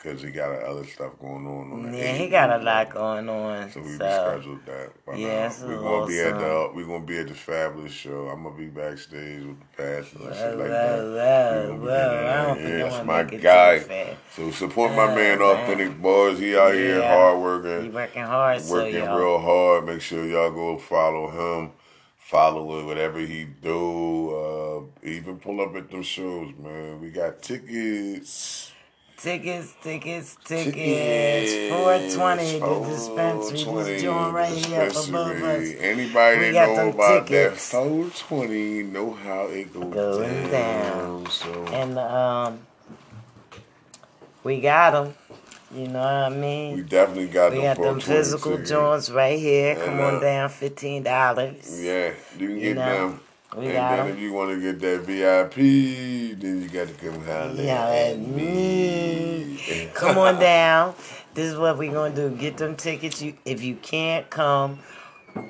because 0.06 0.22
he 0.22 0.30
got 0.30 0.62
other 0.64 0.86
stuff 0.86 1.18
going 1.20 1.47
on. 1.47 1.72
on 1.88 1.93
Yeah, 1.93 2.14
he 2.14 2.28
got 2.28 2.62
a 2.62 2.64
lot 2.64 2.91
going 2.91 3.28
on. 3.28 3.72
So 3.72 3.82
we 3.82 3.97
So 3.97 4.03
rescheduled 4.03 4.66
that. 4.66 4.91
But, 5.06 5.18
Yeah, 5.18 5.51
we're 5.66 5.82
gonna 5.82 6.06
be 6.08 6.20
at 6.20 6.38
the 6.38 6.72
we're 6.76 6.86
gonna 6.86 7.06
be 7.06 7.18
at 7.18 7.28
the 7.28 7.34
fabulous 7.34 7.91
show. 7.91 8.28
I'm 8.28 8.43
gonna 8.43 8.56
be 8.56 8.68
backstage 8.68 9.43
with 9.43 9.60
the 9.60 9.66
pastors 9.78 10.22
and 10.22 10.36
shit 10.36 10.58
like 10.58 10.70
that. 10.70 10.97
well, 10.99 11.78
well, 11.78 12.12
getting 12.12 12.28
I 12.28 12.38
out 12.38 12.47
don't 12.47 12.58
here. 12.58 12.66
think 12.68 12.76
I 12.76 12.84
That's 12.84 12.93
want 12.93 13.08
my 13.08 13.24
guy. 13.24 14.18
So 14.36 14.51
support 14.51 14.91
my 14.91 15.12
Uh, 15.12 15.16
man. 15.16 15.41
Authentic 15.41 15.99
Boys. 16.01 16.38
He 16.39 16.56
out 16.56 16.74
here 16.74 16.99
Yeah. 16.99 17.08
hard 17.08 17.38
He 17.38 17.43
working, 17.43 17.93
working 17.93 18.24
hard, 18.24 18.62
so 18.62 18.74
working 18.76 18.95
y'all. 18.97 19.18
real 19.18 19.39
hard. 19.39 19.86
Make 19.86 20.01
sure 20.01 20.24
y'all 20.26 20.51
go 20.51 20.78
follow 20.78 21.30
him. 21.30 21.72
Follow 22.18 22.80
it, 22.80 22.86
whatever 22.86 23.20
he 23.20 23.45
do. 23.45 24.36
Uh, 24.36 25.08
even 25.08 25.38
pull 25.38 25.62
up 25.62 25.76
at 25.76 25.89
them 25.91 26.01
shows, 26.01 26.53
man. 26.58 26.99
We 26.99 27.10
got 27.12 27.41
tickets. 27.41 28.72
Tickets, 29.18 29.74
tickets, 29.82 30.36
tickets. 30.43 30.76
Tickets. 30.76 31.74
420, 31.74 32.59
the 32.59 32.89
dispensary. 32.89 33.63
420, 33.63 33.84
This 33.93 34.01
joint 34.01 34.34
right 34.34 34.51
here 34.53 34.89
for 34.91 35.11
both 35.11 35.38
of 35.38 35.43
us. 35.43 35.74
Anybody 35.80 36.38
We 36.39 36.51
that 36.51 36.53
got 36.53 36.76
know 36.78 36.89
about 36.89 37.28
tickets. 37.28 37.72
that 37.72 37.78
420 37.78 38.84
know 38.84 39.13
how 39.13 39.45
it 39.47 39.74
goes 39.74 39.93
Going 39.93 40.51
down. 40.51 41.24
down. 41.24 41.26
So 41.32 41.66
And 41.68 41.97
um, 41.97 42.59
we 44.43 44.59
got 44.59 44.91
them. 44.91 45.13
You 45.74 45.88
know 45.88 45.99
what 45.99 46.07
I 46.07 46.30
mean? 46.30 46.76
we 46.76 46.82
definitely 46.84 47.28
got 47.28 47.51
We 47.51 47.57
the 47.57 47.63
got 47.63 47.78
them 47.82 47.99
physical 47.99 48.51
tickets. 48.51 48.70
joints 48.70 49.09
right 49.09 49.39
here. 49.39 49.76
Come 49.76 49.99
on 49.99 50.16
uh, 50.16 50.20
down, 50.20 50.49
fifteen 50.49 51.03
dollars. 51.03 51.82
Yeah, 51.84 52.11
you 52.38 52.47
can 52.47 52.57
You 52.57 52.59
get 52.61 52.76
know, 52.76 53.09
them. 53.09 53.20
We 53.56 53.68
and 53.68 53.76
then 54.00 54.08
if 54.08 54.20
you 54.20 54.34
want 54.34 54.50
to 54.52 54.60
get 54.62 54.80
that 54.82 55.02
VIP, 55.06 55.56
then 56.39 56.62
you 56.62 56.68
got 56.70 56.88
to 56.89 56.93
come 56.96 57.24
holler 57.26 57.54
Yeah, 57.56 57.88
at 57.88 58.20
me. 58.20 59.58
me. 59.58 59.89
Come 59.93 60.18
on 60.18 60.39
down. 60.39 60.93
This 61.34 61.52
is 61.54 61.58
what 61.58 61.78
we're 61.78 61.91
gonna 61.91 62.14
do. 62.16 62.30
Get 62.32 62.58
them 62.58 62.76
tickets. 62.76 63.22
You, 63.22 63.34
if 63.46 63.62
you 63.64 63.76
can't 63.76 64.30
come 64.30 64.80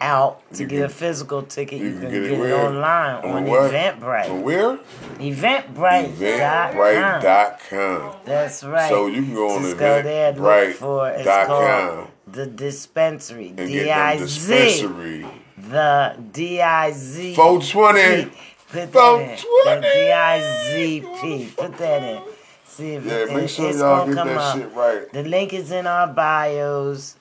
out 0.02 0.42
to 0.54 0.64
You 0.64 0.68
get 0.68 0.76
can- 0.78 0.86
a 0.86 0.90
physical 0.90 1.44
ticket, 1.44 1.80
you, 1.80 1.86
You 1.88 1.92
can, 1.94 2.02
can 2.02 2.12
get, 2.12 2.22
get 2.30 2.32
it, 2.40 2.50
it 2.50 2.54
online 2.54 3.24
On 3.24 3.32
on 3.38 3.46
what? 3.46 3.72
Eventbrite. 3.72 4.26
From 4.28 4.42
where? 4.44 4.78
Eventbrite.com. 5.20 6.76
Eventbrite.com. 6.76 8.16
That's 8.26 8.64
right. 8.64 8.90
So 8.90 9.08
you 9.08 9.22
can 9.24 9.34
go 9.34 9.56
on 9.56 9.62
Just 9.64 9.78
go 9.78 10.02
there 10.02 10.30
and 10.32 10.42
look 10.42 10.76
for 10.76 11.10
it's 11.10 11.28
Eventbrite.com 11.28 11.48
called 11.96 12.08
the 12.28 12.46
dispensary. 12.48 13.50
D 13.50 13.90
I 13.92 14.18
Z. 14.26 15.26
The 15.70 16.16
D 16.32 16.62
I 16.62 16.92
Z. 16.92 17.36
420. 17.36 18.32
Put 18.70 18.92
that 18.94 19.20
in. 19.20 19.38
The 19.82 19.90
D 19.94 20.12
I 20.12 20.40
Z 20.72 21.04
P. 21.22 21.50
Put 21.58 21.78
that 21.78 22.04
in. 22.04 22.22
See 22.66 22.94
if 22.94 23.06
Yeah, 23.06 23.14
it, 23.14 23.34
make 23.34 23.50
sure 23.50 23.70
it's 23.70 23.80
y'all 23.80 24.06
get 24.06 24.16
come 24.16 24.28
that 24.28 24.38
up. 24.38 24.58
shit 24.58 24.72
right. 24.74 25.12
The 25.14 25.24
link 25.24 25.54
is 25.54 25.72
in 25.72 25.88
our 25.88 26.08
bios. 26.08 27.16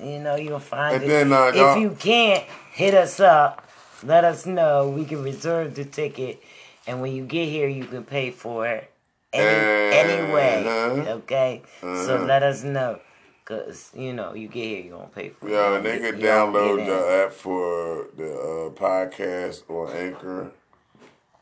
You 0.00 0.18
know, 0.20 0.36
you'll 0.36 0.58
find 0.60 0.96
And 0.96 1.04
it. 1.04 1.08
then, 1.08 1.32
uh, 1.32 1.46
if 1.46 1.54
y'all- 1.56 1.90
can't, 1.94 2.44
hit 2.72 2.94
us 2.94 3.18
up. 3.18 3.66
Let 4.04 4.24
us 4.24 4.46
know. 4.46 4.88
We 4.88 5.04
can 5.04 5.22
reserve 5.24 5.74
the 5.74 5.84
ticket. 5.84 6.40
And 6.86 7.00
when 7.00 7.12
you 7.14 7.24
get 7.24 7.48
here, 7.48 7.66
you 7.68 7.84
can 7.84 8.04
pay 8.04 8.30
for 8.30 8.66
it 8.66 8.90
any, 9.32 9.96
anyway. 9.96 10.64
Uh-huh. 10.66 11.10
Okay? 11.16 11.62
So 11.82 11.88
Uh-huh. 12.16 12.24
let 12.26 12.42
us 12.42 12.62
know. 12.62 13.00
Cause 13.48 13.90
you 13.96 14.12
know 14.12 14.34
you 14.34 14.46
get 14.46 14.62
here, 14.66 14.80
you 14.82 14.90
gonna 14.90 15.06
pay 15.06 15.30
for 15.30 15.48
it. 15.48 15.52
Yeah, 15.52 15.76
and 15.76 15.86
they 15.86 15.98
can 16.00 16.20
download 16.20 16.84
the 16.84 17.24
app 17.24 17.32
for 17.32 18.08
the 18.14 18.30
uh, 18.30 18.70
podcast 18.78 19.62
on 19.70 19.90
Anchor. 19.96 20.50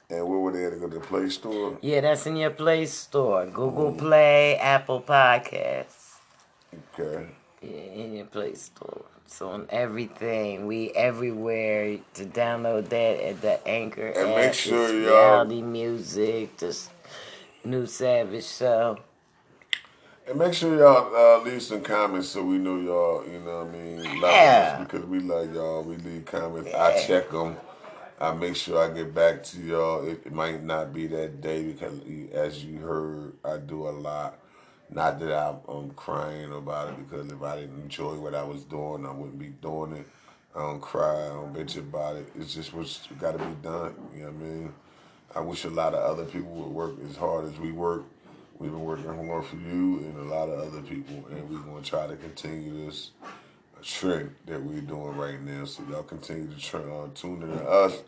And 0.09 0.25
where 0.29 0.39
were 0.39 0.53
they 0.53 0.67
at? 0.67 0.79
Go 0.79 0.89
to 0.89 1.01
the 1.01 1.05
Play 1.05 1.29
Store. 1.31 1.77
Yeah, 1.83 2.03
that's 2.03 2.25
in 2.29 2.37
your 2.37 2.51
Play 2.51 2.87
Store, 2.87 3.45
Google 3.47 3.93
Play, 3.93 4.55
Apple 4.55 5.01
Podcasts. 5.01 6.19
Okay. 6.97 7.27
Yeah, 7.61 7.71
in 7.71 8.15
your 8.15 8.27
Play 8.27 8.55
Store. 8.55 9.05
So 9.27 9.49
on 9.49 9.67
everything, 9.71 10.69
we 10.69 10.91
everywhere 10.93 11.99
to 12.15 12.25
download 12.25 12.89
that 12.91 13.21
at 13.21 13.41
the 13.41 13.67
Anchor 13.67 14.07
And 14.07 14.31
app. 14.31 14.37
make 14.37 14.55
sure 14.55 14.93
y'all- 14.95 15.43
reality 15.43 15.61
music, 15.63 16.57
this 16.59 16.89
new 17.65 17.85
Savage 17.87 18.45
show. 18.47 18.99
And 20.29 20.39
make 20.41 20.55
sure 20.55 20.77
y'all 20.77 21.15
uh, 21.15 21.45
leave 21.45 21.63
some 21.63 21.83
comments 21.83 22.29
so 22.29 22.43
we 22.43 22.59
know 22.59 22.79
y'all, 22.79 23.25
you 23.31 23.39
know 23.41 23.65
what 23.65 23.69
I 23.69 23.79
mean, 23.79 24.21
Yeah. 24.21 24.79
us 24.81 24.85
because 24.87 25.07
we 25.07 25.21
love 25.21 25.55
y'all. 25.55 25.83
We 25.85 25.97
leave 25.99 26.25
comments. 26.25 26.75
I 26.75 27.01
check 27.07 27.31
them. 27.31 27.57
I 28.21 28.33
make 28.33 28.57
sure 28.57 28.83
I 28.83 28.93
get 28.93 29.15
back 29.15 29.45
to 29.45 29.61
y'all. 29.61 30.05
It, 30.05 30.23
it 30.27 30.33
might 30.33 30.65
not 30.65 30.93
be 30.93 31.07
that 31.09 31.41
day 31.41 31.63
because, 31.63 32.01
as 32.33 32.65
you 32.65 32.79
heard, 32.79 33.35
I 33.45 33.59
do 33.59 33.89
a 33.89 33.91
lot. 33.91 34.39
Not 34.91 35.21
that 35.21 35.33
I'm, 35.33 35.57
I'm 35.69 35.91
crying 35.91 36.53
about 36.53 36.89
it 36.89 36.97
because 37.09 37.31
if 37.31 37.43
I 37.43 37.57
didn't 37.61 37.81
enjoy 37.83 38.15
what 38.15 38.35
I 38.35 38.43
was 38.43 38.65
doing, 38.65 39.07
I 39.07 39.13
wouldn't 39.13 39.39
be 39.39 39.49
doing 39.49 39.93
it. 39.93 40.07
I 40.57 40.61
don't 40.61 40.81
cry. 40.81 41.27
I 41.27 41.29
don't 41.29 41.55
bitch 41.55 41.77
about 41.77 42.17
it. 42.17 42.27
It's 42.37 42.55
just 42.55 42.73
what's 42.73 43.07
got 43.21 43.33
to 43.33 43.39
be 43.39 43.55
done. 43.63 43.95
You 44.15 44.23
know 44.23 44.27
what 44.33 44.35
I 44.35 44.49
mean? 44.49 44.75
I 45.37 45.41
wish 45.41 45.65
a 45.65 45.71
lot 45.71 45.95
of 45.95 46.03
other 46.03 46.25
people 46.25 46.51
would 46.53 46.73
work 46.73 46.95
as 47.09 47.17
hard 47.17 47.45
as 47.45 47.59
we 47.61 47.71
work. 47.71 48.05
We've 48.59 48.71
been 48.71 48.85
working 48.85 49.05
hard 49.05 49.45
for 49.45 49.57
you 49.57 49.99
and 49.99 50.19
a 50.19 50.35
lot 50.35 50.49
of 50.49 50.61
other 50.61 50.81
people, 50.83 51.25
and 51.31 51.49
we're 51.51 51.59
going 51.59 51.83
to 51.83 51.89
try 51.89 52.07
to 52.07 52.17
continue 52.17 52.87
this 52.87 53.11
trend 53.83 54.35
that 54.47 54.63
we're 54.63 54.81
doing 54.81 55.17
right 55.17 55.41
now. 55.43 55.65
So 55.67 55.83
y'all 55.91 56.03
continue 56.03 56.49
to 56.49 56.59
try, 56.61 56.81
uh, 56.81 57.09
tune 57.15 57.43
in 57.43 57.51
to 57.51 57.69
us. 57.69 57.99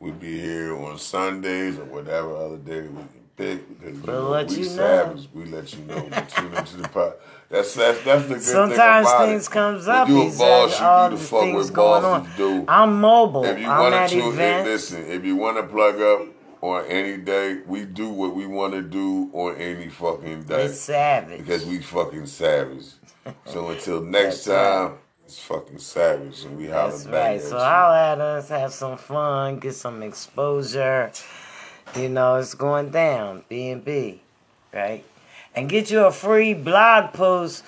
We'll 0.00 0.12
be 0.14 0.40
here 0.40 0.76
on 0.76 0.98
Sundays 0.98 1.78
or 1.78 1.84
whatever 1.84 2.36
other 2.36 2.56
day 2.56 2.82
we 2.82 2.88
can 2.88 3.08
pick 3.36 3.80
because 3.80 3.96
you 3.96 4.02
We'll 4.04 4.22
know, 4.24 4.30
let 4.30 4.48
we 4.50 4.56
you 4.56 4.62
know. 4.64 4.68
savage. 4.68 5.28
We 5.34 5.44
let 5.46 5.72
you 5.74 5.84
know. 5.84 6.02
We 6.04 6.10
tune 6.28 6.54
into 6.54 6.76
the 6.78 6.88
pod. 6.88 7.14
That's 7.48 7.74
that's 7.74 8.02
that's 8.04 8.22
the 8.24 8.34
good 8.34 8.42
Sometimes 8.42 9.08
thing 9.10 9.28
things 9.28 9.46
it. 9.46 9.50
comes 9.50 9.86
When 9.86 9.96
up. 9.96 10.08
You 10.08 10.22
a 10.22 10.30
boss, 10.38 10.72
you 10.72 11.16
the 11.16 11.16
the 11.16 11.24
fuck 11.24 11.40
going 11.74 12.02
bosses 12.02 12.36
do. 12.36 12.64
I'm 12.68 13.00
mobile. 13.00 13.44
If 13.44 13.58
you 13.58 13.66
I'm 13.68 13.80
want 13.80 13.94
at 13.94 14.10
to 14.10 14.14
tune 14.14 14.22
in, 14.24 14.32
events. 14.34 14.68
listen. 14.68 15.06
If 15.06 15.24
you 15.24 15.36
want 15.36 15.56
to 15.56 15.62
plug 15.64 16.00
up 16.00 16.28
on 16.60 16.84
any 16.86 17.16
day, 17.18 17.60
we 17.66 17.84
do 17.84 18.08
what 18.10 18.34
we 18.34 18.46
want 18.46 18.74
to 18.74 18.82
do 18.82 19.30
on 19.32 19.56
any 19.56 19.88
fucking 19.88 20.44
day 20.44 20.64
It's 20.64 20.80
savage. 20.80 21.38
because 21.38 21.64
we 21.64 21.78
fucking 21.80 22.26
savage. 22.26 22.84
So 23.44 23.68
until 23.68 24.00
next 24.00 24.44
That's 24.44 24.48
right. 24.48 24.88
time, 24.88 24.98
it's 25.26 25.38
fucking 25.38 25.78
savage, 25.80 26.44
and 26.44 26.56
we 26.56 26.68
holler 26.68 26.92
That's 26.92 27.04
back 27.04 27.12
right. 27.14 27.36
at 27.36 27.42
So 27.42 27.56
you. 27.58 27.62
holla 27.62 28.12
at 28.12 28.20
us, 28.20 28.48
have 28.48 28.72
some 28.72 28.96
fun, 28.96 29.58
get 29.58 29.74
some 29.74 30.02
exposure. 30.02 31.10
You 31.94 32.08
know, 32.08 32.36
it's 32.36 32.54
going 32.54 32.88
down. 32.90 33.44
B 33.50 33.68
and 33.68 33.84
B, 33.84 34.22
right? 34.72 35.04
And 35.54 35.68
get 35.68 35.90
you 35.90 36.06
a 36.06 36.10
free 36.12 36.54
blog 36.54 37.12
post 37.12 37.64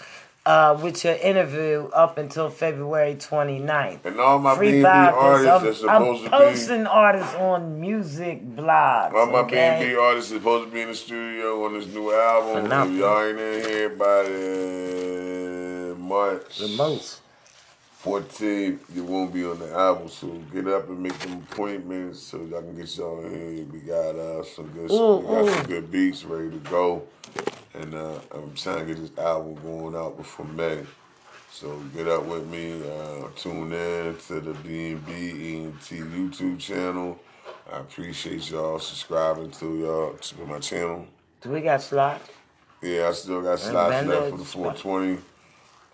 uh, 0.47 0.79
with 0.83 1.05
your 1.05 1.15
interview 1.15 1.89
up 1.93 2.17
until 2.19 2.49
February 2.51 3.15
29th. 3.15 4.05
and 4.05 4.19
all 4.21 4.39
my 4.39 4.57
Free 4.57 4.73
B&B 4.73 4.85
artists. 4.87 5.49
I'm, 5.49 5.75
supposed 5.75 5.85
I'm 5.87 6.17
to 6.17 6.23
be, 6.23 6.29
posting 6.29 6.87
artists 6.87 7.35
on 7.35 7.81
music 7.81 8.47
blogs. 8.57 9.13
all 9.13 9.27
my 9.27 9.39
okay? 9.41 9.79
B&B 9.81 9.97
artists 9.97 10.31
supposed 10.33 10.69
to 10.69 10.73
be 10.75 10.81
in 10.81 10.89
the 10.89 10.95
studio 10.95 11.65
on 11.65 11.75
this 11.75 11.87
new 11.87 12.13
album. 12.13 12.63
For 12.63 12.69
nothing. 12.69 12.95
If 12.95 13.01
y'all 13.01 13.23
ain't 13.23 13.39
in 13.39 13.69
here 13.69 13.89
by 13.91 14.23
the 14.25 15.97
March 15.99 16.59
The 16.59 16.69
most. 16.69 17.21
14th, 18.03 18.79
you 18.95 19.05
won't 19.05 19.33
be 19.33 19.45
on 19.45 19.59
the 19.59 19.71
album. 19.73 20.09
So 20.09 20.29
get 20.53 20.67
up 20.69 20.89
and 20.89 21.03
make 21.03 21.13
some 21.15 21.45
appointments 21.51 22.21
so 22.21 22.39
y'all 22.45 22.63
can 22.63 22.75
get 22.75 22.97
y'all 22.97 23.25
in 23.25 23.31
here. 23.31 23.65
We 23.67 23.81
got 23.81 24.17
uh, 24.17 24.43
some 24.43 24.69
good, 24.69 24.91
Ooh, 24.91 25.17
we 25.17 25.27
got 25.27 25.55
some 25.55 25.67
good 25.67 25.91
beats 25.91 26.25
ready 26.25 26.51
to 26.51 26.71
go, 26.71 27.03
and 27.75 27.95
uh, 27.95 28.19
I'm 28.33 28.55
trying 28.55 28.87
to 28.87 28.95
get 28.95 29.03
this 29.03 29.19
album 29.19 29.55
going 29.57 29.95
out 29.95 30.17
before 30.17 30.47
May. 30.47 30.85
So 31.53 31.79
get 31.95 32.09
up 32.09 32.25
with 32.25 32.47
me. 32.47 32.81
Uh, 32.81 33.29
tune 33.37 33.73
in 33.73 34.17
to 34.29 34.41
the 34.41 34.55
B&B 34.55 35.57
ENT 35.57 35.81
YouTube 35.81 36.59
channel. 36.59 37.19
I 37.71 37.81
appreciate 37.81 38.51
y'all 38.51 38.79
subscribing 38.79 39.51
to 39.53 39.79
y'all 39.79 40.13
to 40.15 40.47
my 40.47 40.59
channel. 40.59 41.07
Do 41.43 41.51
we 41.51 41.61
got 41.61 41.83
slots? 41.83 42.31
Yeah, 42.83 43.09
I 43.09 43.13
still 43.13 43.43
got 43.43 43.59
slots 43.59 44.07
left 44.07 44.31
for 44.31 44.39
the 44.39 44.45
vendors. 44.45 44.53
420. 44.53 45.19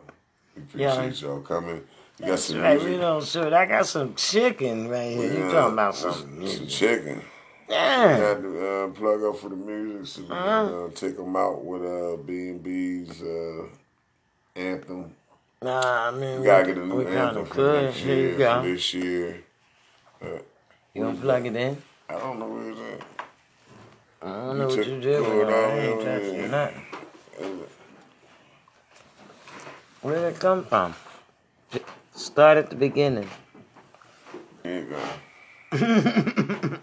We 0.56 0.62
appreciate 0.64 1.22
y'all 1.22 1.42
coming. 1.42 1.84
We 2.20 2.28
got 2.28 2.40
some 2.40 2.60
right. 2.62 2.82
We 2.82 2.98
don't 2.98 3.24
shoot. 3.24 3.54
I 3.54 3.66
got 3.66 3.86
some 3.86 4.16
chicken 4.16 4.88
right 4.88 5.12
here. 5.12 5.34
You 5.46 5.52
talking 5.52 5.74
about 5.74 5.96
some 5.96 6.14
some 6.14 6.40
music? 6.40 6.70
chicken. 6.70 7.22
Yeah. 7.70 8.16
Had 8.18 8.42
to 8.44 8.68
uh, 8.68 8.88
plug 8.90 9.22
up 9.24 9.38
for 9.38 9.50
the 9.50 9.56
music 9.58 10.08
so 10.08 10.22
we 10.22 10.28
Uh-huh. 10.30 10.68
can 10.68 10.84
uh, 10.86 10.90
take 10.96 11.18
them 11.18 11.36
out 11.36 11.66
with 11.66 11.84
uh, 11.84 12.16
B&B's 12.24 13.22
uh, 13.22 13.66
anthem. 14.58 15.12
Nah, 15.62 16.08
I 16.08 16.12
mean, 16.12 16.40
We 16.42 16.46
gotta 16.46 16.68
we, 16.68 16.74
get 16.74 16.84
a 16.84 16.86
new 16.86 17.02
anthem 17.08 17.46
for 17.46 17.92
Here 17.92 18.16
year, 18.16 18.26
you 18.28 18.32
for 18.34 18.38
go. 18.38 18.62
this 18.64 18.94
year. 18.94 19.44
Uh, 20.22 20.28
you 20.94 21.04
gonna 21.04 21.18
plug 21.18 21.46
it 21.46 21.56
in? 21.56 21.82
I 22.10 22.14
don't 22.14 22.40
know 22.40 22.48
where 22.48 22.70
it's 22.72 22.80
at. 22.80 23.28
I 24.22 24.26
don't 24.32 24.56
You 24.56 24.62
know 24.62 24.68
what 24.68 24.88
you 24.88 25.02
did, 25.02 25.24
but 25.24 25.32
it 25.32 25.48
I 25.48 25.80
ain't 25.80 26.02
touching 26.02 26.52
nothing. 26.52 26.84
Where 30.02 30.16
did 30.16 30.36
it 30.36 30.40
come 30.40 30.64
from? 30.66 30.96
Start 32.16 32.58
at 32.58 32.70
the 32.70 32.76
beginning. 32.76 33.30
Here 34.64 34.80
you 34.80 34.96
go. 35.72 36.70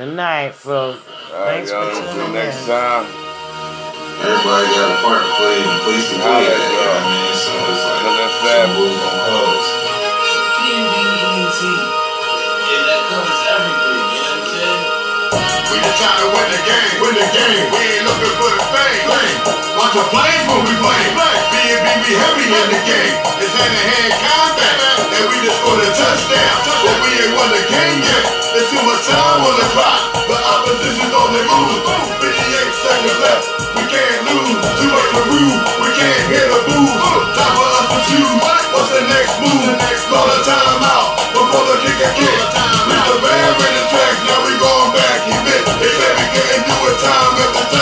Good 0.00 0.16
night, 0.16 0.56
folks. 0.56 0.96
All 1.28 1.44
right, 1.44 1.60
Thanks 1.60 1.68
y'all. 1.68 1.84
for 1.92 2.00
Until 2.00 2.24
tuning 2.24 2.32
next 2.32 2.64
in. 2.64 2.72
time. 2.72 3.04
Everybody 3.04 4.64
got 4.72 4.96
a 4.96 4.98
part 5.04 5.20
to 5.20 5.28
play 5.36 5.60
and 5.60 5.76
a 5.76 5.84
place 5.84 6.08
to 6.08 6.16
play 6.24 6.40
at, 6.40 6.56
at 6.56 6.56
you 6.56 6.72
know 6.72 6.88
what 6.88 7.04
I 7.04 7.12
mean? 7.20 7.36
So 7.36 7.52
uh, 7.52 7.68
it's 7.68 7.84
like, 7.84 8.00
Cause 8.00 8.16
that's 8.16 8.32
some 8.32 8.48
savage. 8.48 8.80
rules 8.80 8.96
gonna 8.96 9.28
cause. 9.28 9.68
Yeah, 11.60 12.80
that 12.80 13.00
covers 13.12 13.44
everything, 13.44 14.00
you 14.08 14.24
know 14.24 14.24
what 14.24 14.40
I'm 14.40 14.56
saying? 14.56 15.68
We 15.68 15.76
just 15.84 16.00
trying 16.00 16.16
to 16.16 16.28
win 16.32 16.48
the 16.48 16.60
game, 16.64 16.92
win 17.04 17.14
the 17.20 17.28
game. 17.36 17.60
We 17.68 17.82
ain't 17.92 18.04
looking 18.08 18.34
for 18.40 18.48
the 18.56 18.64
fame. 18.72 19.59
Bunch 19.80 19.96
of 19.96 20.12
flames 20.12 20.44
when 20.44 20.60
we 20.68 20.76
play. 20.76 21.04
B&B, 21.16 21.88
we 22.04 22.12
heavy 22.12 22.46
in 22.52 22.68
the 22.68 22.80
game. 22.84 23.16
It's 23.40 23.48
hand-to-hand 23.48 24.12
combat, 24.12 24.76
and 25.08 25.24
we 25.32 25.40
just 25.40 25.56
scored 25.56 25.80
a 25.80 25.88
touchdown. 25.96 26.56
But 26.84 27.00
we 27.00 27.08
ain't 27.16 27.32
won 27.32 27.48
the 27.48 27.64
game 27.64 28.04
yet. 28.04 28.24
It's 28.60 28.68
too 28.68 28.84
much 28.84 29.00
time 29.08 29.40
on 29.40 29.56
the 29.56 29.64
clock. 29.72 30.12
The 30.28 30.36
opposition's 30.36 31.16
on 31.16 31.32
the 31.32 31.42
move. 31.48 31.80
58 32.20 32.28
seconds 32.76 33.18
left. 33.24 33.44
We 33.72 33.82
can't 33.88 34.20
lose. 34.28 34.60
Too 34.84 34.90
much 34.92 35.08
for 35.16 35.24
rude. 35.32 35.60
We 35.80 35.88
can't 35.96 36.24
hear 36.28 36.44
the 36.44 36.60
booze. 36.68 36.92
Time 37.40 37.54
for 37.56 37.68
us 37.80 37.86
to 37.88 37.98
choose. 38.04 38.36
What's 38.76 38.92
the 38.92 39.00
next 39.08 39.40
move? 39.40 39.80
Call 40.12 40.28
a 40.28 40.38
timeout 40.44 41.08
before 41.32 41.64
the 41.72 41.76
kicker 41.80 42.12
kick. 42.20 42.40
Reach 42.84 43.06
the 43.08 43.16
band 43.16 43.56
in 43.64 43.72
the 43.80 43.84
tracks. 43.88 44.20
Now 44.28 44.44
we 44.44 44.52
going 44.60 44.92
back. 44.92 45.24
He 45.24 45.32
missed. 45.40 45.72
Said 45.72 46.12
we 46.20 46.26
couldn't 46.36 46.68
do 46.68 46.76
it 46.84 46.96
time 47.00 47.32
after 47.48 47.64
time. 47.72 47.79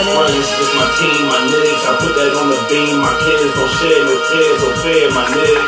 Roll 0.00 0.32
with 0.32 0.48
just 0.48 0.72
my 0.80 0.88
team, 0.96 1.28
my 1.28 1.36
niggas. 1.52 1.84
I 1.84 1.92
put 2.00 2.16
that 2.16 2.32
on 2.32 2.48
the 2.48 2.60
beam. 2.72 3.04
My 3.04 3.12
kids 3.20 3.52
don't 3.52 3.68
shed 3.76 4.00
no 4.08 4.16
tears 4.32 4.60
or 4.64 4.72
fear, 4.80 5.12
my 5.12 5.28
nigga. 5.28 5.60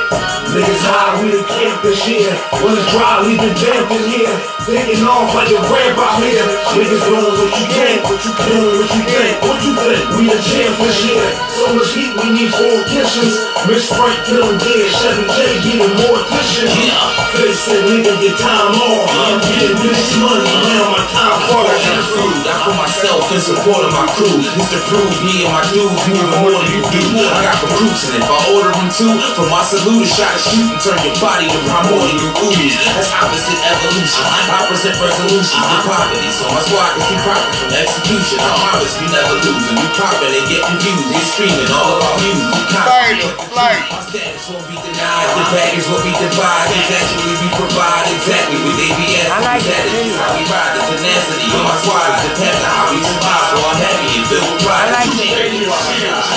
Niggas 0.57 0.85
high, 0.85 1.20
we 1.20 1.33
the 1.33 1.45
camp 1.45 1.80
this 1.85 2.01
year. 2.09 2.33
When 2.64 2.72
it's 2.72 2.89
dry, 2.93 3.20
leave 3.24 3.41
the 3.41 3.53
damp 3.61 3.93
in 3.93 4.05
here. 4.09 4.37
Taking 4.64 5.05
off 5.05 5.33
like 5.37 5.53
a 5.53 5.61
ramp 5.68 5.97
out 6.01 6.16
here. 6.24 6.45
Niggas 6.72 7.03
doing 7.09 7.35
what 7.37 7.53
you 7.57 7.66
can, 7.72 7.97
what 8.05 8.20
you 8.24 8.33
can, 8.33 8.68
what 8.72 8.89
you 8.93 9.03
think, 9.05 9.33
what 9.45 9.59
you 9.64 9.72
think. 9.76 10.01
We 10.16 10.22
the 10.28 10.41
champ 10.41 10.76
this 10.80 10.97
year. 11.05 11.24
So 11.53 11.72
much 11.76 11.93
heat, 11.93 12.12
we 12.16 12.33
need 12.33 12.53
four 12.53 12.78
kitchens. 12.89 13.37
Miss 13.68 13.89
Frank 13.89 14.16
killing 14.28 14.59
dead, 14.61 14.87
Chevy 14.93 15.24
J 15.24 15.39
getting 15.64 15.93
more 16.05 16.20
efficient. 16.20 16.68
Yeah, 16.72 17.01
face 17.37 17.61
said 17.64 17.85
nigga 17.89 18.12
get 18.20 18.37
time 18.37 18.76
off. 18.76 19.09
I'm 19.09 19.41
getting 19.41 19.76
this 19.80 20.16
money, 20.20 20.53
now 20.68 20.93
my 20.93 21.03
time 21.11 21.39
for 21.49 21.64
I 21.64 21.76
got 21.80 22.03
food, 22.12 22.45
I 22.45 22.55
for 22.61 22.74
myself 22.76 23.24
in 23.33 23.41
support 23.41 23.83
of 23.87 23.93
my 23.93 24.07
crew. 24.12 24.22
It's 24.23 24.70
to 24.70 24.79
prove 24.87 25.11
me 25.27 25.43
and 25.43 25.51
my 25.51 25.62
dudes 25.75 26.03
moving 26.07 26.31
more 26.39 26.55
than 26.55 26.70
you 26.70 26.83
do. 26.95 27.03
I 27.27 27.43
got 27.43 27.59
the 27.59 27.66
recruits 27.66 28.07
and 28.07 28.14
if 28.14 28.27
I 28.31 28.39
order 28.55 28.70
them 28.70 28.87
too, 28.95 29.11
for 29.35 29.47
my 29.51 29.62
salute, 29.66 30.07
a 30.07 30.07
shot 30.07 30.31
to 30.31 30.39
shoot 30.39 30.66
and 30.70 30.79
turn 30.79 30.99
your 31.03 31.14
body 31.18 31.51
to 31.51 31.59
prime 31.66 31.91
more 31.91 32.07
ooze. 32.07 32.75
That's 32.95 33.11
opposite 33.11 33.59
evolution. 33.66 34.23
I 34.47 34.62
present 34.70 34.95
resolution 35.03 35.59
to 35.59 35.77
poverty, 35.83 36.29
so 36.31 36.47
my 36.55 36.62
squad 36.62 36.95
can 36.95 37.03
keep 37.11 37.20
profit 37.27 37.51
from 37.59 37.70
execution. 37.75 38.39
I'm 38.47 38.62
honest, 38.70 38.95
we 39.03 39.11
never 39.11 39.35
losing. 39.43 39.75
We 39.75 39.87
popping, 39.99 40.31
they 40.31 40.45
get 40.47 40.62
confused. 40.62 41.11
They 41.11 41.23
screaming 41.27 41.70
all 41.75 41.99
about 41.99 42.14
music. 42.23 42.47
We 42.47 42.62
Flight, 42.70 43.18
flight. 43.51 43.83
My 43.91 44.03
status 44.07 44.47
won't 44.47 44.66
be 44.70 44.77
denied. 44.79 45.27
The 45.35 45.45
bag 45.51 45.75
is 45.75 45.87
what 45.91 46.03
we 46.07 46.12
divide. 46.14 46.70
It's 46.70 46.91
actually 46.95 47.35
we 47.43 47.49
provide 47.59 48.07
exactly 48.12 48.59
what 48.62 48.75
they 48.79 48.91
be 48.95 49.18
asking. 49.18 49.35
I 49.35 49.41
like 49.43 49.62
that 49.66 49.83
the 49.83 49.99
is 50.07 50.14
how 50.14 50.31
we 50.37 50.43
ride. 50.47 50.73
The 50.79 50.83
tenacity 50.95 51.47
of 51.51 51.62
my 51.66 51.75
squad 51.83 52.07
is 52.14 52.20
the 52.23 52.33
path 52.39 52.59
to 52.62 52.68
how 52.68 52.85
we 52.93 52.99
survive. 53.03 53.47
So 53.51 53.59
I'm 53.64 53.79
happy 53.81 54.12
and. 54.17 54.53
I 54.69 54.91
like 54.91 55.11
It's 55.15 55.89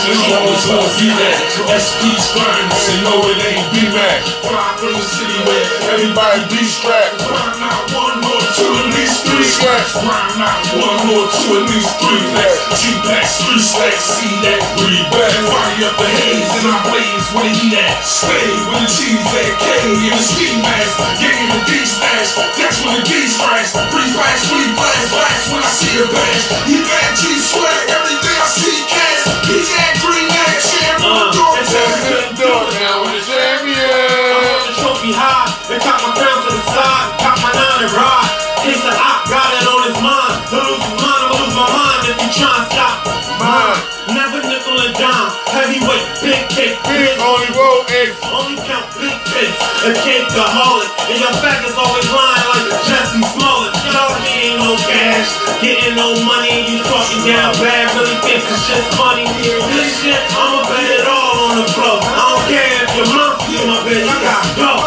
You 0.07 0.15
know 0.29 0.43
it's 0.51 0.65
gonna 0.67 0.89
be 0.99 1.09
that. 1.19 1.37
SP's 1.79 2.25
burn, 2.35 2.65
say 2.71 2.97
no, 3.03 3.19
it 3.31 3.39
ain't 3.41 3.65
B-Mac. 3.71 4.21
Fly 4.43 4.75
from 4.79 4.93
the 4.93 5.03
city 5.03 5.37
where 5.47 5.63
Everybody 5.91 6.41
be 6.49 6.63
strapped. 6.65 7.21
Grind 7.23 7.59
not 7.61 7.79
one 7.93 8.19
or 8.19 8.41
two, 8.55 8.71
at 8.79 8.89
least 8.95 9.23
three 9.27 9.45
stacks. 9.45 9.93
Grind 9.99 10.35
not 10.39 10.59
one 10.75 11.03
or 11.13 11.25
two, 11.29 11.51
at 11.59 11.65
least 11.69 11.93
three 12.01 12.23
stacks. 12.33 12.59
Two 12.81 12.95
packs, 13.05 13.37
three 13.43 13.61
stacks, 13.61 14.03
see 14.17 14.33
that, 14.43 14.59
breathe 14.79 15.07
back. 15.13 15.31
Fire 15.45 15.85
up 15.85 15.95
the 15.99 16.09
haze 16.09 16.51
and 16.57 16.67
I 16.67 16.77
blaze 16.89 17.27
where 17.35 17.47
he 17.47 17.75
at. 17.77 18.01
Stay 18.01 18.49
with 18.65 18.81
the 18.81 18.89
cheese 18.89 19.29
at 19.35 19.51
K 19.61 19.67
in 20.07 20.11
the 20.11 20.21
ski 20.23 20.49
mask. 20.63 20.95
Game 21.21 21.47
the 21.53 21.59
D 21.69 21.85
stash, 21.85 22.33
that's 22.57 22.81
when 22.81 22.95
the 22.97 23.03
D 23.05 23.27
strikes. 23.29 23.75
Breathe 23.93 24.15
fast, 24.15 24.49
breathe 24.49 24.73
blast, 24.75 25.07
blast 25.11 25.43
when 25.53 25.61
I 25.61 25.69
see 25.69 25.95
a 26.01 26.05
bash. 26.09 26.43
He 26.65 26.81
bad 26.81 27.11
G 27.19 27.34
swag, 27.55 27.87
every 27.87 28.17
day 28.19 28.37
I 28.43 28.47
see 28.51 28.79
cash. 28.91 29.23
He 29.47 29.57
got 29.63 29.93
green 30.03 30.29
ass, 30.43 30.59
share 30.67 30.99
from 30.99 31.15
the 31.15 31.27
door. 31.31 31.55
That's 31.55 32.03
good 32.11 32.29
doing 32.35 32.75
now 32.83 33.07
the 33.07 33.21
champion. 33.23 34.59
the 34.67 34.73
trophy 34.83 35.11
high 35.15 35.55
and 35.65 35.81
my 35.81 36.11
crown 36.13 36.39
to 36.45 36.51
the 36.53 36.63
side, 36.71 37.07
cock 37.19 37.35
my 37.41 37.51
nine 37.51 37.81
and 37.83 37.93
ride. 37.97 38.29
Case 38.61 38.81
the 38.85 38.93
op 38.93 39.25
got 39.25 39.49
it 39.57 39.65
on 39.65 39.81
his 39.89 39.97
mind. 39.97 40.35
To 40.53 40.57
lose 40.61 40.83
his 40.85 40.95
mind, 41.01 41.21
I'ma 41.25 41.35
lose 41.41 41.55
my 41.57 41.67
mind 41.73 42.01
if 42.05 42.15
you 42.21 42.29
try 42.37 42.53
and 42.53 42.67
stop 42.69 42.95
mine. 43.41 43.81
Never 44.13 44.39
nickel 44.45 44.77
and 44.77 44.93
dime, 44.93 45.33
heavyweight, 45.49 46.05
big 46.21 46.41
cake, 46.53 46.77
Big 46.85 47.17
only 47.17 47.49
roll 47.57 47.81
eggs. 47.89 48.17
only 48.29 48.61
count 48.61 48.85
big 48.93 49.17
cakes, 49.25 49.57
a 49.81 49.91
cake 50.05 50.29
to 50.37 50.43
haul 50.45 50.85
it. 50.85 50.89
And 51.09 51.17
your 51.17 51.33
back 51.41 51.65
is 51.65 51.73
always 51.73 52.05
lying 52.13 52.45
like 52.53 52.65
a 52.69 52.75
Jussie 52.85 53.25
Smollett. 53.33 53.64
Ain't 54.13 54.59
no 54.61 54.75
cash, 54.85 55.27
getting 55.61 55.95
no 55.95 56.13
money, 56.25 56.53
you 56.69 56.77
talking 56.85 57.21
down 57.25 57.53
bad, 57.61 57.89
really 57.97 58.15
think 58.21 58.41
this 58.45 58.61
shit's 58.67 58.85
funny. 58.97 59.25
This 59.73 59.89
shit, 60.01 60.17
I'ma 60.37 60.61
bet 60.69 60.87
it 60.99 61.05
all 61.07 61.49
on 61.49 61.55
the 61.63 61.67
floor. 61.73 61.97
I 62.03 62.21
don't 62.33 62.45
care 62.49 62.85
if 62.85 62.89
your 62.95 63.07
mom 63.09 63.33
see 63.47 63.61
my 63.65 63.77
bitch, 63.81 64.05
I 64.05 64.17
gotta 64.21 64.55
go. 64.57 64.84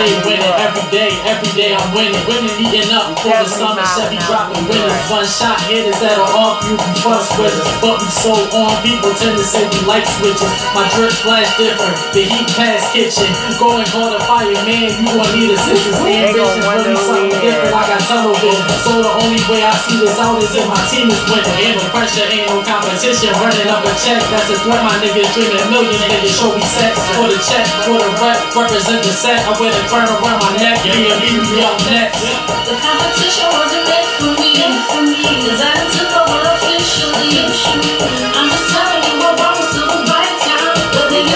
Stay 0.00 0.16
winning 0.24 0.54
every 0.56 0.90
day, 0.90 1.09
every 1.40 1.56
day 1.56 1.72
I'm 1.72 1.88
winning. 1.96 2.20
Winning, 2.28 2.52
eating 2.60 2.92
up 2.92 3.16
for 3.24 3.32
the 3.32 3.48
summer, 3.48 3.80
Chevy 3.96 4.20
dropping 4.28 4.60
winners. 4.68 4.92
One 5.08 5.24
shot 5.24 5.56
hitters 5.64 5.96
that'll 5.96 6.28
off 6.36 6.60
you 6.68 6.76
from 6.76 6.94
fuss 7.00 7.32
with 7.40 7.56
us. 7.56 7.64
But 7.80 7.96
we 7.96 8.08
so 8.12 8.36
on, 8.52 8.76
people 8.84 9.08
tend 9.16 9.40
to 9.40 9.44
say 9.44 9.64
we 9.72 9.80
like 9.88 10.04
switches. 10.04 10.52
My 10.76 10.84
drip 10.92 11.08
splash 11.08 11.48
different, 11.56 11.96
the 12.12 12.28
heat 12.28 12.44
pass 12.52 12.84
kitchen. 12.92 13.32
Going 13.56 13.88
hard 13.88 14.12
to 14.12 14.20
fire, 14.28 14.52
man, 14.68 14.92
you 15.00 15.08
gon' 15.08 15.32
need 15.32 15.48
assistance. 15.56 15.96
Gon' 15.96 16.12
Ambitions 16.12 16.60
really 16.68 16.96
something 17.00 17.32
different. 17.40 17.72
I 17.72 17.88
got 17.88 18.00
tunnel 18.04 18.36
vision. 18.36 18.68
So 18.84 19.00
the 19.00 19.12
only 19.24 19.40
way 19.48 19.64
I 19.64 19.72
see 19.88 19.96
this 19.96 20.20
out 20.20 20.36
is 20.44 20.52
if 20.52 20.68
my 20.68 20.80
team 20.92 21.08
is 21.08 21.20
winning. 21.32 21.56
And 21.64 21.80
the 21.80 21.88
pressure 21.88 22.28
ain't 22.28 22.52
no 22.52 22.60
competition. 22.68 23.32
Running 23.40 23.68
up 23.72 23.80
a 23.80 23.92
check, 24.04 24.20
that's 24.28 24.52
a 24.52 24.56
threat. 24.60 24.84
My 24.84 24.92
niggas 25.00 25.32
dreaming 25.32 25.64
millions, 25.72 26.04
niggas 26.04 26.36
show 26.36 26.52
me 26.52 26.64
sex. 26.68 27.00
For 27.16 27.24
the 27.32 27.40
check, 27.48 27.64
for 27.88 27.96
the 27.96 28.10
rep, 28.20 28.36
represent 28.52 29.00
the 29.00 29.12
set. 29.12 29.40
I 29.48 29.56
wear 29.56 29.72
the 29.72 29.84
crown 29.88 30.08
around 30.20 30.44
my 30.44 30.52
neck, 30.60 30.84
yeah, 30.84 30.96
yeah, 30.96 31.29
The 31.30 32.74
competition 32.82 33.46
wasn't 33.54 33.86
meant 33.86 34.08
for 34.18 34.34
me, 34.34 34.50
cause 35.46 35.62
I 35.62 35.78
took 35.94 36.10
over 36.10 36.42
officially. 36.58 37.38
I'm 38.34 38.50
just 38.50 38.66
telling 38.74 38.98
you 39.06 39.14
right. 40.10 40.34
Whether 40.90 41.22
you 41.22 41.30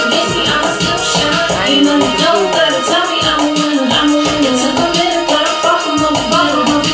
with 0.00 0.32
me 0.32 0.48
I'ma 0.48 0.70
still 0.80 0.96
shine. 1.12 1.76
You 1.76 1.84
know 1.84 2.00
tell 2.88 3.04
me 3.12 3.20
I'm 3.20 3.44
a 3.44 3.50
winner, 3.52 3.84
I'm 3.92 4.08
a 4.08 4.16
winner. 4.16 4.48
A 4.48 4.86
minute, 4.96 5.28
from 5.84 6.00
the 6.00 6.08
bottom 6.32 6.64
the 6.64 6.88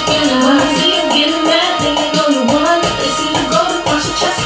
I 0.59 0.67
see 0.75 0.91
you 0.91 1.07
getting 1.15 1.47
mad, 1.47 1.79
you 2.35 2.43
won. 2.51 2.83
They 2.99 3.15
see 3.15 3.31
your 4.11 4.15
chest 4.19 4.43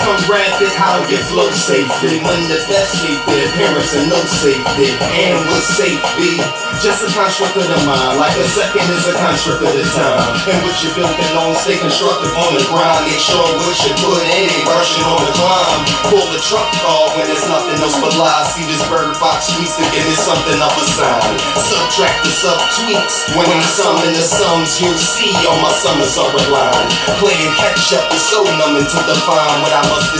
come 0.00 0.16
rapid, 0.24 0.63
how 0.74 0.98
to 0.98 1.04
get 1.06 1.22
flow 1.30 1.50
safely. 1.50 2.18
When 2.22 2.40
the 2.50 2.58
best 2.66 2.98
sleepy, 2.98 3.46
parents 3.54 3.94
are 3.94 4.06
no 4.10 4.18
safety. 4.26 4.94
And 4.98 5.38
what 5.46 5.62
safe 5.62 6.02
be? 6.18 6.38
Just 6.82 7.06
a 7.06 7.10
construct 7.14 7.54
of 7.56 7.66
the 7.70 7.78
mind, 7.86 8.18
like 8.18 8.34
a 8.34 8.46
second 8.50 8.86
is 8.90 9.06
a 9.06 9.14
construct 9.14 9.62
of 9.62 9.72
the 9.72 9.86
time. 9.94 10.34
And 10.50 10.58
what 10.66 10.74
you're 10.82 10.94
building 10.98 11.34
on, 11.38 11.54
stay 11.62 11.78
constructive 11.78 12.34
on 12.34 12.58
the 12.58 12.64
grind. 12.66 13.06
Make 13.06 13.22
sure 13.22 13.46
what 13.62 13.76
you 13.86 13.92
put 14.02 14.22
in 14.26 14.50
ain't 14.50 14.66
rushing 14.66 15.06
on 15.06 15.20
the 15.22 15.32
climb. 15.38 15.80
Pull 16.10 16.26
the 16.34 16.40
truck 16.42 16.66
call 16.82 17.14
when 17.14 17.30
there's 17.30 17.46
nothing 17.46 17.78
else 17.78 17.98
but 18.02 18.14
lies. 18.18 18.54
See 18.54 18.66
this 18.66 18.82
bird 18.90 19.14
box 19.22 19.54
tweets 19.54 19.78
to 19.78 19.84
give 19.94 20.04
me 20.06 20.16
something 20.18 20.58
of 20.58 20.72
a 20.74 20.86
sign. 20.98 21.34
Subtract 21.58 22.26
the 22.26 22.32
sub 22.32 22.58
tweets. 22.78 23.30
When 23.38 23.46
I 23.46 23.62
sum 23.70 23.96
in 24.02 24.12
the 24.14 24.24
sums, 24.24 24.82
you'll 24.82 24.98
see 24.98 25.32
all 25.46 25.58
my 25.62 25.70
summers 25.70 26.18
are 26.18 26.30
aligned. 26.30 26.90
Playing 27.22 27.52
catch 27.58 27.94
up 27.94 28.10
is 28.10 28.22
so 28.22 28.42
numbing 28.58 28.86
to 28.86 28.98
define 29.06 29.56
what 29.62 29.72
I 29.72 29.82
must 29.88 30.14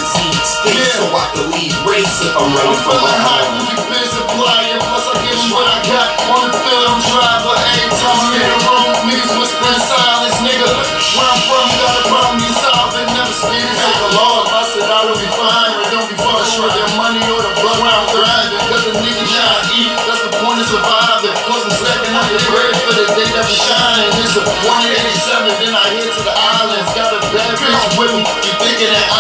exceed. 0.45 0.76
Speak 0.76 0.84
so 0.92 1.05
I 1.16 1.24
can 1.32 1.47
leave 1.57 1.72
race 1.88 2.20
if 2.20 2.36
I'm 2.36 2.53
running 2.53 2.76
from 2.84 3.01
feeling 3.01 3.20
hot, 3.24 3.45
music 3.57 3.80
supplying, 4.12 4.76
plus 4.84 5.09
I 5.09 5.14
'em 5.24 5.51
what 5.51 5.66
I 5.66 5.78
got. 5.88 6.09
On 6.28 6.40
the 6.45 6.53
I'm 6.84 7.01
dry, 7.09 7.32
but 7.45 7.57
every 7.72 7.90
time 7.97 8.20
I'm 8.20 8.32
in 8.36 9.09
niggas 9.09 9.32
silence, 9.80 10.38
nigga. 10.40 10.68
Where 11.16 11.28
I'm 11.28 11.40
from, 11.49 11.66
got 11.80 11.92
a 12.01 12.03
problem, 12.09 12.36
you 12.40 12.53
solve 12.61 12.95
never 13.14 13.32
speed 13.32 13.62
it, 13.62 13.76
take 13.78 14.01
a 14.01 14.11
loss. 14.16 14.49
I 14.51 14.62
said 14.72 14.86
I 14.90 15.01
will 15.07 15.18
be 15.18 15.28
fine, 15.32 15.70
but 15.76 15.86
don't 15.92 16.09
be 16.09 16.16
fucking 16.18 16.51
short 16.53 16.72
money 16.99 17.22
or 17.30 17.40
the 17.40 17.53
blood 17.61 17.78
where 17.80 17.95
I'm 17.95 18.07
thriving. 18.11 18.61
Cause 18.68 18.82
the 18.84 18.92
nigga 18.99 19.22
trying 19.28 19.62
to 19.62 19.74
eat, 19.76 19.88
that's 20.07 20.22
the 20.24 20.30
point 20.40 20.59
of 20.61 20.66
surviving. 20.66 21.34
Plus 21.47 21.62
I'm 21.62 21.74
stepping 21.74 22.14
the 22.14 22.40
bird 22.51 22.74
for 22.82 22.92
the 22.97 23.07
day 23.14 23.28
that 23.34 23.45
we 23.47 23.57
shine. 23.57 24.09
It's 24.18 24.34
a 24.38 24.42
187, 24.66 25.55
then 25.62 25.72
I 25.74 25.84
head 25.95 26.09
to 26.11 26.20
the 26.26 26.34
islands. 26.34 26.88
Got 26.97 27.14
a 27.14 27.20
bad 27.32 27.53
bitch 27.61 27.84
with 27.99 28.12
me, 28.14 28.22
you 28.45 28.53
thinking 28.59 28.90
that 28.90 29.14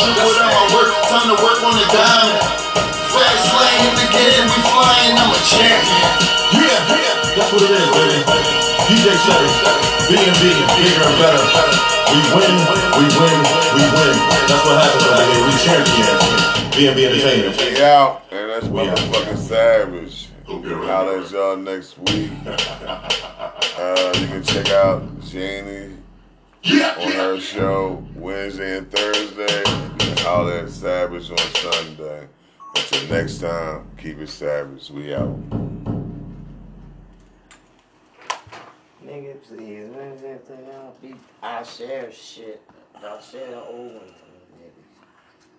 you 0.00 0.06
trip 0.12 0.28
without 0.28 0.52
my 0.52 0.66
work. 0.76 0.92
Time 1.08 1.26
to 1.32 1.36
work 1.40 1.58
on 1.64 1.72
the 1.72 1.86
diamond. 1.88 2.40
Fast 3.12 3.44
lane 3.56 3.82
in 3.88 3.94
the 3.96 4.08
game, 4.12 4.44
we 4.44 4.58
flying, 4.68 5.14
I'm 5.16 5.32
a 5.32 5.40
champion. 5.48 6.08
Yeah, 6.52 6.76
that's 7.32 7.50
what 7.52 7.62
it 7.64 7.72
is, 7.72 7.88
baby. 7.96 8.18
DJ 8.92 9.06
said 9.24 9.40
it. 9.40 9.52
B&B, 10.06 10.42
bigger 10.78 11.02
and 11.02 11.16
better. 11.18 11.42
We 12.12 12.18
win, 12.30 12.54
we 13.00 13.04
win, 13.18 13.38
we 13.74 13.82
win. 13.88 14.14
That's 14.46 14.62
what 14.68 14.76
happens 14.78 15.04
over 15.08 15.24
here. 15.26 15.42
We 15.42 15.52
champions. 15.64 16.46
BNB 16.76 16.98
Entertainment. 17.08 17.56
We 17.56 17.82
out, 17.82 18.22
and 18.30 18.50
that's 18.50 18.66
We 18.68 18.80
out. 18.80 18.98
motherfucking 18.98 19.38
savage. 19.38 20.28
Hope 20.44 20.64
you're 20.64 20.76
ready. 20.76 20.86
Holla 20.92 21.22
at 21.24 21.30
y'all 21.32 21.56
next 21.56 21.98
week. 21.98 22.30
Uh, 23.78 24.12
you 24.20 24.26
can 24.28 24.42
check 24.44 24.70
out 24.70 25.02
Janie 25.22 25.90
Yeah, 25.90 26.05
on 26.72 27.12
her 27.12 27.40
show 27.40 28.04
Wednesday 28.16 28.78
and 28.78 28.90
Thursday, 28.90 29.62
and 29.66 30.18
holla 30.20 30.62
at 30.62 30.70
Savage 30.70 31.30
on 31.30 31.38
Sunday. 31.38 32.26
Until 32.74 33.08
next 33.08 33.38
time, 33.38 33.88
keep 33.96 34.18
it 34.18 34.28
savage. 34.28 34.90
We 34.90 35.14
out. 35.14 35.38
Nigga, 39.04 39.42
please. 39.44 39.90
I'll, 40.74 40.96
be, 41.00 41.14
I'll 41.40 41.64
share 41.64 42.10
shit. 42.10 42.60
I'll 42.96 43.20
share 43.20 43.50
the 43.50 43.64
old 43.64 43.94
ones. 43.94 44.12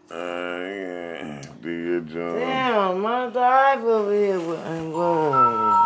Uh, 0.09 0.15
yeah. 0.15 1.41
Do 1.61 1.69
your 1.69 2.01
job. 2.01 2.39
Damn, 2.39 3.01
my 3.01 3.29
dive 3.29 3.83
over 3.83 4.13
here. 4.13 4.39
Whoa. 4.39 5.83